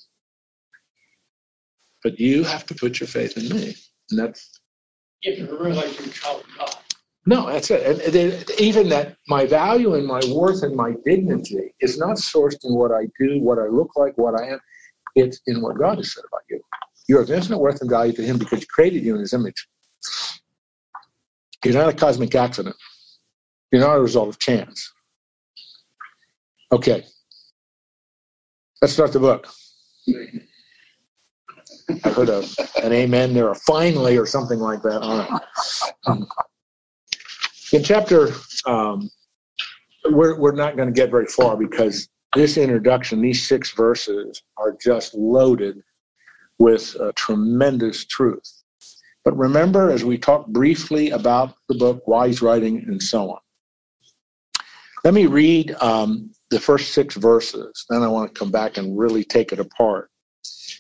But 2.03 2.21
you 2.21 2.45
have 2.45 2.65
to 2.67 2.75
put 2.75 3.01
your 3.01 3.09
faith 3.09 3.37
in 3.37 3.49
me. 3.49 3.75
And 4.11 4.19
that's 4.19 4.61
If 5.23 5.39
you 5.39 5.59
realize 5.59 5.99
you're 5.99 6.09
a 6.09 6.11
child 6.11 6.43
of 6.43 6.59
God. 6.59 6.77
no, 7.27 7.47
that's 7.51 7.71
it. 7.71 8.15
And, 8.15 8.51
even 8.61 8.89
that 8.91 9.17
my 9.27 9.47
value 9.47 9.95
and 9.95 10.07
my 10.07 10.21
worth 10.29 10.63
and 10.63 10.77
my 10.77 10.95
dignity 11.05 11.75
is 11.81 11.99
not 11.99 12.17
sourced 12.17 12.65
in 12.65 12.75
what 12.75 12.93
I 12.93 13.09
do, 13.19 13.41
what 13.41 13.59
I 13.59 13.67
look 13.67 13.91
like, 13.97 14.17
what 14.17 14.41
I 14.41 14.51
am. 14.51 14.61
It's 15.17 15.41
in 15.47 15.63
what 15.63 15.79
God 15.79 15.99
has 15.99 16.15
said 16.15 16.25
about 16.29 16.43
you. 16.51 16.61
You're 17.09 17.23
of 17.23 17.31
infinite 17.31 17.59
worth 17.59 17.81
and 17.81 17.91
value 17.91 18.13
to 18.13 18.23
Him 18.23 18.39
because 18.39 18.61
He 18.61 18.67
created 18.67 19.03
you 19.05 19.15
in 19.15 19.21
His 19.21 19.33
image. 19.33 19.67
You're 21.65 21.75
not 21.75 21.89
a 21.89 21.97
cosmic 21.97 22.35
accident. 22.35 22.77
You're 23.75 23.83
not 23.83 23.97
a 23.97 24.01
result 24.01 24.29
of 24.29 24.39
chance. 24.39 24.93
Okay. 26.71 27.05
Let's 28.81 28.95
start 28.95 29.13
the 29.13 29.19
book. 29.19 29.49
I 32.05 32.09
heard 32.11 32.29
a, 32.29 32.45
an 32.85 32.93
amen 32.93 33.35
there, 33.35 33.49
or 33.49 33.57
finally, 33.57 34.17
or 34.17 34.27
something 34.27 34.61
like 34.61 34.81
that. 34.83 35.03
All 35.03 35.19
right. 35.19 35.43
Um, 36.07 36.25
in 37.73 37.83
chapter, 37.83 38.29
um, 38.65 39.11
we're, 40.09 40.39
we're 40.39 40.55
not 40.55 40.77
going 40.77 40.87
to 40.87 40.95
get 40.95 41.11
very 41.11 41.27
far 41.27 41.57
because 41.57 42.09
this 42.37 42.57
introduction, 42.57 43.21
these 43.21 43.45
six 43.45 43.73
verses, 43.73 44.41
are 44.57 44.77
just 44.81 45.15
loaded 45.15 45.83
with 46.61 46.97
tremendous 47.17 48.05
truth. 48.05 48.63
But 49.25 49.37
remember, 49.37 49.91
as 49.91 50.05
we 50.05 50.17
talk 50.17 50.47
briefly 50.47 51.11
about 51.11 51.57
the 51.69 51.75
book, 51.75 52.05
he's 52.25 52.41
writing, 52.41 52.85
and 52.87 53.03
so 53.03 53.33
on. 53.33 53.41
Let 55.05 55.13
me 55.13 55.27
read 55.27 55.77
um, 55.83 56.31
the 56.49 56.59
first 56.59 56.95
six 56.95 57.15
verses. 57.15 57.85
Then 57.91 58.03
I 58.03 58.09
want 58.09 58.33
to 58.33 58.39
come 58.39 58.51
back 58.51 58.79
and 58.79 58.99
really 58.99 59.23
take 59.23 59.53
it 59.53 59.61
apart. 59.61 60.11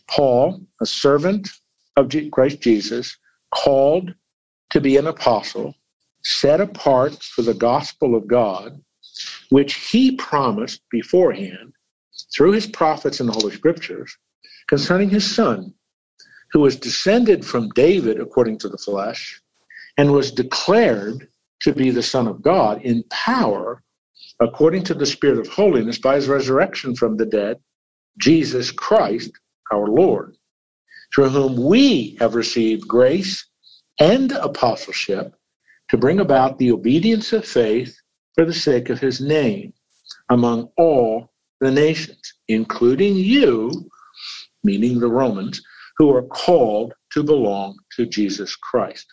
Paul, 0.08 0.62
a 0.80 0.86
servant 0.86 1.50
of 1.96 2.10
Christ 2.32 2.62
Jesus, 2.62 3.18
called 3.54 4.14
to 4.70 4.80
be 4.80 4.96
an 4.96 5.08
apostle, 5.08 5.74
set 6.22 6.62
apart 6.62 7.22
for 7.22 7.42
the 7.42 7.52
gospel 7.52 8.14
of 8.14 8.26
God, 8.26 8.80
which 9.50 9.74
he 9.74 10.16
promised 10.16 10.80
beforehand 10.90 11.74
through 12.34 12.52
his 12.52 12.66
prophets 12.66 13.20
in 13.20 13.26
the 13.26 13.32
Holy 13.32 13.54
Scriptures 13.54 14.16
concerning 14.68 15.10
his 15.10 15.34
son, 15.34 15.74
who 16.50 16.60
was 16.60 16.76
descended 16.76 17.44
from 17.44 17.68
David 17.70 18.20
according 18.20 18.56
to 18.60 18.70
the 18.70 18.78
flesh, 18.78 19.42
and 19.98 20.12
was 20.12 20.32
declared 20.32 21.28
to 21.60 21.74
be 21.74 21.90
the 21.90 22.02
Son 22.02 22.26
of 22.26 22.40
God 22.40 22.80
in 22.80 23.04
power 23.10 23.82
according 24.40 24.84
to 24.84 24.94
the 24.94 25.06
Spirit 25.06 25.38
of 25.38 25.48
holiness 25.48 25.98
by 25.98 26.16
his 26.16 26.28
resurrection 26.28 26.94
from 26.94 27.16
the 27.16 27.26
dead, 27.26 27.58
Jesus 28.18 28.70
Christ 28.70 29.32
our 29.72 29.86
Lord, 29.86 30.36
through 31.14 31.30
whom 31.30 31.64
we 31.64 32.16
have 32.20 32.34
received 32.34 32.86
grace 32.86 33.46
and 33.98 34.32
apostleship 34.32 35.34
to 35.88 35.96
bring 35.96 36.20
about 36.20 36.58
the 36.58 36.72
obedience 36.72 37.32
of 37.32 37.44
faith 37.44 37.96
for 38.34 38.44
the 38.44 38.54
sake 38.54 38.90
of 38.90 39.00
his 39.00 39.20
name 39.20 39.72
among 40.30 40.68
all 40.76 41.30
the 41.60 41.70
nations, 41.70 42.34
including 42.48 43.16
you, 43.16 43.70
meaning 44.62 44.98
the 44.98 45.08
Romans, 45.08 45.62
who 45.96 46.14
are 46.14 46.22
called 46.22 46.92
to 47.12 47.22
belong 47.22 47.78
to 47.96 48.06
Jesus 48.06 48.56
Christ. 48.56 49.06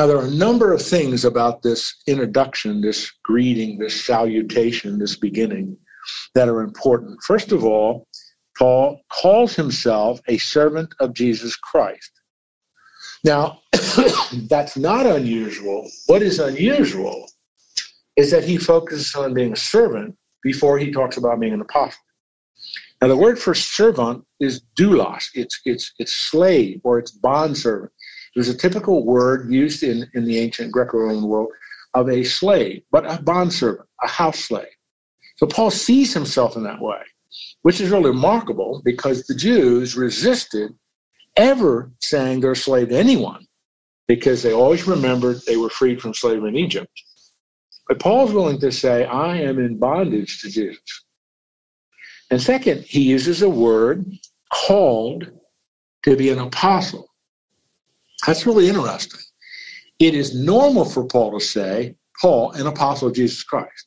Now, 0.00 0.06
there 0.06 0.16
are 0.16 0.24
a 0.24 0.30
number 0.30 0.72
of 0.72 0.80
things 0.80 1.26
about 1.26 1.60
this 1.60 1.94
introduction, 2.06 2.80
this 2.80 3.12
greeting, 3.22 3.76
this 3.76 4.06
salutation, 4.06 4.98
this 4.98 5.14
beginning 5.14 5.76
that 6.34 6.48
are 6.48 6.62
important. 6.62 7.22
First 7.22 7.52
of 7.52 7.66
all, 7.66 8.08
Paul 8.56 9.02
calls 9.10 9.54
himself 9.54 10.18
a 10.26 10.38
servant 10.38 10.94
of 11.00 11.12
Jesus 11.12 11.54
Christ. 11.54 12.12
Now, 13.24 13.60
that's 14.48 14.78
not 14.78 15.04
unusual. 15.04 15.86
What 16.06 16.22
is 16.22 16.38
unusual 16.38 17.28
is 18.16 18.30
that 18.30 18.44
he 18.44 18.56
focuses 18.56 19.14
on 19.14 19.34
being 19.34 19.52
a 19.52 19.56
servant 19.56 20.16
before 20.42 20.78
he 20.78 20.92
talks 20.92 21.18
about 21.18 21.40
being 21.40 21.52
an 21.52 21.60
apostle. 21.60 22.00
Now, 23.02 23.08
the 23.08 23.18
word 23.18 23.38
for 23.38 23.54
servant 23.54 24.24
is 24.40 24.62
doulos. 24.78 25.28
It's 25.34 25.60
it's 25.66 25.92
it's 25.98 26.12
slave 26.14 26.80
or 26.84 26.98
it's 26.98 27.10
bondservant. 27.10 27.92
Was 28.36 28.48
a 28.48 28.56
typical 28.56 29.04
word 29.04 29.50
used 29.50 29.82
in, 29.82 30.08
in 30.14 30.24
the 30.24 30.38
ancient 30.38 30.72
Greco-Roman 30.72 31.24
world 31.24 31.50
of 31.94 32.08
a 32.08 32.22
slave, 32.22 32.82
but 32.92 33.04
a 33.04 33.20
bondservant, 33.22 33.88
a 34.02 34.08
house 34.08 34.38
slave. 34.38 34.68
So 35.36 35.46
Paul 35.46 35.70
sees 35.70 36.14
himself 36.14 36.56
in 36.56 36.62
that 36.62 36.80
way, 36.80 37.00
which 37.62 37.80
is 37.80 37.90
really 37.90 38.10
remarkable 38.10 38.82
because 38.84 39.26
the 39.26 39.34
Jews 39.34 39.96
resisted 39.96 40.72
ever 41.36 41.90
saying 42.00 42.40
they're 42.40 42.52
a 42.52 42.56
slave 42.56 42.90
to 42.90 42.96
anyone 42.96 43.46
because 44.06 44.42
they 44.42 44.52
always 44.52 44.86
remembered 44.86 45.40
they 45.46 45.56
were 45.56 45.70
freed 45.70 46.00
from 46.00 46.14
slavery 46.14 46.50
in 46.50 46.56
Egypt. 46.56 46.90
But 47.88 47.98
Paul's 47.98 48.32
willing 48.32 48.60
to 48.60 48.70
say, 48.70 49.04
I 49.04 49.38
am 49.38 49.58
in 49.58 49.78
bondage 49.78 50.40
to 50.40 50.50
Jesus. 50.50 51.04
And 52.30 52.40
second, 52.40 52.84
he 52.84 53.02
uses 53.02 53.42
a 53.42 53.48
word 53.48 54.06
called 54.52 55.30
to 56.04 56.16
be 56.16 56.30
an 56.30 56.38
apostle. 56.38 57.09
That's 58.26 58.46
really 58.46 58.68
interesting. 58.68 59.20
It 59.98 60.14
is 60.14 60.34
normal 60.34 60.84
for 60.84 61.04
Paul 61.04 61.38
to 61.38 61.44
say, 61.44 61.96
Paul, 62.20 62.52
an 62.52 62.66
apostle 62.66 63.08
of 63.08 63.14
Jesus 63.14 63.42
Christ. 63.42 63.86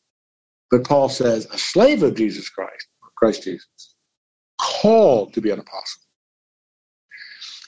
But 0.71 0.86
Paul 0.86 1.09
says, 1.09 1.47
a 1.51 1.57
slave 1.57 2.03
of 2.03 2.15
Jesus 2.15 2.49
Christ, 2.49 2.88
Christ 3.15 3.43
Jesus, 3.43 3.95
called 4.59 5.34
to 5.34 5.41
be 5.41 5.51
an 5.51 5.59
apostle. 5.59 6.01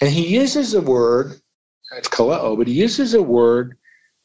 And 0.01 0.09
he 0.09 0.27
uses 0.27 0.73
a 0.73 0.81
word, 0.81 1.39
it's 1.95 2.09
kaleo, 2.09 2.57
but 2.57 2.67
he 2.67 2.73
uses 2.73 3.13
a 3.13 3.21
word 3.21 3.77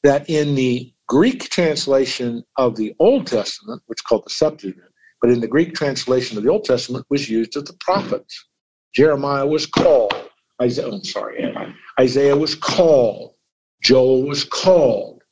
that 0.02 0.28
in 0.28 0.54
the 0.54 0.92
Greek 1.08 1.50
translation 1.50 2.44
of 2.56 2.76
the 2.76 2.94
Old 2.98 3.26
Testament, 3.26 3.82
which 3.86 3.98
is 3.98 4.02
called 4.02 4.24
the 4.26 4.30
Septuagint, 4.30 4.84
but 5.20 5.30
in 5.30 5.40
the 5.40 5.48
Greek 5.48 5.74
translation 5.74 6.38
of 6.38 6.44
the 6.44 6.50
Old 6.50 6.64
Testament 6.64 7.06
was 7.10 7.28
used 7.28 7.56
of 7.56 7.66
the 7.66 7.74
prophets. 7.74 8.46
Jeremiah 8.94 9.46
was 9.46 9.66
called. 9.66 10.14
Isaiah, 10.60 10.88
I'm 10.88 11.04
sorry, 11.04 11.54
Isaiah 11.98 12.36
was 12.36 12.54
called. 12.54 13.34
Joel 13.82 14.26
was 14.26 14.44
called. 14.44 15.22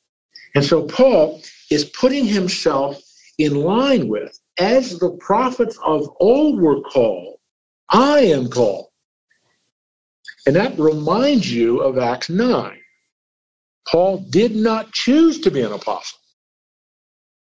And 0.55 0.64
so 0.64 0.85
Paul 0.85 1.43
is 1.70 1.85
putting 1.85 2.24
himself 2.24 3.01
in 3.39 3.55
line 3.55 4.09
with, 4.09 4.39
as 4.59 4.99
the 4.99 5.11
prophets 5.20 5.79
of 5.85 6.09
old 6.20 6.61
were 6.61 6.81
called, 6.81 7.39
I 7.91 8.20
am 8.20 8.49
called. 8.49 8.89
And 10.47 10.57
that 10.57 10.79
reminds 10.79 11.53
you 11.53 11.81
of 11.81 11.99
Acts 11.99 12.31
9. 12.31 12.79
Paul 13.87 14.18
did 14.31 14.57
not 14.57 14.93
choose 14.93 15.41
to 15.41 15.51
be 15.51 15.61
an 15.61 15.72
apostle. 15.72 16.18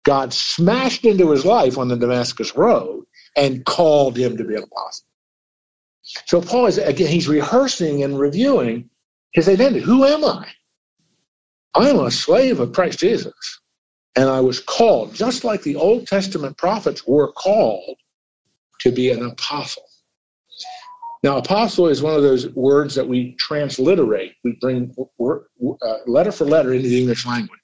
God 0.03 0.33
smashed 0.33 1.05
into 1.05 1.31
his 1.31 1.45
life 1.45 1.77
on 1.77 1.87
the 1.87 1.95
Damascus 1.95 2.55
Road 2.55 3.05
and 3.37 3.65
called 3.65 4.17
him 4.17 4.37
to 4.37 4.43
be 4.43 4.55
an 4.55 4.63
apostle. 4.63 5.05
So 6.03 6.41
Paul 6.41 6.67
is 6.67 6.77
again, 6.77 7.07
he's 7.07 7.27
rehearsing 7.27 8.03
and 8.03 8.19
reviewing 8.19 8.89
his 9.31 9.47
identity. 9.47 9.81
Who 9.81 10.05
am 10.05 10.23
I? 10.23 10.47
I'm 11.75 11.99
a 11.99 12.11
slave 12.11 12.59
of 12.59 12.73
Christ 12.73 12.99
Jesus. 12.99 13.59
And 14.15 14.29
I 14.29 14.39
was 14.41 14.59
called, 14.59 15.15
just 15.15 15.43
like 15.43 15.63
the 15.63 15.75
Old 15.75 16.05
Testament 16.05 16.57
prophets 16.57 17.07
were 17.07 17.31
called 17.31 17.97
to 18.81 18.91
be 18.91 19.09
an 19.11 19.25
apostle. 19.25 19.83
Now, 21.23 21.37
apostle 21.37 21.87
is 21.87 22.03
one 22.03 22.15
of 22.15 22.21
those 22.21 22.49
words 22.49 22.93
that 22.95 23.07
we 23.07 23.33
transliterate. 23.35 24.33
We 24.43 24.57
bring 24.59 24.93
uh, 24.99 25.95
letter 26.05 26.31
for 26.31 26.45
letter 26.45 26.73
into 26.73 26.89
the 26.89 26.99
English 26.99 27.25
language. 27.25 27.59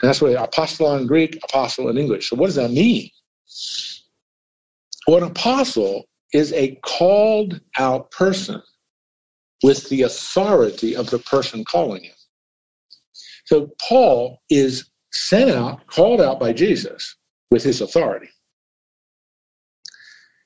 And 0.00 0.08
that's 0.08 0.20
what 0.20 0.32
apostle 0.34 0.96
in 0.96 1.06
Greek, 1.06 1.38
apostle 1.44 1.90
in 1.90 1.98
English. 1.98 2.30
So, 2.30 2.36
what 2.36 2.46
does 2.46 2.56
that 2.56 2.70
mean? 2.70 3.10
Well, 5.06 5.18
an 5.18 5.30
apostle 5.30 6.06
is 6.32 6.52
a 6.52 6.76
called 6.82 7.60
out 7.78 8.10
person 8.10 8.62
with 9.62 9.88
the 9.88 10.02
authority 10.02 10.96
of 10.96 11.10
the 11.10 11.18
person 11.18 11.64
calling 11.64 12.04
him. 12.04 12.14
So, 13.44 13.70
Paul 13.80 14.40
is 14.50 14.90
sent 15.12 15.50
out, 15.50 15.86
called 15.86 16.20
out 16.20 16.40
by 16.40 16.52
Jesus 16.52 17.16
with 17.50 17.62
his 17.62 17.80
authority. 17.80 18.28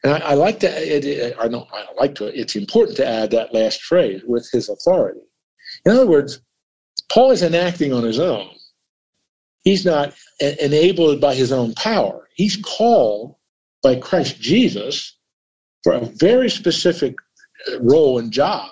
And 0.03 0.15
I, 0.15 0.31
I 0.31 0.35
like 0.35 0.61
to, 0.61 0.69
it, 0.69 1.05
it, 1.05 1.37
I 1.39 1.49
don't, 1.49 1.67
I 1.73 1.85
don't 1.85 1.99
like 1.99 2.15
to, 2.17 2.27
it's 2.39 2.57
important 2.57 2.97
to 2.99 3.07
add 3.07 3.31
that 3.31 3.55
last 3.55 3.83
phrase 3.83 4.23
with 4.27 4.49
his 4.53 4.69
authority. 4.69 5.21
In 5.85 5.93
other 5.93 6.07
words, 6.07 6.41
Paul 7.09 7.31
isn't 7.33 7.55
acting 7.55 7.93
on 7.93 8.03
his 8.03 8.19
own. 8.19 8.51
He's 9.65 9.85
not 9.85 10.15
enabled 10.41 11.21
by 11.21 11.35
his 11.35 11.51
own 11.51 11.75
power. 11.75 12.29
He's 12.35 12.57
called 12.57 13.35
by 13.83 13.97
Christ 13.97 14.41
Jesus 14.41 15.16
for 15.87 15.93
a 15.93 16.05
very 16.05 16.51
specific 16.51 17.15
uh, 17.71 17.81
role 17.81 18.19
and 18.19 18.33
job 18.33 18.69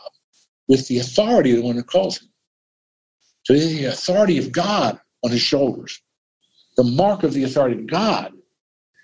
with 0.67 0.89
the 0.89 0.99
authority 0.99 1.53
of 1.53 1.59
the 1.59 1.63
one 1.63 1.77
who 1.77 1.83
calls 1.85 2.21
him. 2.21 2.29
So 3.45 3.53
the 3.55 3.85
authority 3.85 4.37
of 4.37 4.51
God 4.51 4.99
on 5.23 5.31
his 5.31 5.41
shoulders, 5.41 6.03
the 6.77 6.83
mark 6.83 7.23
of 7.23 7.33
the 7.33 7.45
authority 7.45 7.79
of 7.79 7.87
God. 7.87 8.33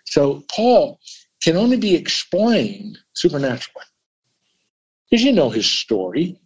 So 0.07 0.43
Paul 0.53 0.99
can 1.41 1.57
only 1.57 1.77
be 1.77 1.95
explained 1.95 2.99
supernaturally. 3.15 3.87
Because 5.09 5.23
you 5.23 5.31
know 5.31 5.49
his 5.49 5.67
story. 5.67 6.37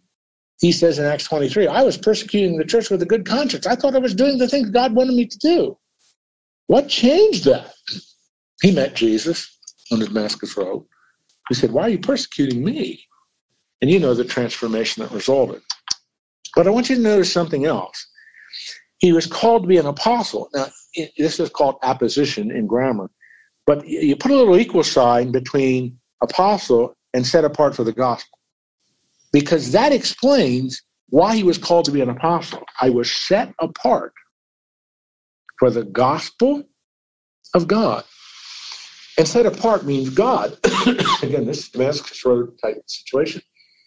He 0.61 0.71
says 0.71 0.99
in 0.99 1.05
Acts 1.05 1.23
23, 1.23 1.65
I 1.65 1.81
was 1.81 1.97
persecuting 1.97 2.59
the 2.59 2.63
church 2.63 2.91
with 2.91 3.01
a 3.01 3.07
good 3.07 3.25
conscience. 3.25 3.65
I 3.65 3.75
thought 3.75 3.95
I 3.95 3.99
was 3.99 4.13
doing 4.13 4.37
the 4.37 4.47
things 4.47 4.69
God 4.69 4.93
wanted 4.93 5.15
me 5.15 5.25
to 5.25 5.37
do. 5.39 5.77
What 6.67 6.89
changed 6.89 7.45
that? 7.45 7.73
He 8.61 8.71
met 8.71 8.93
Jesus 8.95 9.57
on 9.91 9.97
the 9.97 10.05
Damascus 10.05 10.55
Road. 10.55 10.85
He 11.49 11.55
said, 11.55 11.71
Why 11.71 11.83
are 11.83 11.89
you 11.89 11.99
persecuting 11.99 12.63
me? 12.63 13.03
And 13.81 13.91
you 13.91 13.99
know 13.99 14.13
the 14.13 14.25
transformation 14.25 15.03
that 15.03 15.11
resulted. 15.11 15.61
But 16.55 16.67
I 16.67 16.69
want 16.69 16.89
you 16.89 16.95
to 16.95 17.01
notice 17.01 17.31
something 17.31 17.65
else. 17.65 18.07
He 18.97 19.11
was 19.11 19.27
called 19.27 19.63
to 19.63 19.67
be 19.67 19.77
an 19.77 19.85
apostle. 19.85 20.49
Now, 20.53 20.67
this 21.17 21.39
is 21.39 21.49
called 21.49 21.75
apposition 21.83 22.49
in 22.49 22.65
grammar. 22.65 23.09
But 23.67 23.85
you 23.87 24.15
put 24.15 24.31
a 24.31 24.35
little 24.35 24.57
equal 24.57 24.83
sign 24.83 25.31
between 25.31 25.99
apostle 26.23 26.95
and 27.13 27.25
set 27.25 27.43
apart 27.43 27.75
for 27.75 27.83
the 27.83 27.93
gospel. 27.93 28.39
Because 29.33 29.71
that 29.73 29.91
explains 29.91 30.81
why 31.09 31.35
he 31.35 31.43
was 31.43 31.57
called 31.57 31.85
to 31.85 31.91
be 31.91 32.01
an 32.01 32.09
apostle. 32.09 32.63
I 32.79 32.89
was 32.89 33.11
set 33.11 33.53
apart 33.59 34.13
for 35.59 35.69
the 35.69 35.83
gospel 35.83 36.63
of 37.53 37.67
God. 37.67 38.03
And 39.17 39.27
set 39.27 39.45
apart 39.45 39.85
means 39.85 40.09
God. 40.09 40.57
Again, 41.23 41.45
this 41.45 41.59
is 41.59 41.69
Damascus 41.69 42.25
Road 42.25 42.57
type 42.61 42.81
situation. 42.87 43.41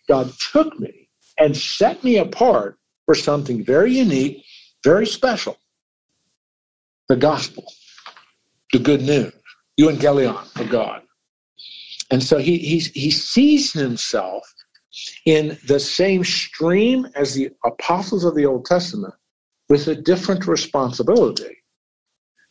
God 0.09 0.33
took 0.53 0.79
me 0.81 1.09
and 1.39 1.57
set 1.57 2.03
me 2.03 2.17
apart 2.17 2.79
for 3.05 3.15
something 3.15 3.65
very 3.65 3.93
unique, 3.93 4.45
very 4.85 5.07
special 5.07 5.57
the 7.09 7.17
gospel, 7.17 7.65
the 8.73 8.79
good 8.79 9.01
news, 9.01 9.33
evangelion 9.81 10.61
of 10.61 10.69
God. 10.69 11.03
And 12.11 12.23
so 12.23 12.39
he, 12.39 12.59
he, 12.59 12.79
he 12.79 13.11
sees 13.11 13.73
himself 13.73 14.55
in 15.25 15.59
the 15.67 15.81
same 15.81 16.25
stream 16.25 17.07
as 17.15 17.35
the 17.35 17.51
apostles 17.65 18.25
of 18.25 18.35
the 18.35 18.47
Old 18.47 18.67
Testament 18.67 19.15
with 19.69 19.89
a 19.89 19.95
different 19.95 20.47
responsibility. 20.47 21.57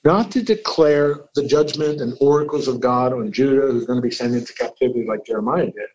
Not 0.04 0.32
to 0.32 0.42
declare 0.42 1.26
the 1.36 1.46
judgment 1.46 2.02
and 2.02 2.18
oracles 2.22 2.68
of 2.68 2.80
God 2.80 3.14
on 3.14 3.32
Judah, 3.32 3.72
who's 3.72 3.86
going 3.86 3.98
to 3.98 4.08
be 4.08 4.12
sent 4.12 4.36
into 4.36 4.54
captivity 4.54 5.06
like 5.08 5.26
Jeremiah 5.26 5.66
did, 5.66 5.90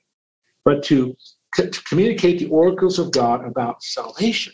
but 0.64 0.82
to, 0.84 1.16
to 1.54 1.70
communicate 1.84 2.38
the 2.38 2.48
oracles 2.48 2.98
of 2.98 3.12
God 3.12 3.44
about 3.44 3.82
salvation, 3.82 4.52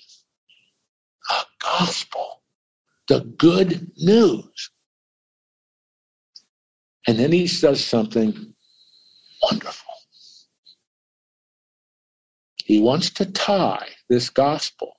the 1.28 1.44
gospel, 1.61 2.42
the 3.09 3.20
good 3.38 3.90
news. 3.96 4.70
And 7.07 7.18
then 7.18 7.32
he 7.32 7.46
does 7.46 7.84
something 7.84 8.55
wonderful. 9.42 9.94
He 12.64 12.80
wants 12.80 13.09
to 13.11 13.24
tie 13.24 13.88
this 14.11 14.28
gospel 14.28 14.92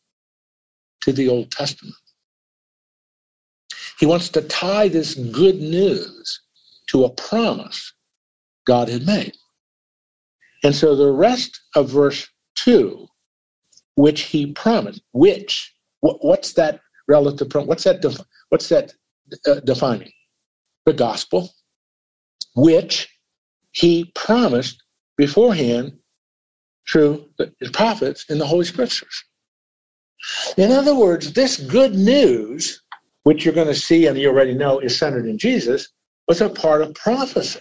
to 1.01 1.13
the 1.13 1.29
Old 1.29 1.51
Testament. 1.51 1.95
He 3.99 4.05
wants 4.05 4.29
to 4.29 4.41
tie 4.41 4.87
this 4.87 5.13
good 5.15 5.59
news 5.59 6.41
to 6.87 7.03
a 7.03 7.09
promise 7.09 7.93
God 8.65 8.87
had 8.87 9.05
made. 9.05 9.33
And 10.63 10.73
so 10.75 10.95
the 10.95 11.11
rest 11.11 11.59
of 11.75 11.89
verse 11.89 12.27
2, 12.55 13.07
which 13.95 14.21
he 14.21 14.53
promised, 14.53 15.01
which, 15.11 15.73
what, 15.99 16.23
what's 16.23 16.53
that 16.53 16.79
relative, 17.07 17.49
prom- 17.49 17.67
what's 17.67 17.83
that, 17.83 18.01
def- 18.01 18.21
what's 18.49 18.69
that 18.69 18.93
uh, 19.45 19.59
defining? 19.61 20.11
The 20.85 20.93
gospel, 20.93 21.49
which 22.55 23.09
he 23.71 24.11
promised 24.15 24.81
beforehand 25.17 25.97
through 26.89 27.29
the 27.37 27.51
prophets 27.73 28.25
in 28.29 28.37
the 28.37 28.47
Holy 28.47 28.65
Scriptures. 28.65 29.23
In 30.57 30.71
other 30.71 30.95
words, 30.95 31.33
this 31.33 31.57
good 31.57 31.95
news, 31.95 32.81
which 33.23 33.45
you're 33.45 33.53
going 33.53 33.67
to 33.67 33.75
see 33.75 34.07
and 34.07 34.17
you 34.17 34.29
already 34.29 34.53
know 34.53 34.79
is 34.79 34.97
centered 34.97 35.25
in 35.25 35.37
Jesus, 35.37 35.89
was 36.27 36.41
a 36.41 36.49
part 36.49 36.81
of 36.81 36.93
prophecy. 36.93 37.59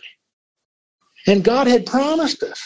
And 1.27 1.45
God 1.45 1.67
had 1.67 1.87
promised 1.87 2.43
us. 2.43 2.61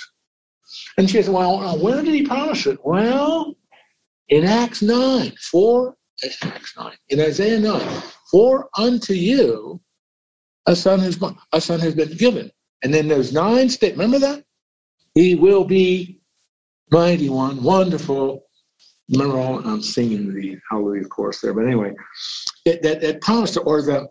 And 0.98 1.08
she 1.08 1.22
said, 1.22 1.32
Well, 1.32 1.56
uh, 1.58 1.76
where 1.76 2.02
did 2.02 2.14
he 2.14 2.26
promise 2.26 2.66
it? 2.66 2.78
Well, 2.84 3.54
in 4.28 4.44
Acts 4.44 4.82
9, 4.82 5.32
for 5.50 5.96
Acts 6.24 6.76
9, 6.76 6.92
in 7.08 7.20
Isaiah 7.20 7.58
9, 7.58 8.02
for 8.30 8.68
unto 8.76 9.12
you 9.12 9.80
a 10.66 10.76
son 10.76 11.00
has 11.00 11.20
a 11.52 11.60
son 11.60 11.80
has 11.80 11.94
been 11.94 12.16
given. 12.16 12.50
And 12.82 12.92
then 12.92 13.08
there's 13.08 13.32
nine 13.32 13.68
statements. 13.68 13.98
Remember 13.98 14.18
that? 14.26 14.44
He 15.14 15.34
will 15.34 15.64
be 15.64 16.20
mighty 16.90 17.28
one, 17.28 17.62
wonderful. 17.62 18.44
Remember 19.10 19.38
all 19.38 19.58
I'm 19.66 19.82
singing 19.82 20.32
the 20.34 20.58
Hallelujah 20.70 21.04
chorus 21.04 21.40
there, 21.40 21.52
but 21.52 21.66
anyway, 21.66 21.92
that 22.64 22.82
that, 22.82 23.00
that 23.00 23.20
promise 23.20 23.56
or 23.56 23.82
the 23.82 24.08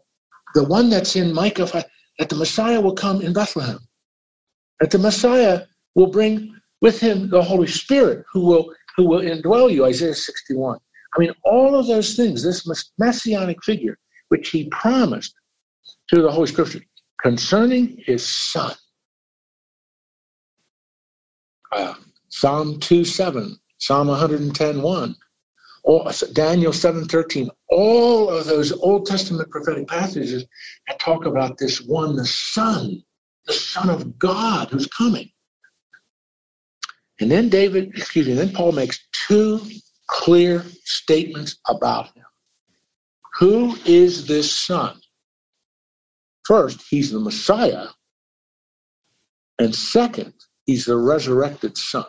the 0.53 0.63
one 0.65 0.89
that's 0.89 1.15
in 1.15 1.33
Micah 1.33 1.65
5, 1.65 1.85
that 2.19 2.29
the 2.29 2.35
Messiah 2.35 2.79
will 2.79 2.93
come 2.93 3.21
in 3.21 3.31
Bethlehem. 3.31 3.79
That 4.81 4.91
the 4.91 4.99
Messiah 4.99 5.61
will 5.95 6.07
bring 6.07 6.53
with 6.81 6.99
him 6.99 7.29
the 7.29 7.41
Holy 7.41 7.67
Spirit 7.67 8.25
who 8.33 8.45
will 8.45 8.73
who 8.97 9.07
will 9.07 9.21
indwell 9.21 9.71
you, 9.71 9.85
Isaiah 9.85 10.13
61. 10.13 10.77
I 11.15 11.19
mean, 11.19 11.31
all 11.45 11.75
of 11.75 11.87
those 11.87 12.15
things, 12.15 12.43
this 12.43 12.67
messianic 12.97 13.63
figure, 13.63 13.97
which 14.29 14.49
he 14.49 14.69
promised 14.69 15.33
to 16.09 16.21
the 16.21 16.31
Holy 16.31 16.47
Scripture 16.47 16.81
concerning 17.21 17.97
his 18.05 18.25
son. 18.25 18.73
Uh, 21.71 21.93
Psalm 22.29 22.79
2 22.79 23.05
7, 23.05 23.57
Psalm 23.81 24.09
110 24.09 24.79
1, 24.83 25.15
all, 25.83 26.11
Daniel 26.33 26.71
7 26.71 27.05
13, 27.05 27.49
all 27.69 28.29
of 28.29 28.45
those 28.45 28.71
Old 28.71 29.07
Testament 29.07 29.49
prophetic 29.49 29.87
passages 29.87 30.45
that 30.87 30.99
talk 30.99 31.25
about 31.25 31.57
this 31.57 31.81
one, 31.81 32.15
the 32.15 32.25
Son, 32.25 33.01
the 33.47 33.53
Son 33.53 33.89
of 33.89 34.19
God 34.19 34.69
who's 34.69 34.85
coming. 34.85 35.31
And 37.19 37.31
then 37.31 37.49
David, 37.49 37.89
excuse 37.95 38.27
me, 38.27 38.33
then 38.33 38.53
Paul 38.53 38.71
makes 38.71 39.07
two 39.27 39.59
clear 40.05 40.63
statements 40.83 41.57
about 41.67 42.13
him. 42.13 42.25
Who 43.39 43.75
is 43.85 44.27
this 44.27 44.53
Son? 44.53 44.99
First, 46.45 46.83
he's 46.87 47.11
the 47.11 47.19
Messiah. 47.19 47.87
And 49.57 49.73
second, 49.73 50.33
he's 50.67 50.85
the 50.85 50.97
resurrected 50.97 51.77
Son. 51.77 52.05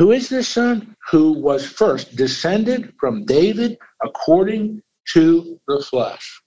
Who 0.00 0.12
is 0.12 0.30
this 0.30 0.48
Son? 0.48 0.96
Who 1.10 1.32
was 1.32 1.66
first 1.66 2.16
descended 2.16 2.94
from 2.98 3.26
David 3.26 3.76
according 4.02 4.82
to 5.08 5.60
the 5.68 5.82
flesh. 5.82 6.40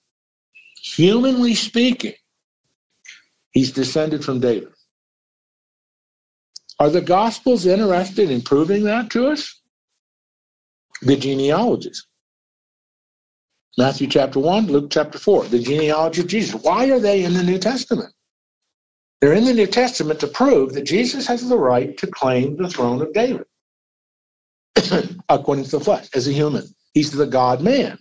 Humanly 0.82 1.54
speaking, 1.54 2.14
he's 3.52 3.70
descended 3.70 4.24
from 4.24 4.40
David. 4.40 4.72
Are 6.80 6.90
the 6.90 7.00
Gospels 7.00 7.64
interested 7.64 8.28
in 8.28 8.42
proving 8.42 8.82
that 8.84 9.10
to 9.10 9.28
us? 9.28 9.60
The 11.02 11.16
genealogies. 11.16 12.04
Matthew 13.78 14.08
chapter 14.08 14.40
1, 14.40 14.66
Luke 14.66 14.90
chapter 14.90 15.20
4, 15.20 15.44
the 15.44 15.60
genealogy 15.60 16.22
of 16.22 16.26
Jesus. 16.26 16.60
Why 16.60 16.90
are 16.90 16.98
they 16.98 17.22
in 17.22 17.34
the 17.34 17.44
New 17.44 17.60
Testament? 17.60 18.12
They're 19.24 19.32
in 19.32 19.46
the 19.46 19.54
New 19.54 19.66
Testament 19.66 20.20
to 20.20 20.26
prove 20.26 20.74
that 20.74 20.84
Jesus 20.84 21.26
has 21.28 21.48
the 21.48 21.56
right 21.56 21.96
to 21.96 22.06
claim 22.06 22.58
the 22.58 22.68
throne 22.68 23.00
of 23.00 23.14
David 23.14 23.46
according 25.30 25.64
to 25.64 25.70
the 25.70 25.80
flesh, 25.80 26.10
as 26.14 26.28
a 26.28 26.30
human. 26.30 26.64
He's 26.92 27.10
the 27.10 27.24
God 27.24 27.62
man. 27.62 27.98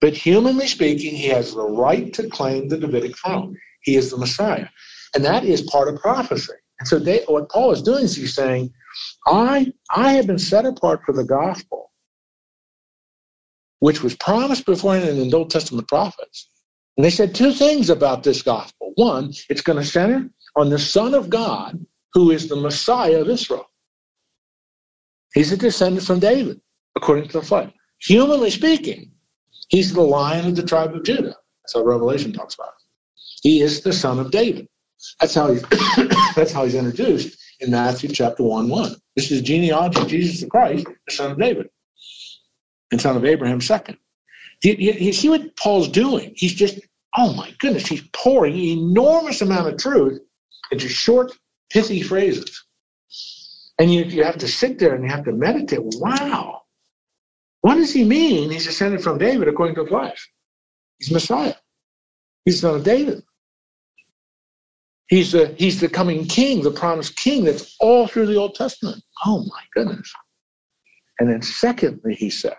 But 0.00 0.12
humanly 0.12 0.68
speaking, 0.68 1.16
he 1.16 1.26
has 1.26 1.54
the 1.54 1.68
right 1.68 2.14
to 2.14 2.28
claim 2.28 2.68
the 2.68 2.78
Davidic 2.78 3.18
throne. 3.18 3.56
He 3.82 3.96
is 3.96 4.12
the 4.12 4.16
Messiah. 4.16 4.68
And 5.12 5.24
that 5.24 5.42
is 5.42 5.62
part 5.62 5.88
of 5.88 6.00
prophecy. 6.00 6.52
And 6.78 6.86
so 6.86 7.00
they, 7.00 7.24
what 7.26 7.48
Paul 7.48 7.72
is 7.72 7.82
doing 7.82 8.04
is 8.04 8.14
he's 8.14 8.36
saying, 8.36 8.72
I, 9.26 9.72
I 9.90 10.12
have 10.12 10.28
been 10.28 10.38
set 10.38 10.66
apart 10.66 11.00
for 11.04 11.12
the 11.12 11.24
gospel, 11.24 11.90
which 13.80 14.04
was 14.04 14.14
promised 14.14 14.66
beforehand 14.66 15.18
in 15.18 15.30
the 15.30 15.36
Old 15.36 15.50
Testament 15.50 15.88
prophets. 15.88 16.48
And 16.96 17.04
they 17.04 17.10
said 17.10 17.34
two 17.34 17.52
things 17.52 17.90
about 17.90 18.22
this 18.22 18.42
gospel. 18.42 18.92
One, 18.94 19.32
it's 19.48 19.62
going 19.62 19.80
to 19.80 19.84
center 19.84 20.30
on 20.56 20.70
the 20.70 20.78
Son 20.78 21.14
of 21.14 21.30
God, 21.30 21.84
who 22.12 22.30
is 22.30 22.48
the 22.48 22.56
Messiah 22.56 23.20
of 23.20 23.28
Israel. 23.28 23.68
He's 25.34 25.52
a 25.52 25.56
descendant 25.56 26.06
from 26.06 26.18
David, 26.18 26.60
according 26.96 27.28
to 27.28 27.40
the 27.40 27.46
flesh. 27.46 27.72
Humanly 27.98 28.50
speaking, 28.50 29.12
He's 29.70 29.92
the 29.92 30.02
lion 30.02 30.46
of 30.46 30.56
the 30.56 30.64
tribe 30.64 30.94
of 30.94 31.04
Judah. 31.04 31.36
That's 31.62 31.74
how 31.74 31.84
Revelation 31.84 32.32
talks 32.32 32.54
about 32.54 32.68
it. 32.68 32.84
He 33.42 33.60
is 33.62 33.80
the 33.82 33.92
son 33.92 34.18
of 34.18 34.30
David. 34.32 34.68
That's 35.20 35.34
how 35.34 35.52
he's 35.52 35.62
that's 36.36 36.52
how 36.52 36.64
he's 36.64 36.74
introduced 36.74 37.38
in 37.60 37.70
Matthew 37.70 38.10
chapter 38.10 38.42
1 38.42 38.68
1. 38.68 38.96
This 39.16 39.30
is 39.30 39.40
genealogy 39.40 40.00
of 40.00 40.08
Jesus 40.08 40.40
the 40.40 40.48
Christ, 40.48 40.86
the 41.06 41.12
son 41.12 41.30
of 41.30 41.38
David, 41.38 41.70
and 42.90 43.00
son 43.00 43.16
of 43.16 43.24
Abraham 43.24 43.60
second. 43.60 43.96
You, 44.62 44.74
you, 44.74 44.92
you 44.92 45.12
see 45.12 45.28
what 45.30 45.56
Paul's 45.56 45.88
doing? 45.88 46.34
He's 46.36 46.52
just, 46.52 46.80
oh 47.16 47.32
my 47.32 47.54
goodness, 47.60 47.86
he's 47.86 48.02
pouring 48.12 48.54
an 48.54 48.60
enormous 48.60 49.40
amount 49.40 49.68
of 49.68 49.78
truth 49.78 50.20
into 50.70 50.88
short, 50.88 51.32
pithy 51.70 52.02
phrases. 52.02 52.64
And 53.78 53.92
you, 53.92 54.04
you 54.04 54.24
have 54.24 54.38
to 54.38 54.48
sit 54.48 54.78
there 54.78 54.94
and 54.94 55.04
you 55.04 55.10
have 55.10 55.24
to 55.24 55.32
meditate. 55.32 55.80
Wow. 55.82 56.62
What 57.62 57.76
does 57.76 57.92
he 57.92 58.04
mean? 58.04 58.50
He's 58.50 58.66
descended 58.66 59.02
from 59.02 59.18
David 59.18 59.48
according 59.48 59.74
to 59.76 59.84
the 59.84 59.88
flesh. 59.88 60.30
He's 60.98 61.10
Messiah. 61.10 61.54
He's 62.44 62.60
son 62.60 62.76
of 62.76 62.84
David. 62.84 63.22
He's 65.08 65.32
the 65.32 65.54
he's 65.58 65.80
the 65.80 65.88
coming 65.88 66.24
king, 66.26 66.62
the 66.62 66.70
promised 66.70 67.16
king 67.16 67.44
that's 67.44 67.74
all 67.80 68.06
through 68.06 68.26
the 68.26 68.36
Old 68.36 68.54
Testament. 68.54 69.02
Oh 69.26 69.44
my 69.44 69.62
goodness. 69.74 70.12
And 71.18 71.28
then 71.28 71.42
secondly, 71.42 72.14
he 72.14 72.30
says, 72.30 72.54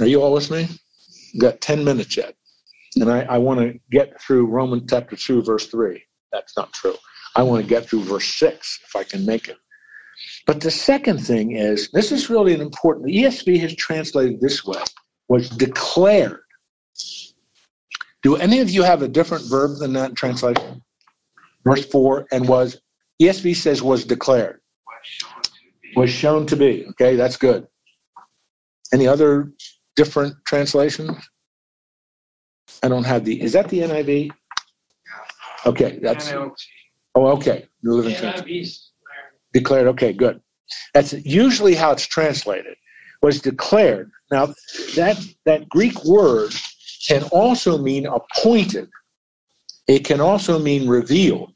Are 0.00 0.06
you 0.06 0.22
all 0.22 0.32
with 0.32 0.50
me? 0.50 0.68
We've 1.32 1.40
got 1.40 1.60
10 1.60 1.84
minutes 1.84 2.16
yet. 2.16 2.34
And 2.96 3.10
I, 3.10 3.22
I 3.22 3.38
want 3.38 3.60
to 3.60 3.78
get 3.90 4.20
through 4.20 4.46
Romans 4.46 4.84
chapter 4.88 5.16
2, 5.16 5.42
verse 5.42 5.66
3. 5.66 6.02
That's 6.32 6.56
not 6.56 6.72
true. 6.72 6.94
I 7.34 7.42
want 7.42 7.62
to 7.62 7.68
get 7.68 7.88
through 7.88 8.04
verse 8.04 8.26
6 8.34 8.80
if 8.86 8.96
I 8.96 9.04
can 9.04 9.26
make 9.26 9.48
it. 9.48 9.58
But 10.46 10.60
the 10.60 10.70
second 10.70 11.18
thing 11.18 11.52
is 11.52 11.90
this 11.92 12.10
is 12.10 12.30
really 12.30 12.54
an 12.54 12.62
important 12.62 13.06
the 13.06 13.24
ESV 13.24 13.60
has 13.60 13.74
translated 13.74 14.40
this 14.40 14.64
way 14.64 14.80
was 15.28 15.50
declared 15.50 16.40
do 18.26 18.34
any 18.34 18.58
of 18.58 18.68
you 18.70 18.82
have 18.82 19.02
a 19.02 19.08
different 19.08 19.44
verb 19.44 19.78
than 19.78 19.92
that 19.92 20.16
translation? 20.16 20.82
Verse 21.64 21.86
4 21.86 22.26
and 22.32 22.48
was, 22.48 22.80
ESV 23.22 23.54
says 23.54 23.82
was 23.82 24.04
declared. 24.04 24.60
Was 25.94 26.10
shown 26.10 26.44
to 26.46 26.56
be. 26.56 26.86
Okay, 26.90 27.14
that's 27.14 27.36
good. 27.36 27.68
Any 28.92 29.06
other 29.06 29.52
different 29.94 30.34
translations? 30.44 31.16
I 32.82 32.88
don't 32.88 33.04
have 33.04 33.24
the, 33.24 33.40
is 33.40 33.52
that 33.52 33.68
the 33.68 33.80
NIV? 33.80 34.30
Okay, 35.64 35.98
that's, 36.02 36.32
oh, 36.32 36.54
okay. 37.14 37.66
New 37.82 37.94
Living 37.94 38.14
Translation. 38.14 38.72
Declared, 39.52 39.86
okay, 39.88 40.12
good. 40.12 40.40
That's 40.94 41.12
usually 41.24 41.74
how 41.74 41.92
it's 41.92 42.06
translated. 42.06 42.76
Was 43.22 43.40
declared. 43.40 44.10
Now, 44.30 44.46
that, 44.96 45.18
that 45.44 45.68
Greek 45.68 46.04
word 46.04 46.52
can 47.06 47.22
also 47.24 47.78
mean 47.78 48.06
appointed. 48.06 48.88
It 49.88 50.04
can 50.04 50.20
also 50.20 50.58
mean 50.58 50.88
revealed. 50.88 51.52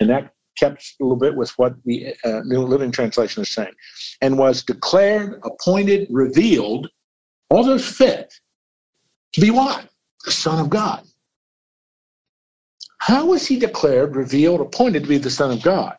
And 0.00 0.08
that 0.10 0.32
kept 0.56 0.94
a 1.00 1.04
little 1.04 1.16
bit 1.16 1.34
with 1.36 1.50
what 1.58 1.74
the 1.84 2.14
uh, 2.24 2.40
New 2.44 2.60
Living 2.60 2.90
Translation 2.90 3.42
is 3.42 3.50
saying. 3.50 3.72
And 4.20 4.38
was 4.38 4.62
declared, 4.62 5.40
appointed, 5.44 6.06
revealed, 6.10 6.88
all 7.50 7.64
those 7.64 7.86
fit 7.86 8.32
to 9.32 9.40
be 9.40 9.50
what? 9.50 9.88
The 10.24 10.32
Son 10.32 10.58
of 10.58 10.70
God. 10.70 11.04
How 12.98 13.26
was 13.26 13.46
he 13.46 13.58
declared, 13.58 14.16
revealed, 14.16 14.60
appointed 14.60 15.04
to 15.04 15.08
be 15.08 15.18
the 15.18 15.30
Son 15.30 15.50
of 15.50 15.62
God? 15.62 15.96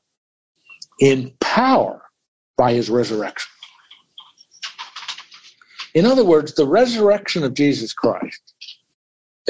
In 0.99 1.33
power 1.39 2.01
by 2.57 2.73
his 2.73 2.89
resurrection. 2.89 3.49
In 5.93 6.05
other 6.05 6.25
words, 6.25 6.53
the 6.53 6.67
resurrection 6.67 7.43
of 7.43 7.53
Jesus 7.53 7.93
Christ 7.93 8.53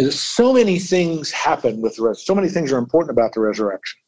so 0.10 0.54
many 0.54 0.80
things 0.80 1.32
happen 1.32 1.82
with 1.82 1.96
the 1.96 2.04
res- 2.04 2.26
so 2.26 2.34
many 2.34 2.48
things 2.50 2.72
are 2.72 2.78
important 2.78 3.12
about 3.12 3.34
the 3.34 3.42
resurrection. 3.42 4.00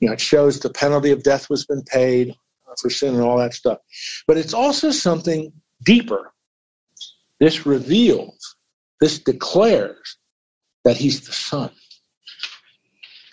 You 0.00 0.08
know, 0.08 0.14
it 0.14 0.20
shows 0.20 0.60
the 0.60 0.70
penalty 0.70 1.10
of 1.10 1.22
death 1.22 1.50
was 1.50 1.66
been 1.66 1.82
paid 1.82 2.34
for 2.80 2.90
sin 2.90 3.14
and 3.14 3.22
all 3.22 3.38
that 3.38 3.54
stuff. 3.54 3.78
But 4.26 4.36
it's 4.36 4.54
also 4.54 4.90
something 4.90 5.52
deeper. 5.82 6.32
This 7.40 7.66
reveals, 7.66 8.55
this 9.00 9.18
declares 9.18 10.16
that 10.84 10.96
he's 10.96 11.26
the 11.26 11.32
Son. 11.32 11.70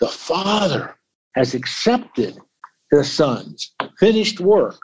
The 0.00 0.08
Father 0.08 0.96
has 1.34 1.54
accepted 1.54 2.38
the 2.90 3.04
Son's 3.04 3.74
finished 3.98 4.40
work. 4.40 4.80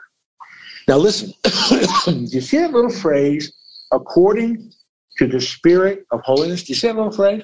Now 0.87 0.97
listen, 0.97 1.33
do 1.43 2.25
you 2.25 2.41
see 2.41 2.57
that 2.57 2.71
little 2.71 2.89
phrase, 2.89 3.53
according 3.91 4.71
to 5.17 5.27
the 5.27 5.39
spirit 5.39 6.05
of 6.11 6.21
holiness. 6.21 6.63
Do 6.63 6.71
you 6.71 6.75
see 6.75 6.87
that 6.87 6.95
little 6.95 7.11
phrase? 7.11 7.43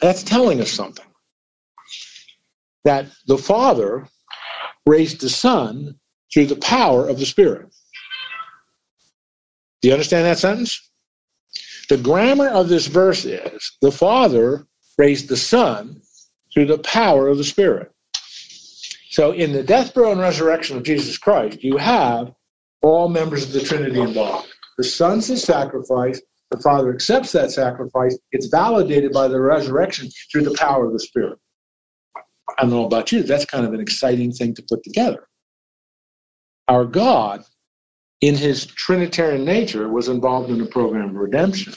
That's 0.00 0.22
telling 0.22 0.60
us 0.60 0.70
something. 0.70 1.04
That 2.84 3.06
the 3.26 3.38
Father 3.38 4.06
raised 4.86 5.20
the 5.20 5.28
Son 5.28 5.98
through 6.32 6.46
the 6.46 6.56
power 6.56 7.08
of 7.08 7.18
the 7.18 7.26
Spirit. 7.26 7.74
Do 9.80 9.88
you 9.88 9.94
understand 9.94 10.26
that 10.26 10.38
sentence? 10.38 10.90
The 11.88 11.96
grammar 11.98 12.48
of 12.48 12.68
this 12.68 12.86
verse 12.86 13.24
is 13.24 13.76
the 13.80 13.92
Father 13.92 14.66
raised 14.96 15.28
the 15.28 15.36
Son 15.36 16.00
through 16.52 16.66
the 16.66 16.78
power 16.78 17.28
of 17.28 17.38
the 17.38 17.44
Spirit. 17.44 17.90
So 19.10 19.32
in 19.32 19.52
the 19.52 19.62
death, 19.62 19.94
burial, 19.94 20.12
and 20.12 20.20
resurrection 20.20 20.76
of 20.76 20.82
Jesus 20.82 21.18
Christ, 21.18 21.62
you 21.62 21.76
have 21.76 22.32
all 22.82 23.08
members 23.08 23.44
of 23.44 23.52
the 23.52 23.60
Trinity 23.60 24.00
involved. 24.00 24.48
The 24.76 24.84
Son's 24.84 25.28
the 25.28 25.36
sacrifice. 25.36 26.20
The 26.50 26.60
Father 26.60 26.92
accepts 26.92 27.32
that 27.32 27.50
sacrifice. 27.50 28.18
It's 28.32 28.46
validated 28.46 29.12
by 29.12 29.28
the 29.28 29.40
resurrection 29.40 30.08
through 30.30 30.42
the 30.42 30.54
power 30.54 30.86
of 30.86 30.92
the 30.92 31.00
Spirit. 31.00 31.38
I 32.58 32.62
don't 32.62 32.70
know 32.70 32.86
about 32.86 33.12
you. 33.12 33.22
That's 33.22 33.44
kind 33.44 33.64
of 33.64 33.72
an 33.72 33.80
exciting 33.80 34.32
thing 34.32 34.54
to 34.54 34.62
put 34.68 34.82
together. 34.84 35.26
Our 36.68 36.84
God, 36.84 37.44
in 38.26 38.34
his 38.34 38.66
Trinitarian 38.66 39.44
nature, 39.44 39.88
was 39.88 40.08
involved 40.08 40.48
in 40.50 40.58
the 40.58 40.66
program 40.66 41.10
of 41.10 41.16
redemption. 41.16 41.74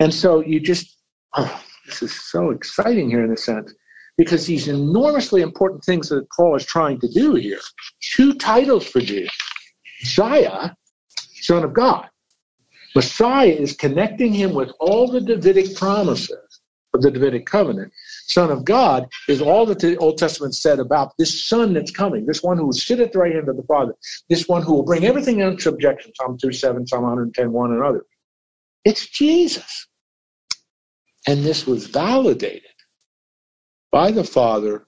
And 0.00 0.12
so 0.12 0.40
you 0.40 0.60
just, 0.60 0.98
oh, 1.34 1.62
this 1.84 2.02
is 2.02 2.14
so 2.30 2.50
exciting 2.50 3.10
here 3.10 3.24
in 3.24 3.32
a 3.32 3.36
sense, 3.36 3.74
because 4.16 4.46
these 4.46 4.68
enormously 4.68 5.42
important 5.42 5.84
things 5.84 6.08
that 6.08 6.26
Paul 6.34 6.56
is 6.56 6.64
trying 6.64 6.98
to 7.00 7.08
do 7.08 7.34
here. 7.34 7.60
Two 8.00 8.32
titles 8.34 8.86
for 8.86 9.00
Jesus 9.00 9.36
Messiah 10.00 10.70
Son 11.48 11.64
of 11.64 11.74
God. 11.74 12.08
Messiah 12.94 13.48
is 13.48 13.76
connecting 13.76 14.32
him 14.32 14.54
with 14.54 14.70
all 14.80 15.06
the 15.10 15.20
Davidic 15.20 15.76
promises 15.76 16.60
of 16.94 17.02
the 17.02 17.10
Davidic 17.10 17.44
covenant. 17.44 17.92
Son 18.28 18.50
of 18.50 18.64
God 18.64 19.08
is 19.28 19.40
all 19.40 19.64
that 19.66 19.78
the 19.78 19.96
Old 19.96 20.18
Testament 20.18 20.54
said 20.54 20.78
about 20.78 21.12
this 21.18 21.44
Son 21.44 21.72
that's 21.72 21.90
coming, 21.90 22.26
this 22.26 22.42
one 22.42 22.58
who 22.58 22.66
will 22.66 22.72
sit 22.72 23.00
at 23.00 23.12
the 23.12 23.18
right 23.18 23.34
hand 23.34 23.48
of 23.48 23.56
the 23.56 23.62
Father, 23.62 23.94
this 24.28 24.46
one 24.46 24.62
who 24.62 24.74
will 24.74 24.82
bring 24.82 25.04
everything 25.04 25.40
into 25.40 25.62
subjection, 25.62 26.12
Psalm 26.14 26.36
2 26.38 26.52
7, 26.52 26.86
Psalm 26.86 27.02
110 27.02 27.52
1, 27.52 27.72
and 27.72 27.82
others. 27.82 28.04
It's 28.84 29.06
Jesus. 29.08 29.86
And 31.26 31.42
this 31.42 31.66
was 31.66 31.86
validated 31.86 32.62
by 33.90 34.10
the 34.10 34.24
Father, 34.24 34.86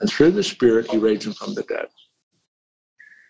and 0.00 0.10
through 0.10 0.32
the 0.32 0.42
Spirit, 0.42 0.90
he 0.90 0.98
raised 0.98 1.26
him 1.26 1.34
from 1.34 1.54
the 1.54 1.62
dead. 1.62 1.86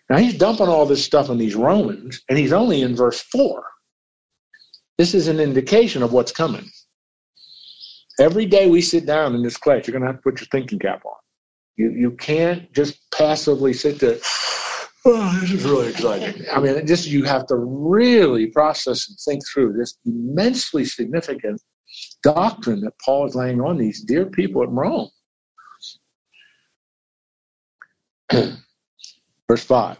Now 0.09 0.17
he's 0.17 0.37
dumping 0.37 0.67
all 0.67 0.85
this 0.85 1.03
stuff 1.03 1.29
on 1.29 1.37
these 1.37 1.55
Romans, 1.55 2.21
and 2.29 2.37
he's 2.37 2.53
only 2.53 2.81
in 2.81 2.95
verse 2.95 3.21
4. 3.21 3.63
This 4.97 5.13
is 5.13 5.27
an 5.27 5.39
indication 5.39 6.01
of 6.01 6.13
what's 6.13 6.31
coming. 6.31 6.69
Every 8.19 8.45
day 8.45 8.69
we 8.69 8.81
sit 8.81 9.05
down 9.05 9.33
in 9.33 9.41
this 9.41 9.55
class, 9.55 9.87
you're 9.87 9.93
going 9.93 10.01
to 10.01 10.07
have 10.07 10.17
to 10.17 10.21
put 10.21 10.41
your 10.41 10.47
thinking 10.51 10.77
cap 10.77 11.05
on. 11.05 11.13
You, 11.77 11.91
you 11.91 12.11
can't 12.11 12.71
just 12.73 12.99
passively 13.11 13.71
sit 13.71 13.99
there, 13.99 14.17
oh, 15.05 15.37
this 15.39 15.51
is 15.51 15.63
really 15.63 15.87
exciting. 15.87 16.45
I 16.51 16.59
mean, 16.59 16.85
just 16.85 17.07
you 17.07 17.23
have 17.23 17.47
to 17.47 17.55
really 17.55 18.47
process 18.47 19.07
and 19.07 19.17
think 19.23 19.41
through 19.47 19.73
this 19.73 19.97
immensely 20.05 20.83
significant 20.83 21.61
doctrine 22.21 22.81
that 22.81 22.99
Paul 23.03 23.25
is 23.25 23.35
laying 23.35 23.61
on 23.61 23.77
these 23.77 24.01
dear 24.03 24.25
people 24.25 24.63
at 24.63 24.69
Rome. 24.69 25.09
Verse 29.47 29.63
5. 29.63 29.97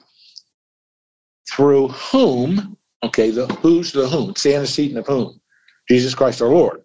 Through 1.49 1.87
whom, 1.87 2.77
okay, 3.03 3.31
the 3.31 3.47
who's 3.47 3.93
the 3.93 4.07
whom? 4.07 4.31
It's 4.31 4.43
the 4.43 4.55
antecedent 4.55 4.99
of 4.99 5.07
whom? 5.07 5.39
Jesus 5.87 6.13
Christ 6.13 6.41
our 6.41 6.49
Lord. 6.49 6.83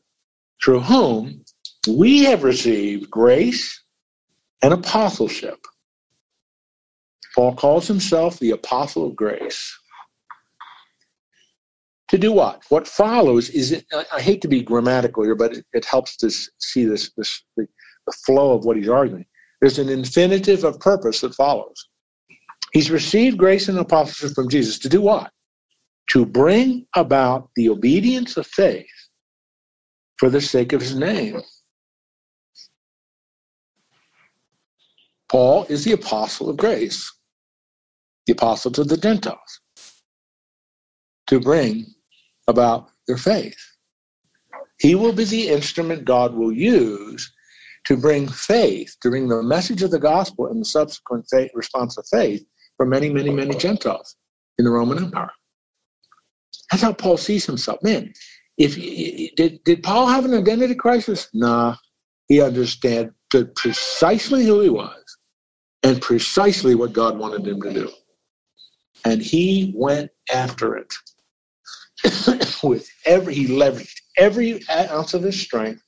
Through 0.62 0.80
whom 0.80 1.44
we 1.88 2.24
have 2.24 2.44
received 2.44 3.10
grace 3.10 3.82
and 4.62 4.72
apostleship. 4.72 5.58
Paul 7.34 7.54
calls 7.54 7.86
himself 7.86 8.38
the 8.38 8.52
apostle 8.52 9.06
of 9.06 9.16
grace. 9.16 9.78
To 12.10 12.18
do 12.18 12.32
what? 12.32 12.62
What 12.68 12.86
follows 12.86 13.50
is, 13.50 13.84
I 14.12 14.20
hate 14.20 14.40
to 14.42 14.48
be 14.48 14.62
grammatical 14.62 15.24
here, 15.24 15.34
but 15.34 15.56
it, 15.56 15.66
it 15.72 15.84
helps 15.84 16.16
to 16.18 16.30
see 16.30 16.84
this, 16.84 17.10
this 17.16 17.42
the, 17.56 17.66
the 18.06 18.12
flow 18.24 18.52
of 18.52 18.64
what 18.64 18.76
he's 18.76 18.88
arguing. 18.88 19.26
There's 19.60 19.78
an 19.78 19.88
infinitive 19.88 20.64
of 20.64 20.78
purpose 20.80 21.22
that 21.22 21.34
follows. 21.34 21.88
He's 22.72 22.90
received 22.90 23.38
grace 23.38 23.68
and 23.68 23.78
apostleship 23.78 24.34
from 24.34 24.48
Jesus 24.48 24.78
to 24.80 24.88
do 24.88 25.00
what? 25.00 25.30
to 26.10 26.24
bring 26.24 26.86
about 26.94 27.50
the 27.56 27.68
obedience 27.68 28.36
of 28.36 28.46
faith 28.46 28.86
for 30.18 30.30
the 30.30 30.40
sake 30.40 30.72
of 30.72 30.80
his 30.80 30.94
name. 30.94 31.40
Paul 35.28 35.64
is 35.68 35.84
the 35.84 35.92
apostle 35.92 36.50
of 36.50 36.56
grace, 36.56 37.12
the 38.26 38.32
apostle 38.32 38.70
to 38.72 38.84
the 38.84 38.96
Gentiles, 38.96 39.60
to 41.26 41.40
bring 41.40 41.86
about 42.46 42.90
their 43.08 43.16
faith. 43.16 43.56
He 44.78 44.94
will 44.94 45.12
be 45.12 45.24
the 45.24 45.48
instrument 45.48 46.04
God 46.04 46.34
will 46.34 46.52
use 46.52 47.32
to 47.84 47.96
bring 47.96 48.28
faith, 48.28 48.96
to 49.02 49.10
bring 49.10 49.28
the 49.28 49.42
message 49.42 49.82
of 49.82 49.90
the 49.90 49.98
gospel 49.98 50.46
and 50.46 50.60
the 50.60 50.64
subsequent 50.64 51.26
faith, 51.30 51.50
response 51.54 51.96
of 51.98 52.06
faith 52.10 52.44
for 52.76 52.86
many, 52.86 53.08
many, 53.12 53.30
many 53.30 53.56
Gentiles 53.56 54.16
in 54.58 54.64
the 54.64 54.70
Roman 54.70 54.98
Empire. 54.98 55.30
That's 56.70 56.82
how 56.82 56.92
Paul 56.92 57.16
sees 57.16 57.44
himself. 57.44 57.78
Man, 57.82 58.12
if 58.56 58.76
did 59.36 59.62
did 59.64 59.82
Paul 59.82 60.06
have 60.06 60.24
an 60.24 60.34
identity 60.34 60.74
crisis? 60.74 61.28
Nah, 61.32 61.76
he 62.28 62.40
understood 62.40 63.12
precisely 63.56 64.44
who 64.44 64.60
he 64.60 64.70
was 64.70 65.02
and 65.82 66.00
precisely 66.00 66.74
what 66.74 66.92
God 66.92 67.18
wanted 67.18 67.46
him 67.46 67.60
to 67.62 67.72
do, 67.72 67.90
and 69.04 69.20
he 69.20 69.72
went 69.76 70.10
after 70.32 70.76
it 70.76 70.94
with 72.62 72.88
every. 73.06 73.34
He 73.34 73.46
leveraged 73.48 74.00
every 74.16 74.62
ounce 74.70 75.14
of 75.14 75.22
his 75.22 75.40
strength, 75.40 75.82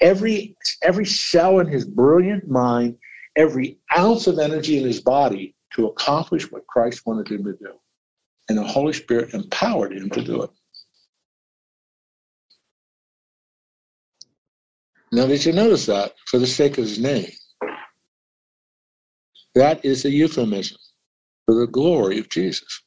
every 0.00 0.56
every 0.82 1.06
cell 1.06 1.60
in 1.60 1.68
his 1.68 1.84
brilliant 1.84 2.48
mind, 2.48 2.96
every 3.36 3.78
ounce 3.96 4.26
of 4.26 4.40
energy 4.40 4.78
in 4.78 4.84
his 4.84 5.00
body 5.00 5.54
to 5.74 5.86
accomplish 5.86 6.50
what 6.50 6.66
Christ 6.66 7.02
wanted 7.06 7.28
him 7.28 7.44
to 7.44 7.52
do, 7.52 7.74
and 8.48 8.58
the 8.58 8.64
Holy 8.64 8.92
Spirit 8.92 9.34
empowered 9.34 9.92
him 9.92 10.10
to 10.10 10.22
do 10.22 10.42
it. 10.42 10.50
Now, 15.12 15.26
did 15.26 15.44
you 15.44 15.52
notice 15.52 15.86
that? 15.86 16.14
For 16.26 16.38
the 16.38 16.46
sake 16.46 16.78
of 16.78 16.84
his 16.84 16.98
name. 16.98 17.30
That 19.54 19.84
is 19.84 20.04
a 20.06 20.10
euphemism 20.10 20.78
for 21.46 21.56
the 21.56 21.66
glory 21.68 22.18
of 22.20 22.30
Jesus. 22.30 22.82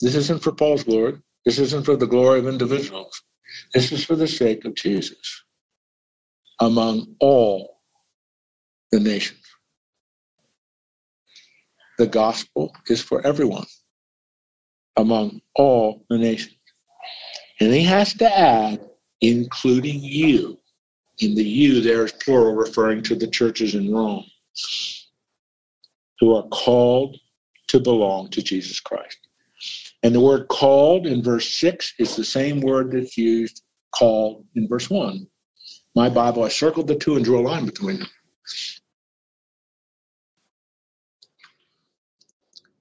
This 0.00 0.14
isn't 0.16 0.42
for 0.42 0.52
Paul's 0.52 0.84
glory. 0.84 1.18
This 1.46 1.58
isn't 1.58 1.84
for 1.86 1.96
the 1.96 2.06
glory 2.06 2.40
of 2.40 2.48
individuals. 2.48 3.22
This 3.74 3.92
is 3.92 4.04
for 4.04 4.16
the 4.16 4.28
sake 4.28 4.64
of 4.66 4.74
Jesus 4.76 5.44
among 6.60 7.16
all 7.20 7.80
the 8.92 9.00
nations. 9.00 9.40
The 11.98 12.06
gospel 12.08 12.74
is 12.88 13.02
for 13.02 13.26
everyone 13.26 13.66
among 14.96 15.42
all 15.56 16.04
the 16.10 16.18
nations. 16.18 16.56
And 17.60 17.72
he 17.72 17.82
has 17.84 18.14
to 18.14 18.38
add, 18.38 18.80
including 19.20 20.00
you. 20.00 20.58
In 21.20 21.34
the 21.34 21.44
you, 21.44 21.80
there 21.80 22.04
is 22.04 22.12
plural, 22.12 22.54
referring 22.54 23.02
to 23.04 23.16
the 23.16 23.26
churches 23.26 23.74
in 23.74 23.92
Rome 23.92 24.24
who 26.20 26.34
are 26.34 26.46
called 26.48 27.16
to 27.68 27.80
belong 27.80 28.28
to 28.30 28.42
Jesus 28.42 28.80
Christ. 28.80 29.18
And 30.02 30.14
the 30.14 30.20
word 30.20 30.48
called 30.48 31.06
in 31.06 31.22
verse 31.22 31.58
6 31.58 31.94
is 31.98 32.16
the 32.16 32.24
same 32.24 32.60
word 32.60 32.92
that's 32.92 33.16
used 33.16 33.62
called 33.94 34.44
in 34.54 34.68
verse 34.68 34.88
1. 34.88 35.26
My 35.94 36.08
Bible, 36.08 36.44
I 36.44 36.48
circled 36.48 36.86
the 36.86 36.94
two 36.94 37.16
and 37.16 37.24
drew 37.24 37.40
a 37.40 37.42
line 37.42 37.66
between 37.66 37.98
them. 37.98 38.08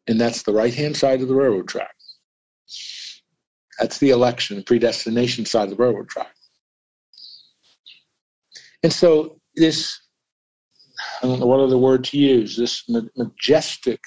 And 0.07 0.21
that's 0.21 0.43
the 0.43 0.53
right 0.53 0.73
hand 0.73 0.95
side 0.95 1.21
of 1.21 1.27
the 1.27 1.35
railroad 1.35 1.67
track. 1.67 1.93
That's 3.79 3.99
the 3.99 4.09
election, 4.09 4.63
predestination 4.63 5.45
side 5.45 5.65
of 5.65 5.69
the 5.71 5.75
railroad 5.75 6.09
track. 6.09 6.33
And 8.83 8.91
so 8.91 9.39
this, 9.55 9.99
I 11.21 11.27
don't 11.27 11.39
know 11.39 11.45
what 11.45 11.59
other 11.59 11.77
word 11.77 12.03
to 12.05 12.17
use, 12.17 12.55
this 12.55 12.83
majestic, 13.15 13.99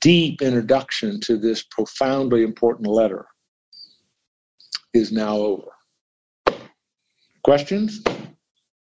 deep 0.00 0.42
introduction 0.42 1.20
to 1.20 1.36
this 1.36 1.64
profoundly 1.70 2.42
important 2.42 2.88
letter 2.88 3.26
is 4.94 5.12
now 5.12 5.36
over. 5.36 5.70
Questions? 7.44 8.02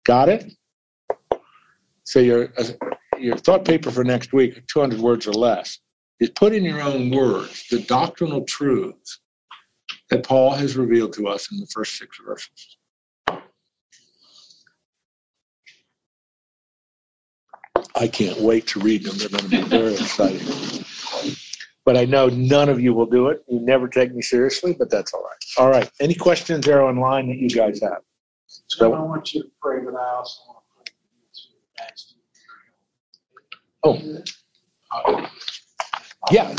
Got 0.05 0.29
it? 0.29 0.53
So 2.05 2.19
your 2.19 2.53
uh, 2.59 2.65
your 3.19 3.37
thought 3.37 3.65
paper 3.65 3.91
for 3.91 4.05
next 4.05 4.33
week, 4.33 4.67
200 4.67 4.99
words 5.01 5.27
or 5.27 5.33
less, 5.33 5.79
is 6.19 6.31
put 6.31 6.53
in 6.53 6.65
your 6.65 6.81
own 6.83 7.11
words 7.11 7.67
the 7.71 7.81
doctrinal 7.83 8.45
truths 8.45 9.21
that 10.13 10.25
Paul 10.25 10.51
has 10.51 10.77
revealed 10.77 11.15
to 11.15 11.27
us 11.27 11.51
in 11.51 11.59
the 11.59 11.67
first 11.67 11.97
six 11.97 12.19
verses. 12.25 12.77
I 17.95 18.09
can't 18.09 18.39
wait 18.41 18.67
to 18.69 18.81
read 18.81 19.05
them. 19.05 19.17
They're 19.17 19.31
going 19.31 19.45
to 19.45 19.49
be 19.49 19.63
very 19.63 19.95
exciting. 19.95 20.85
But 21.87 21.97
I 21.97 22.05
know 22.05 22.29
none 22.29 22.69
of 22.69 22.79
you 22.79 22.93
will 22.93 23.07
do 23.07 23.29
it. 23.29 23.43
You 23.49 23.61
never 23.61 23.89
take 23.89 24.15
me 24.15 24.21
seriously, 24.21 24.75
but 24.79 24.91
that's 24.91 25.15
all 25.15 25.23
right. 25.23 25.45
All 25.59 25.71
right. 25.71 25.91
Any 25.99 26.15
questions 26.15 26.67
there 26.67 26.83
online 26.83 27.29
that 27.29 27.39
you 27.39 27.49
guys 27.49 27.81
have? 27.81 28.03
So 28.47 28.93
I 28.93 29.01
want 29.01 29.33
you 29.33 29.45
to 29.45 29.51
pray, 29.63 29.81
but 29.83 29.95
I 29.95 30.15
also 30.15 30.43
want 30.47 30.59
to 30.85 30.93
pray. 33.83 34.23
Oh. 34.95 35.15
Uh, 35.15 35.27
yeah. 36.31 36.55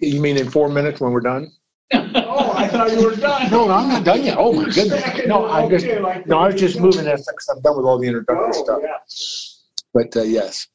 You 0.00 0.20
mean 0.20 0.36
in 0.36 0.50
four 0.50 0.68
minutes 0.68 1.00
when 1.00 1.12
we're 1.12 1.20
done? 1.20 1.52
Oh, 1.92 2.52
I 2.56 2.68
thought 2.68 2.90
you 2.92 3.04
were 3.04 3.16
done. 3.16 3.50
No, 3.50 3.70
I'm 3.70 3.88
not 3.88 4.04
done 4.04 4.24
yet. 4.24 4.36
Oh 4.38 4.52
my 4.52 4.64
goodness. 4.64 5.26
No, 5.26 5.46
I 5.46 5.68
just 5.68 5.86
no, 6.26 6.38
I 6.38 6.46
was 6.46 6.54
just 6.60 6.78
moving 6.78 7.04
that 7.04 7.16
because 7.18 7.48
I'm 7.48 7.60
done 7.62 7.76
with 7.76 7.86
all 7.86 7.98
the 7.98 8.06
introductory 8.06 8.52
oh, 8.54 8.64
stuff. 8.64 8.80
Yeah. 8.82 8.96
But 9.92 10.16
uh, 10.16 10.22
yes, 10.22 10.68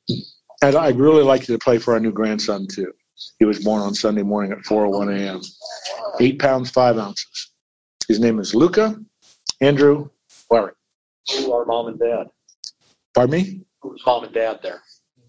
and 0.62 0.76
I'd 0.76 0.98
really 0.98 1.24
like 1.24 1.48
you 1.48 1.56
to 1.56 1.60
play 1.60 1.78
for 1.78 1.94
our 1.94 2.00
new 2.00 2.12
grandson 2.12 2.68
too. 2.68 2.92
He 3.40 3.46
was 3.46 3.64
born 3.64 3.82
on 3.82 3.94
Sunday 3.94 4.24
morning 4.24 4.52
at 4.52 4.60
4:01 4.60 5.20
a.m. 5.20 5.42
Eight 6.20 6.40
pounds 6.40 6.70
five 6.70 6.98
ounces. 6.98 7.52
His 8.08 8.20
name 8.20 8.40
is 8.40 8.54
Luca 8.54 9.00
Andrew 9.62 10.10
Larry. 10.52 10.74
Who 11.32 11.54
are 11.54 11.66
mom 11.66 11.88
and 11.88 12.00
dad? 12.00 12.28
Pardon 13.14 13.32
me? 13.32 13.62
Who's 13.82 14.04
mom 14.06 14.26
and 14.26 14.34
dad 14.34 14.60
there? 14.62 14.82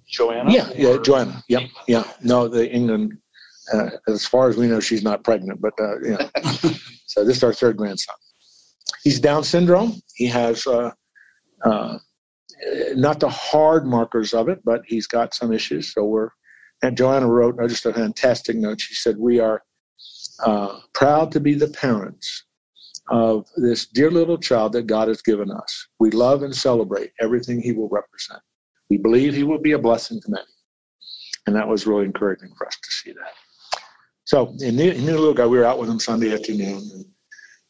Joanna? 0.09 0.51
Yeah, 0.51 0.71
yeah, 0.77 0.99
Joanna. 1.03 1.43
Yep, 1.49 1.63
yeah. 1.89 2.05
No, 2.23 2.49
the 2.49 2.71
England 2.71 3.19
uh, 3.73 3.91
as 4.09 4.27
far 4.27 4.49
as 4.49 4.57
we 4.57 4.67
know, 4.67 4.81
she's 4.81 5.03
not 5.03 5.25
pregnant, 5.25 5.61
but 5.61 5.73
uh, 5.81 6.01
yeah. 6.01 6.29
so 7.07 7.25
this 7.25 7.39
is 7.39 7.45
our 7.45 7.53
third 7.53 7.77
grandson. 7.77 8.15
He's 9.03 9.21
Down 9.21 9.45
syndrome. 9.45 9.95
He 10.15 10.27
has 10.27 10.67
uh, 10.67 10.91
uh, 11.65 11.99
not 12.95 13.21
the 13.21 13.29
hard 13.29 13.87
markers 13.87 14.35
of 14.35 14.49
it, 14.49 14.61
but 14.65 14.83
he's 14.87 15.07
got 15.07 15.35
some 15.35 15.53
issues. 15.53 15.93
So 15.93 16.05
we're 16.05 16.31
and 16.83 16.97
Joanna 16.97 17.27
wrote 17.27 17.59
uh, 17.59 17.69
just 17.69 17.87
a 17.87 17.93
fantastic 17.93 18.57
note. 18.57 18.81
She 18.81 18.95
said, 18.95 19.17
"We 19.17 19.41
are 19.41 19.63
uh, 20.45 20.81
proud 20.93 21.33
to 21.33 21.41
be 21.41 21.55
the 21.55 21.69
parents 21.69 22.45
of 23.11 23.47
this 23.57 23.87
dear 23.87 24.11
little 24.11 24.39
child 24.39 24.73
that 24.73 24.87
God 24.87 25.09
has 25.09 25.23
given 25.23 25.51
us. 25.51 25.89
We 26.01 26.11
love 26.11 26.43
and 26.43 26.55
celebrate 26.55 27.13
everything 27.21 27.61
he 27.61 27.73
will 27.73 27.89
represent. 27.89 28.41
We 28.91 28.99
believe 28.99 29.35
he 29.35 29.45
will 29.45 29.61
be 29.61 29.73
a 29.73 29.79
blessing 29.79 30.21
to 30.21 30.31
many." 30.31 30.45
And 31.47 31.55
that 31.55 31.69
was 31.69 31.87
really 31.87 32.05
encouraging 32.05 32.51
for 32.59 32.67
us 32.67 32.77
to 32.77 32.91
see 32.91 33.13
that. 33.13 33.33
So 34.27 34.55
in 34.61 34.77
the, 34.77 34.95
in 34.95 35.07
the 35.07 35.13
little 35.13 35.35
guy, 35.35 35.47
we 35.47 35.57
were 35.57 35.65
out 35.65 35.79
with 35.79 35.89
him 35.89 36.01
Sunday 36.01 36.35
afternoon. 36.35 36.83
And 36.93 37.05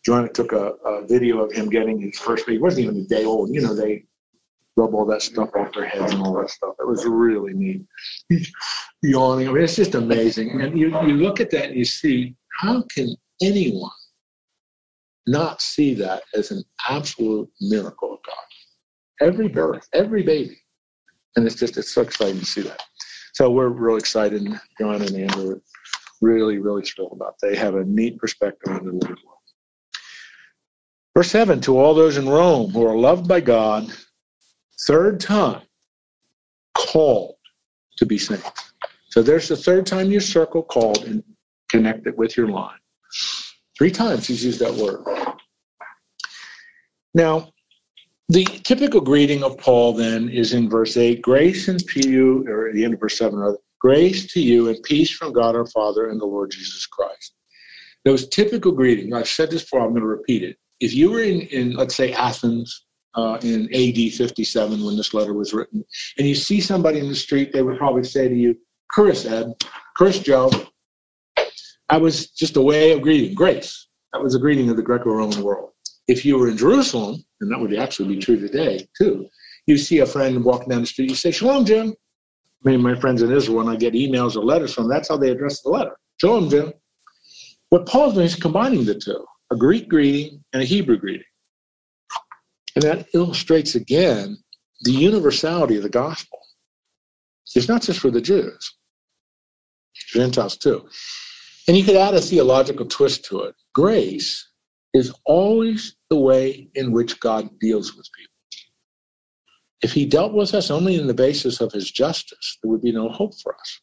Joanna 0.05 0.31
took 0.31 0.53
a, 0.53 0.73
a 0.85 1.07
video 1.07 1.45
of 1.45 1.53
him 1.53 1.69
getting 1.69 2.01
his 2.01 2.19
first. 2.19 2.49
He 2.49 2.59
wasn't 2.59 2.85
even 2.85 3.01
a 3.01 3.05
day 3.05 3.25
old. 3.25 3.55
You 3.55 3.61
know, 3.61 3.75
they 3.75 4.07
rub 4.75 4.95
all 4.95 5.05
that 5.07 5.21
stuff 5.23 5.51
off 5.55 5.75
their 5.75 5.87
heads 5.87 6.13
and 6.13 6.23
all 6.23 6.35
that 6.41 6.51
stuff. 6.51 6.75
It 6.81 6.87
was 6.87 7.05
really 7.05 7.53
neat. 7.53 7.85
He's 8.31 8.51
yawning. 9.03 9.49
I 9.49 9.53
mean, 9.53 9.65
it's 9.65 9.77
just 9.77 9.95
amazing. 9.95 10.61
And 10.63 10.79
you, 10.79 10.89
you 11.03 11.15
look 11.15 11.41
at 11.41 11.51
that 11.51 11.67
and 11.67 11.77
you 11.77 11.85
see 11.85 12.35
how 12.61 12.85
can 12.95 13.15
anyone 13.43 13.91
not 15.27 15.61
see 15.61 15.93
that 15.95 16.23
as 16.35 16.51
an 16.53 16.65
absolute 16.89 17.51
miracle 17.61 18.15
of 18.15 18.21
God? 18.25 19.27
Every 19.29 19.49
birth, 19.49 19.87
every 19.93 20.23
baby. 20.23 20.59
And 21.37 21.47
it's 21.47 21.57
just, 21.57 21.77
it's 21.77 21.93
so 21.93 22.01
exciting 22.01 22.39
to 22.39 22.47
see 22.47 22.63
that. 22.63 22.83
So 23.35 23.51
we're 23.51 23.69
real 23.69 23.97
excited, 23.97 24.49
John 24.81 25.03
and 25.03 25.15
Andrew, 25.15 25.61
really, 26.21 26.59
really 26.59 26.83
thrilled 26.83 27.13
about. 27.13 27.37
They 27.41 27.57
have 27.57 27.75
a 27.75 27.85
neat 27.85 28.19
perspective 28.19 28.73
on 28.73 28.85
the 28.85 28.93
Lord's 28.93 29.25
world. 29.25 29.37
Verse 31.17 31.31
7 31.31 31.61
To 31.63 31.79
all 31.79 31.95
those 31.95 32.17
in 32.17 32.29
Rome 32.29 32.71
who 32.71 32.87
are 32.87 32.97
loved 32.97 33.27
by 33.27 33.41
God, 33.41 33.91
third 34.87 35.21
time 35.21 35.63
called 36.77 37.37
to 37.97 38.07
be 38.07 38.19
saints. 38.19 38.73
So 39.09 39.23
there's 39.23 39.49
the 39.49 39.57
third 39.57 39.87
time 39.87 40.11
you 40.11 40.21
circle 40.21 40.63
called 40.63 41.05
and 41.05 41.23
connect 41.71 42.07
it 42.07 42.17
with 42.19 42.37
your 42.37 42.49
line. 42.49 42.79
Three 43.79 43.91
times 43.91 44.27
he's 44.27 44.45
used 44.45 44.61
that 44.61 44.75
word. 44.75 45.05
Now, 47.15 47.53
the 48.29 48.45
typical 48.45 49.01
greeting 49.01 49.43
of 49.43 49.57
Paul 49.57 49.95
then 49.95 50.29
is 50.29 50.53
in 50.53 50.69
verse 50.69 50.97
8 50.97 51.23
grace 51.23 51.69
and 51.69 51.85
peace, 51.87 52.07
or 52.07 52.73
the 52.73 52.85
end 52.85 52.95
of 52.95 53.01
verse 53.01 53.17
7, 53.17 53.39
rather, 53.39 53.57
Grace 53.87 54.27
to 54.33 54.41
you 54.41 54.69
and 54.69 54.83
peace 54.83 55.13
from 55.13 55.33
God 55.33 55.55
our 55.55 55.65
Father 55.65 56.09
and 56.09 56.21
the 56.21 56.27
Lord 56.27 56.51
Jesus 56.51 56.87
Christ. 56.87 57.37
Those 58.05 58.29
typical 58.29 58.73
greetings, 58.73 59.15
I've 59.15 59.29
said 59.29 59.49
this 59.49 59.63
before, 59.63 59.81
I'm 59.81 59.91
going 59.91 60.01
to 60.01 60.09
repeat 60.09 60.43
it. 60.43 60.57
If 60.81 60.93
you 60.93 61.13
were 61.13 61.23
in, 61.23 61.43
in 61.43 61.77
let's 61.77 61.95
say, 61.95 62.13
Athens 62.13 62.85
uh, 63.15 63.39
in 63.43 63.73
AD 63.73 64.13
57 64.13 64.85
when 64.85 64.97
this 64.97 65.15
letter 65.15 65.35
was 65.35 65.55
written, 65.55 65.85
and 66.19 66.27
you 66.27 66.35
see 66.35 66.61
somebody 66.61 66.99
in 66.99 67.07
the 67.07 67.15
street, 67.15 67.53
they 67.53 67.63
would 67.63 67.79
probably 67.79 68.03
say 68.03 68.27
to 68.27 68.35
you, 68.35 68.57
Charis 68.93 69.25
Ed, 69.25 69.53
Charis 69.97 70.19
Joe. 70.19 70.51
That 71.89 72.01
was 72.01 72.31
just 72.31 72.57
a 72.57 72.61
way 72.61 72.91
of 72.91 73.03
greeting, 73.03 73.37
grace. 73.37 73.87
That 74.13 74.21
was 74.21 74.35
a 74.35 74.41
greeting 74.41 74.69
of 74.69 74.77
the 74.77 74.83
Greco 74.83 75.11
Roman 75.11 75.45
world. 75.45 75.71
If 76.09 76.25
you 76.25 76.37
were 76.39 76.49
in 76.49 76.57
Jerusalem, 76.57 77.25
and 77.41 77.53
that 77.53 77.61
would 77.61 77.73
actually 77.73 78.17
be 78.17 78.21
true 78.21 78.41
today 78.41 78.89
too, 78.99 79.29
you 79.69 79.79
see 79.79 80.01
a 80.01 80.07
friend 80.07 80.43
walking 80.43 80.71
down 80.71 80.81
the 80.81 80.89
street, 80.89 81.09
you 81.09 81.15
say, 81.15 81.31
Shalom, 81.31 81.65
Jim. 81.65 81.95
Many 82.67 82.77
of 82.79 82.83
my 82.83 82.97
friends 82.97 83.23
in 83.23 83.33
Israel, 83.33 83.59
when 83.59 83.69
I 83.69 83.77
get 83.77 83.95
emails 83.95 84.35
or 84.35 84.45
letters 84.45 84.75
from, 84.75 84.85
them, 84.85 84.91
that's 84.91 85.09
how 85.09 85.17
they 85.17 85.31
address 85.31 85.63
the 85.63 85.71
letter. 85.71 85.97
Shalom, 86.21 86.51
Jim. 86.51 86.73
What 87.71 87.87
Paul's 87.87 88.15
doing 88.15 88.27
is 88.27 88.35
combining 88.35 88.85
the 88.85 88.97
two 88.97 89.25
a 89.53 89.57
Greek 89.57 89.89
greeting 89.89 90.43
and 90.53 90.65
a 90.65 90.67
Hebrew 90.67 90.99
greeting. 90.99 91.23
And 92.75 92.83
that 92.83 93.07
illustrates 93.15 93.77
again 93.77 94.37
the 94.81 94.91
universality 94.91 95.77
of 95.77 95.85
the 95.85 95.89
gospel. 95.89 96.41
It's 97.55 97.69
not 97.69 97.83
just 97.83 98.01
for 98.01 98.11
the 98.11 98.21
Jews, 98.21 98.75
Gentiles 100.13 100.57
too. 100.57 100.89
And 101.69 101.77
you 101.77 101.85
could 101.85 101.95
add 101.95 102.15
a 102.15 102.21
theological 102.21 102.87
twist 102.87 103.25
to 103.27 103.43
it. 103.43 103.55
Grace 103.75 104.45
is 104.93 105.15
always 105.25 105.95
the 106.11 106.19
way 106.19 106.69
in 106.75 106.91
which 106.91 107.21
God 107.21 107.49
deals 107.61 107.97
with 107.97 108.09
people. 108.19 108.36
If 109.83 109.93
he 109.93 110.07
dealt 110.07 110.33
with 110.33 110.55
us 110.55 110.71
only 110.71 110.97
in 110.97 111.07
the 111.07 111.15
basis 111.15 111.61
of 111.61 111.73
his 111.73 111.91
justice, 111.91 112.59
there 112.63 112.71
would 112.71 112.83
be 112.83 112.93
no 112.93 113.09
hope 113.09 113.33
for 113.43 113.55
us. 113.55 113.81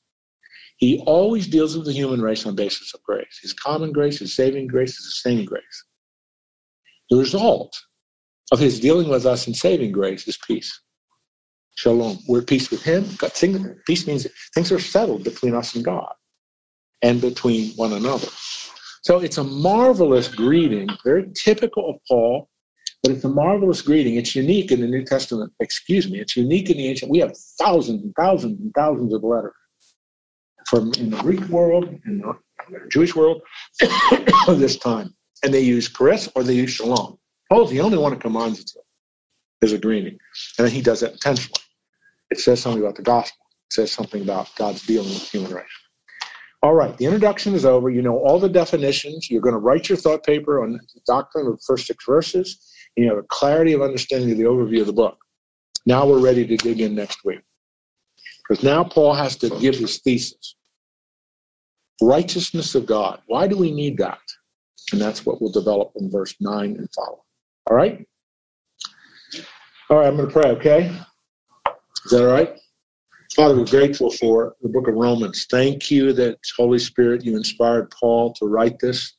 He 0.77 1.01
always 1.05 1.47
deals 1.47 1.77
with 1.77 1.85
the 1.85 1.93
human 1.93 2.21
race 2.21 2.45
on 2.45 2.55
the 2.55 2.63
basis 2.63 2.93
of 2.93 3.03
grace. 3.03 3.39
His 3.41 3.53
common 3.53 3.91
grace, 3.91 4.19
his 4.19 4.35
saving 4.35 4.67
grace 4.67 4.99
is 4.99 5.05
the 5.05 5.29
same 5.29 5.45
grace. 5.45 5.85
The 7.09 7.17
result 7.17 7.79
of 8.51 8.59
his 8.59 8.79
dealing 8.79 9.07
with 9.07 9.25
us 9.25 9.47
in 9.47 9.53
saving 9.53 9.91
grace 9.91 10.27
is 10.27 10.37
peace. 10.47 10.81
Shalom. 11.75 12.19
We're 12.27 12.41
at 12.41 12.47
peace 12.47 12.69
with 12.69 12.83
him. 12.83 13.05
God, 13.17 13.31
peace 13.85 14.07
means 14.07 14.27
things 14.53 14.71
are 14.71 14.79
settled 14.79 15.23
between 15.23 15.55
us 15.55 15.75
and 15.75 15.83
God 15.83 16.13
and 17.01 17.21
between 17.21 17.71
one 17.75 17.93
another. 17.93 18.27
So 19.03 19.19
it's 19.19 19.37
a 19.37 19.43
marvelous 19.43 20.27
greeting, 20.27 20.87
very 21.03 21.31
typical 21.33 21.89
of 21.89 21.95
Paul, 22.07 22.49
but 23.03 23.11
it's 23.11 23.25
a 23.25 23.29
marvelous 23.29 23.81
greeting. 23.81 24.15
It's 24.15 24.33
unique 24.33 24.71
in 24.71 24.79
the 24.79 24.87
New 24.87 25.03
Testament. 25.03 25.51
Excuse 25.59 26.09
me. 26.09 26.19
It's 26.19 26.37
unique 26.37 26.69
in 26.69 26.77
the 26.77 26.87
ancient. 26.87 27.11
We 27.11 27.19
have 27.19 27.37
thousands 27.59 28.01
and 28.01 28.15
thousands 28.15 28.61
and 28.61 28.73
thousands 28.73 29.13
of 29.13 29.23
letters 29.23 29.53
from 30.67 30.93
in 30.93 31.09
the 31.09 31.17
Greek 31.17 31.41
world, 31.49 31.99
in 32.05 32.19
the 32.19 32.33
Jewish 32.89 33.13
world, 33.13 33.41
this 34.47 34.77
time, 34.77 35.13
and 35.43 35.53
they 35.53 35.59
use 35.59 35.91
charis 35.91 36.29
or 36.33 36.43
they 36.43 36.53
use 36.53 36.71
shalom. 36.71 37.19
Paul's 37.51 37.71
the 37.71 37.81
only 37.81 37.97
one 37.97 38.13
that 38.13 38.21
commands 38.21 38.61
it 38.61 38.71
as 39.61 39.73
a 39.73 39.77
greeting, 39.77 40.17
and 40.57 40.65
then 40.65 40.71
he 40.71 40.81
does 40.81 41.01
that 41.01 41.11
intentionally. 41.11 41.61
It 42.31 42.39
says 42.39 42.61
something 42.61 42.81
about 42.81 42.95
the 42.95 43.01
gospel. 43.01 43.45
It 43.69 43.73
says 43.73 43.91
something 43.91 44.21
about 44.21 44.55
God's 44.55 44.85
dealing 44.85 45.09
with 45.09 45.29
human 45.29 45.53
race. 45.53 45.65
All 46.61 46.73
right, 46.73 46.97
the 46.97 47.05
introduction 47.05 47.53
is 47.53 47.65
over. 47.65 47.89
You 47.89 48.01
know 48.01 48.17
all 48.17 48.39
the 48.39 48.47
definitions. 48.47 49.29
You're 49.29 49.41
going 49.41 49.53
to 49.53 49.59
write 49.59 49.89
your 49.89 49.97
thought 49.97 50.23
paper 50.23 50.63
on 50.63 50.71
the 50.71 50.79
doctrine 51.05 51.47
of 51.47 51.57
the 51.57 51.63
first 51.67 51.87
six 51.87 52.05
verses. 52.05 52.72
You 52.95 53.07
have 53.09 53.17
a 53.17 53.23
clarity 53.29 53.73
of 53.73 53.81
understanding 53.81 54.31
of 54.31 54.37
the 54.37 54.43
overview 54.43 54.81
of 54.81 54.87
the 54.87 54.93
book. 54.93 55.17
Now 55.85 56.05
we're 56.05 56.19
ready 56.19 56.45
to 56.45 56.57
dig 56.57 56.79
in 56.79 56.95
next 56.95 57.25
week. 57.25 57.41
Because 58.47 58.63
now 58.63 58.83
Paul 58.83 59.13
has 59.13 59.35
to 59.37 59.49
give 59.59 59.75
his 59.75 59.99
thesis. 59.99 60.55
Righteousness 62.01 62.75
of 62.75 62.85
God. 62.85 63.21
Why 63.27 63.47
do 63.47 63.57
we 63.57 63.71
need 63.71 63.97
that? 63.97 64.19
And 64.91 65.01
that's 65.01 65.25
what 65.25 65.41
we'll 65.41 65.51
develop 65.51 65.93
in 65.95 66.11
verse 66.11 66.35
9 66.39 66.75
and 66.75 66.89
follow. 66.93 67.23
All 67.69 67.75
right? 67.75 68.05
All 69.89 69.97
right, 69.97 70.07
I'm 70.07 70.17
going 70.17 70.27
to 70.27 70.33
pray, 70.33 70.51
okay? 70.51 70.95
Is 72.05 72.11
that 72.11 72.27
all 72.27 72.33
right? 72.33 72.59
Father, 73.35 73.55
we're 73.55 73.65
grateful 73.65 74.11
for 74.11 74.55
the 74.61 74.69
book 74.69 74.87
of 74.87 74.93
Romans. 74.93 75.47
Thank 75.49 75.89
you 75.89 76.13
that, 76.13 76.37
Holy 76.55 76.79
Spirit, 76.79 77.23
you 77.23 77.35
inspired 77.35 77.91
Paul 77.91 78.33
to 78.33 78.45
write 78.45 78.79
this. 78.79 79.15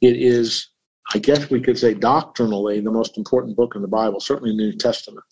It 0.00 0.16
is, 0.16 0.68
I 1.16 1.18
guess 1.18 1.48
we 1.48 1.62
could 1.62 1.78
say, 1.78 1.94
doctrinally 1.94 2.80
the 2.80 2.90
most 2.90 3.16
important 3.16 3.56
book 3.56 3.74
in 3.74 3.80
the 3.80 3.88
Bible, 3.88 4.20
certainly 4.20 4.50
the 4.50 4.58
New 4.58 4.72
Testament. 4.74 5.24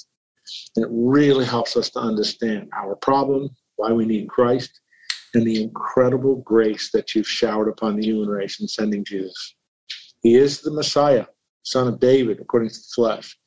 And 0.76 0.87
it 0.87 0.91
really 0.91 1.45
helps 1.45 1.76
us 1.76 1.91
to 1.91 1.99
understand 1.99 2.70
our 2.72 2.97
problem, 2.97 3.51
why 3.76 3.93
we 3.93 4.07
need 4.07 4.30
Christ, 4.30 4.80
and 5.35 5.47
the 5.47 5.62
incredible 5.62 6.37
grace 6.37 6.91
that 6.93 7.14
you've 7.14 7.28
showered 7.28 7.68
upon 7.68 7.97
the 7.97 8.03
human 8.03 8.30
race 8.30 8.61
in 8.61 8.66
sending 8.66 9.05
Jesus. 9.05 9.57
He 10.22 10.37
is 10.37 10.62
the 10.62 10.72
Messiah, 10.72 11.26
son 11.64 11.87
of 11.87 12.01
David, 12.01 12.41
according 12.41 12.70
to 12.70 12.76
the 12.76 12.93
flesh. 12.95 13.39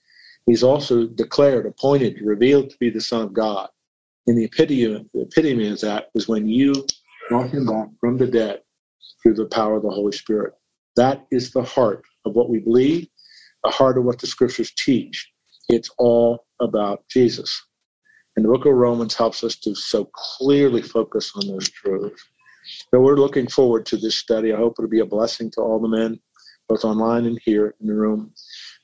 He's 0.46 0.62
also 0.62 1.08
declared, 1.08 1.66
appointed, 1.66 2.22
revealed 2.22 2.70
to 2.70 2.78
be 2.80 2.92
the 2.92 3.02
Son 3.02 3.24
of 3.24 3.34
God. 3.34 3.68
And 4.28 4.38
the 4.38 4.44
epitome, 4.46 4.94
of 5.72 5.82
that 5.82 6.10
was 6.14 6.28
when 6.28 6.48
you 6.48 6.86
brought 7.30 7.50
him 7.50 7.66
back 7.66 7.88
from 8.00 8.16
the 8.16 8.28
dead 8.28 8.62
through 9.24 9.34
the 9.34 9.48
power 9.48 9.78
of 9.78 9.82
the 9.82 9.90
Holy 9.90 10.12
Spirit. 10.12 10.54
That 10.98 11.26
is 11.32 11.52
the 11.52 11.64
heart 11.64 12.04
of 12.26 12.36
what 12.36 12.50
we 12.50 12.60
believe, 12.60 13.08
the 13.64 13.70
heart 13.70 13.98
of 13.98 14.04
what 14.04 14.20
the 14.20 14.28
scriptures 14.28 14.74
teach. 14.76 15.32
It's 15.70 15.92
all 15.98 16.46
about 16.60 17.08
Jesus. 17.08 17.62
And 18.36 18.44
the 18.44 18.50
book 18.50 18.66
of 18.66 18.74
Romans 18.74 19.16
helps 19.16 19.44
us 19.44 19.56
to 19.58 19.76
so 19.76 20.10
clearly 20.14 20.82
focus 20.82 21.32
on 21.36 21.48
those 21.48 21.70
truths. 21.70 22.24
So 22.92 23.00
we're 23.00 23.16
looking 23.16 23.48
forward 23.48 23.86
to 23.88 23.98
this 23.98 24.16
study. 24.16 24.54
I 24.54 24.58
hope 24.58 24.76
it'll 24.78 24.90
be 24.90 25.00
a 25.00 25.06
blessing 25.06 25.52
to 25.52 25.62
all 25.62 25.80
the 25.80 25.88
men, 25.88 26.20
both 26.68 26.84
online 26.84 27.26
and 27.26 27.40
here 27.46 27.76
in 27.80 27.88
the 27.88 27.94
room. 27.94 28.34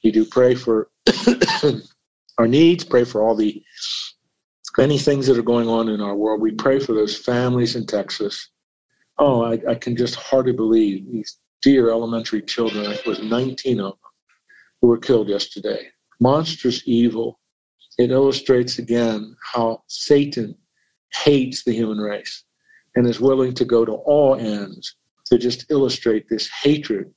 We 0.04 0.12
do 0.12 0.26
pray 0.26 0.56
for 0.56 0.90
our 2.38 2.48
needs, 2.48 2.84
pray 2.84 3.04
for 3.04 3.22
all 3.22 3.36
the 3.36 3.62
many 4.78 4.98
things 4.98 5.28
that 5.28 5.38
are 5.38 5.44
going 5.44 5.68
on 5.68 5.90
in 5.90 6.02
our 6.02 6.16
world. 6.16 6.42
We 6.42 6.52
pray 6.52 6.80
for 6.80 6.94
those 6.94 7.18
families 7.18 7.76
in 7.76 7.86
Texas. 7.86 8.50
Oh, 9.20 9.44
I, 9.44 9.60
I 9.70 9.76
can 9.76 9.96
just 9.96 10.16
hardly 10.16 10.54
believe 10.54 11.12
these 11.12 11.38
dear 11.64 11.90
elementary 11.90 12.42
children. 12.42 12.92
It 12.92 13.06
was 13.06 13.22
19 13.22 13.80
of 13.80 13.92
them 13.92 14.00
who 14.82 14.90
were 14.90 14.98
killed 14.98 15.30
yesterday. 15.30 15.88
Monstrous 16.20 16.84
evil. 16.86 17.40
It 17.98 18.12
illustrates 18.12 18.80
again 18.80 19.36
how 19.54 19.84
Satan 19.88 20.56
hates 21.14 21.64
the 21.64 21.74
human 21.74 22.00
race 22.00 22.44
and 22.96 23.08
is 23.08 23.22
willing 23.22 23.54
to 23.54 23.66
go 23.66 23.86
to 23.86 23.94
all 23.94 24.36
ends 24.36 24.96
to 25.28 25.38
just 25.38 25.72
illustrate 25.72 26.26
this 26.28 26.50
hatred 26.50 27.12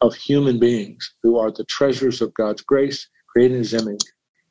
of 0.00 0.14
human 0.14 0.60
beings 0.60 1.14
who 1.22 1.36
are 1.36 1.50
the 1.50 1.64
treasures 1.64 2.22
of 2.22 2.32
God's 2.34 2.62
grace, 2.62 3.08
created 3.26 3.54
in 3.54 3.58
his 3.58 3.74
image, 3.74 4.04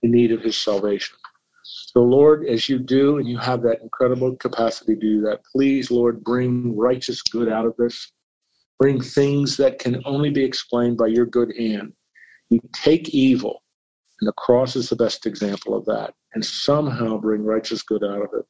in 0.04 0.12
need 0.12 0.34
of 0.34 0.41
his 0.41 0.58
salvation. 0.58 1.16
So, 1.64 2.02
Lord, 2.02 2.45
as 2.45 2.68
you 2.68 2.80
do, 2.80 3.18
and 3.18 3.28
you 3.28 3.38
have 3.38 3.62
that 3.62 3.82
incredible 3.82 4.36
capacity 4.36 4.95
to 4.95 5.00
do 5.00 5.22
that, 5.22 5.41
please, 5.52 5.89
Lord, 5.89 6.24
bring 6.24 6.76
righteous 6.76 7.22
good 7.22 7.50
out 7.50 7.66
of 7.66 7.76
this. 7.78 8.12
Bring 8.80 9.01
things 9.01 9.57
that 9.57 9.80
can 9.80 10.01
only 10.05 10.30
be 10.30 10.43
explained 10.43 10.97
by 10.97 11.07
your 11.07 11.25
good 11.25 11.53
hand. 11.57 11.93
You 12.49 12.59
take 12.73 13.09
evil, 13.09 13.63
and 14.21 14.28
the 14.28 14.34
cross 14.34 14.75
is 14.75 14.89
the 14.89 14.95
best 14.95 15.25
example 15.25 15.75
of 15.75 15.86
that, 15.86 16.13
and 16.34 16.45
somehow 16.45 17.17
bring 17.17 17.43
righteous 17.43 17.82
good 17.82 18.03
out 18.03 18.21
of 18.21 18.30
it. 18.38 18.45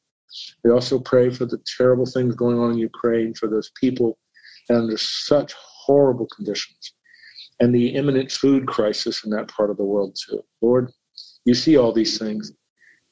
We 0.64 0.72
also 0.72 1.00
pray 1.00 1.30
for 1.30 1.46
the 1.46 1.62
terrible 1.78 2.06
things 2.06 2.36
going 2.36 2.60
on 2.60 2.72
in 2.72 2.78
Ukraine, 2.78 3.34
for 3.34 3.48
those 3.48 3.72
people 3.80 4.18
under 4.70 4.98
such 4.98 5.54
horrible 5.54 6.28
conditions, 6.28 6.94
and 7.60 7.74
the 7.74 7.96
imminent 7.96 8.32
food 8.32 8.68
crisis 8.68 9.24
in 9.24 9.32
that 9.32 9.48
part 9.48 9.70
of 9.70 9.78
the 9.78 9.86
world, 9.86 10.18
too. 10.28 10.44
Lord, 10.62 10.92
you 11.46 11.54
see 11.54 11.78
all 11.78 11.94
these 11.94 12.18
things. 12.20 12.52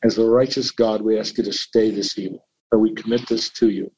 As 0.04 0.16
the 0.16 0.26
righteous 0.26 0.72
God, 0.72 1.02
we 1.02 1.18
ask 1.18 1.38
you 1.38 1.44
to 1.46 1.54
stay 1.54 1.90
this 1.90 2.18
evil, 2.20 2.46
but 2.70 2.80
we 2.80 2.94
commit 2.94 3.28
this 3.28 3.50
to 3.52 3.70
you. 3.70 3.90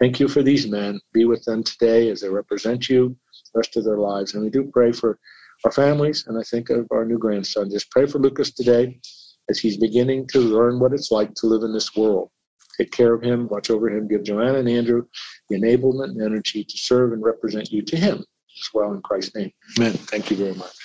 Thank 0.00 0.20
you 0.20 0.28
for 0.28 0.42
these 0.42 0.66
men. 0.66 1.00
Be 1.12 1.24
with 1.24 1.44
them 1.44 1.62
today 1.62 2.10
as 2.10 2.20
they 2.20 2.28
represent 2.28 2.88
you 2.88 3.16
the 3.52 3.58
rest 3.58 3.76
of 3.76 3.84
their 3.84 3.98
lives. 3.98 4.34
And 4.34 4.42
we 4.42 4.50
do 4.50 4.70
pray 4.72 4.92
for 4.92 5.18
our 5.64 5.70
families, 5.72 6.26
and 6.26 6.38
I 6.38 6.42
think 6.42 6.70
of 6.70 6.86
our 6.90 7.04
new 7.04 7.18
grandson. 7.18 7.70
Just 7.70 7.90
pray 7.90 8.06
for 8.06 8.18
Lucas 8.18 8.52
today 8.52 9.00
as 9.48 9.58
he's 9.58 9.76
beginning 9.76 10.26
to 10.28 10.40
learn 10.40 10.80
what 10.80 10.92
it's 10.92 11.10
like 11.10 11.34
to 11.34 11.46
live 11.46 11.62
in 11.62 11.72
this 11.72 11.94
world. 11.94 12.30
Take 12.76 12.90
care 12.90 13.14
of 13.14 13.22
him, 13.22 13.48
watch 13.48 13.70
over 13.70 13.88
him, 13.88 14.08
give 14.08 14.24
Joanna 14.24 14.58
and 14.58 14.68
Andrew 14.68 15.06
the 15.48 15.60
enablement 15.60 16.10
and 16.10 16.22
energy 16.22 16.64
to 16.64 16.76
serve 16.76 17.12
and 17.12 17.22
represent 17.22 17.70
you 17.70 17.82
to 17.82 17.96
him 17.96 18.16
as 18.18 18.68
well 18.72 18.92
in 18.92 19.00
Christ's 19.02 19.36
name. 19.36 19.52
Amen. 19.78 19.92
Thank 19.92 20.30
you 20.30 20.36
very 20.36 20.54
much. 20.54 20.83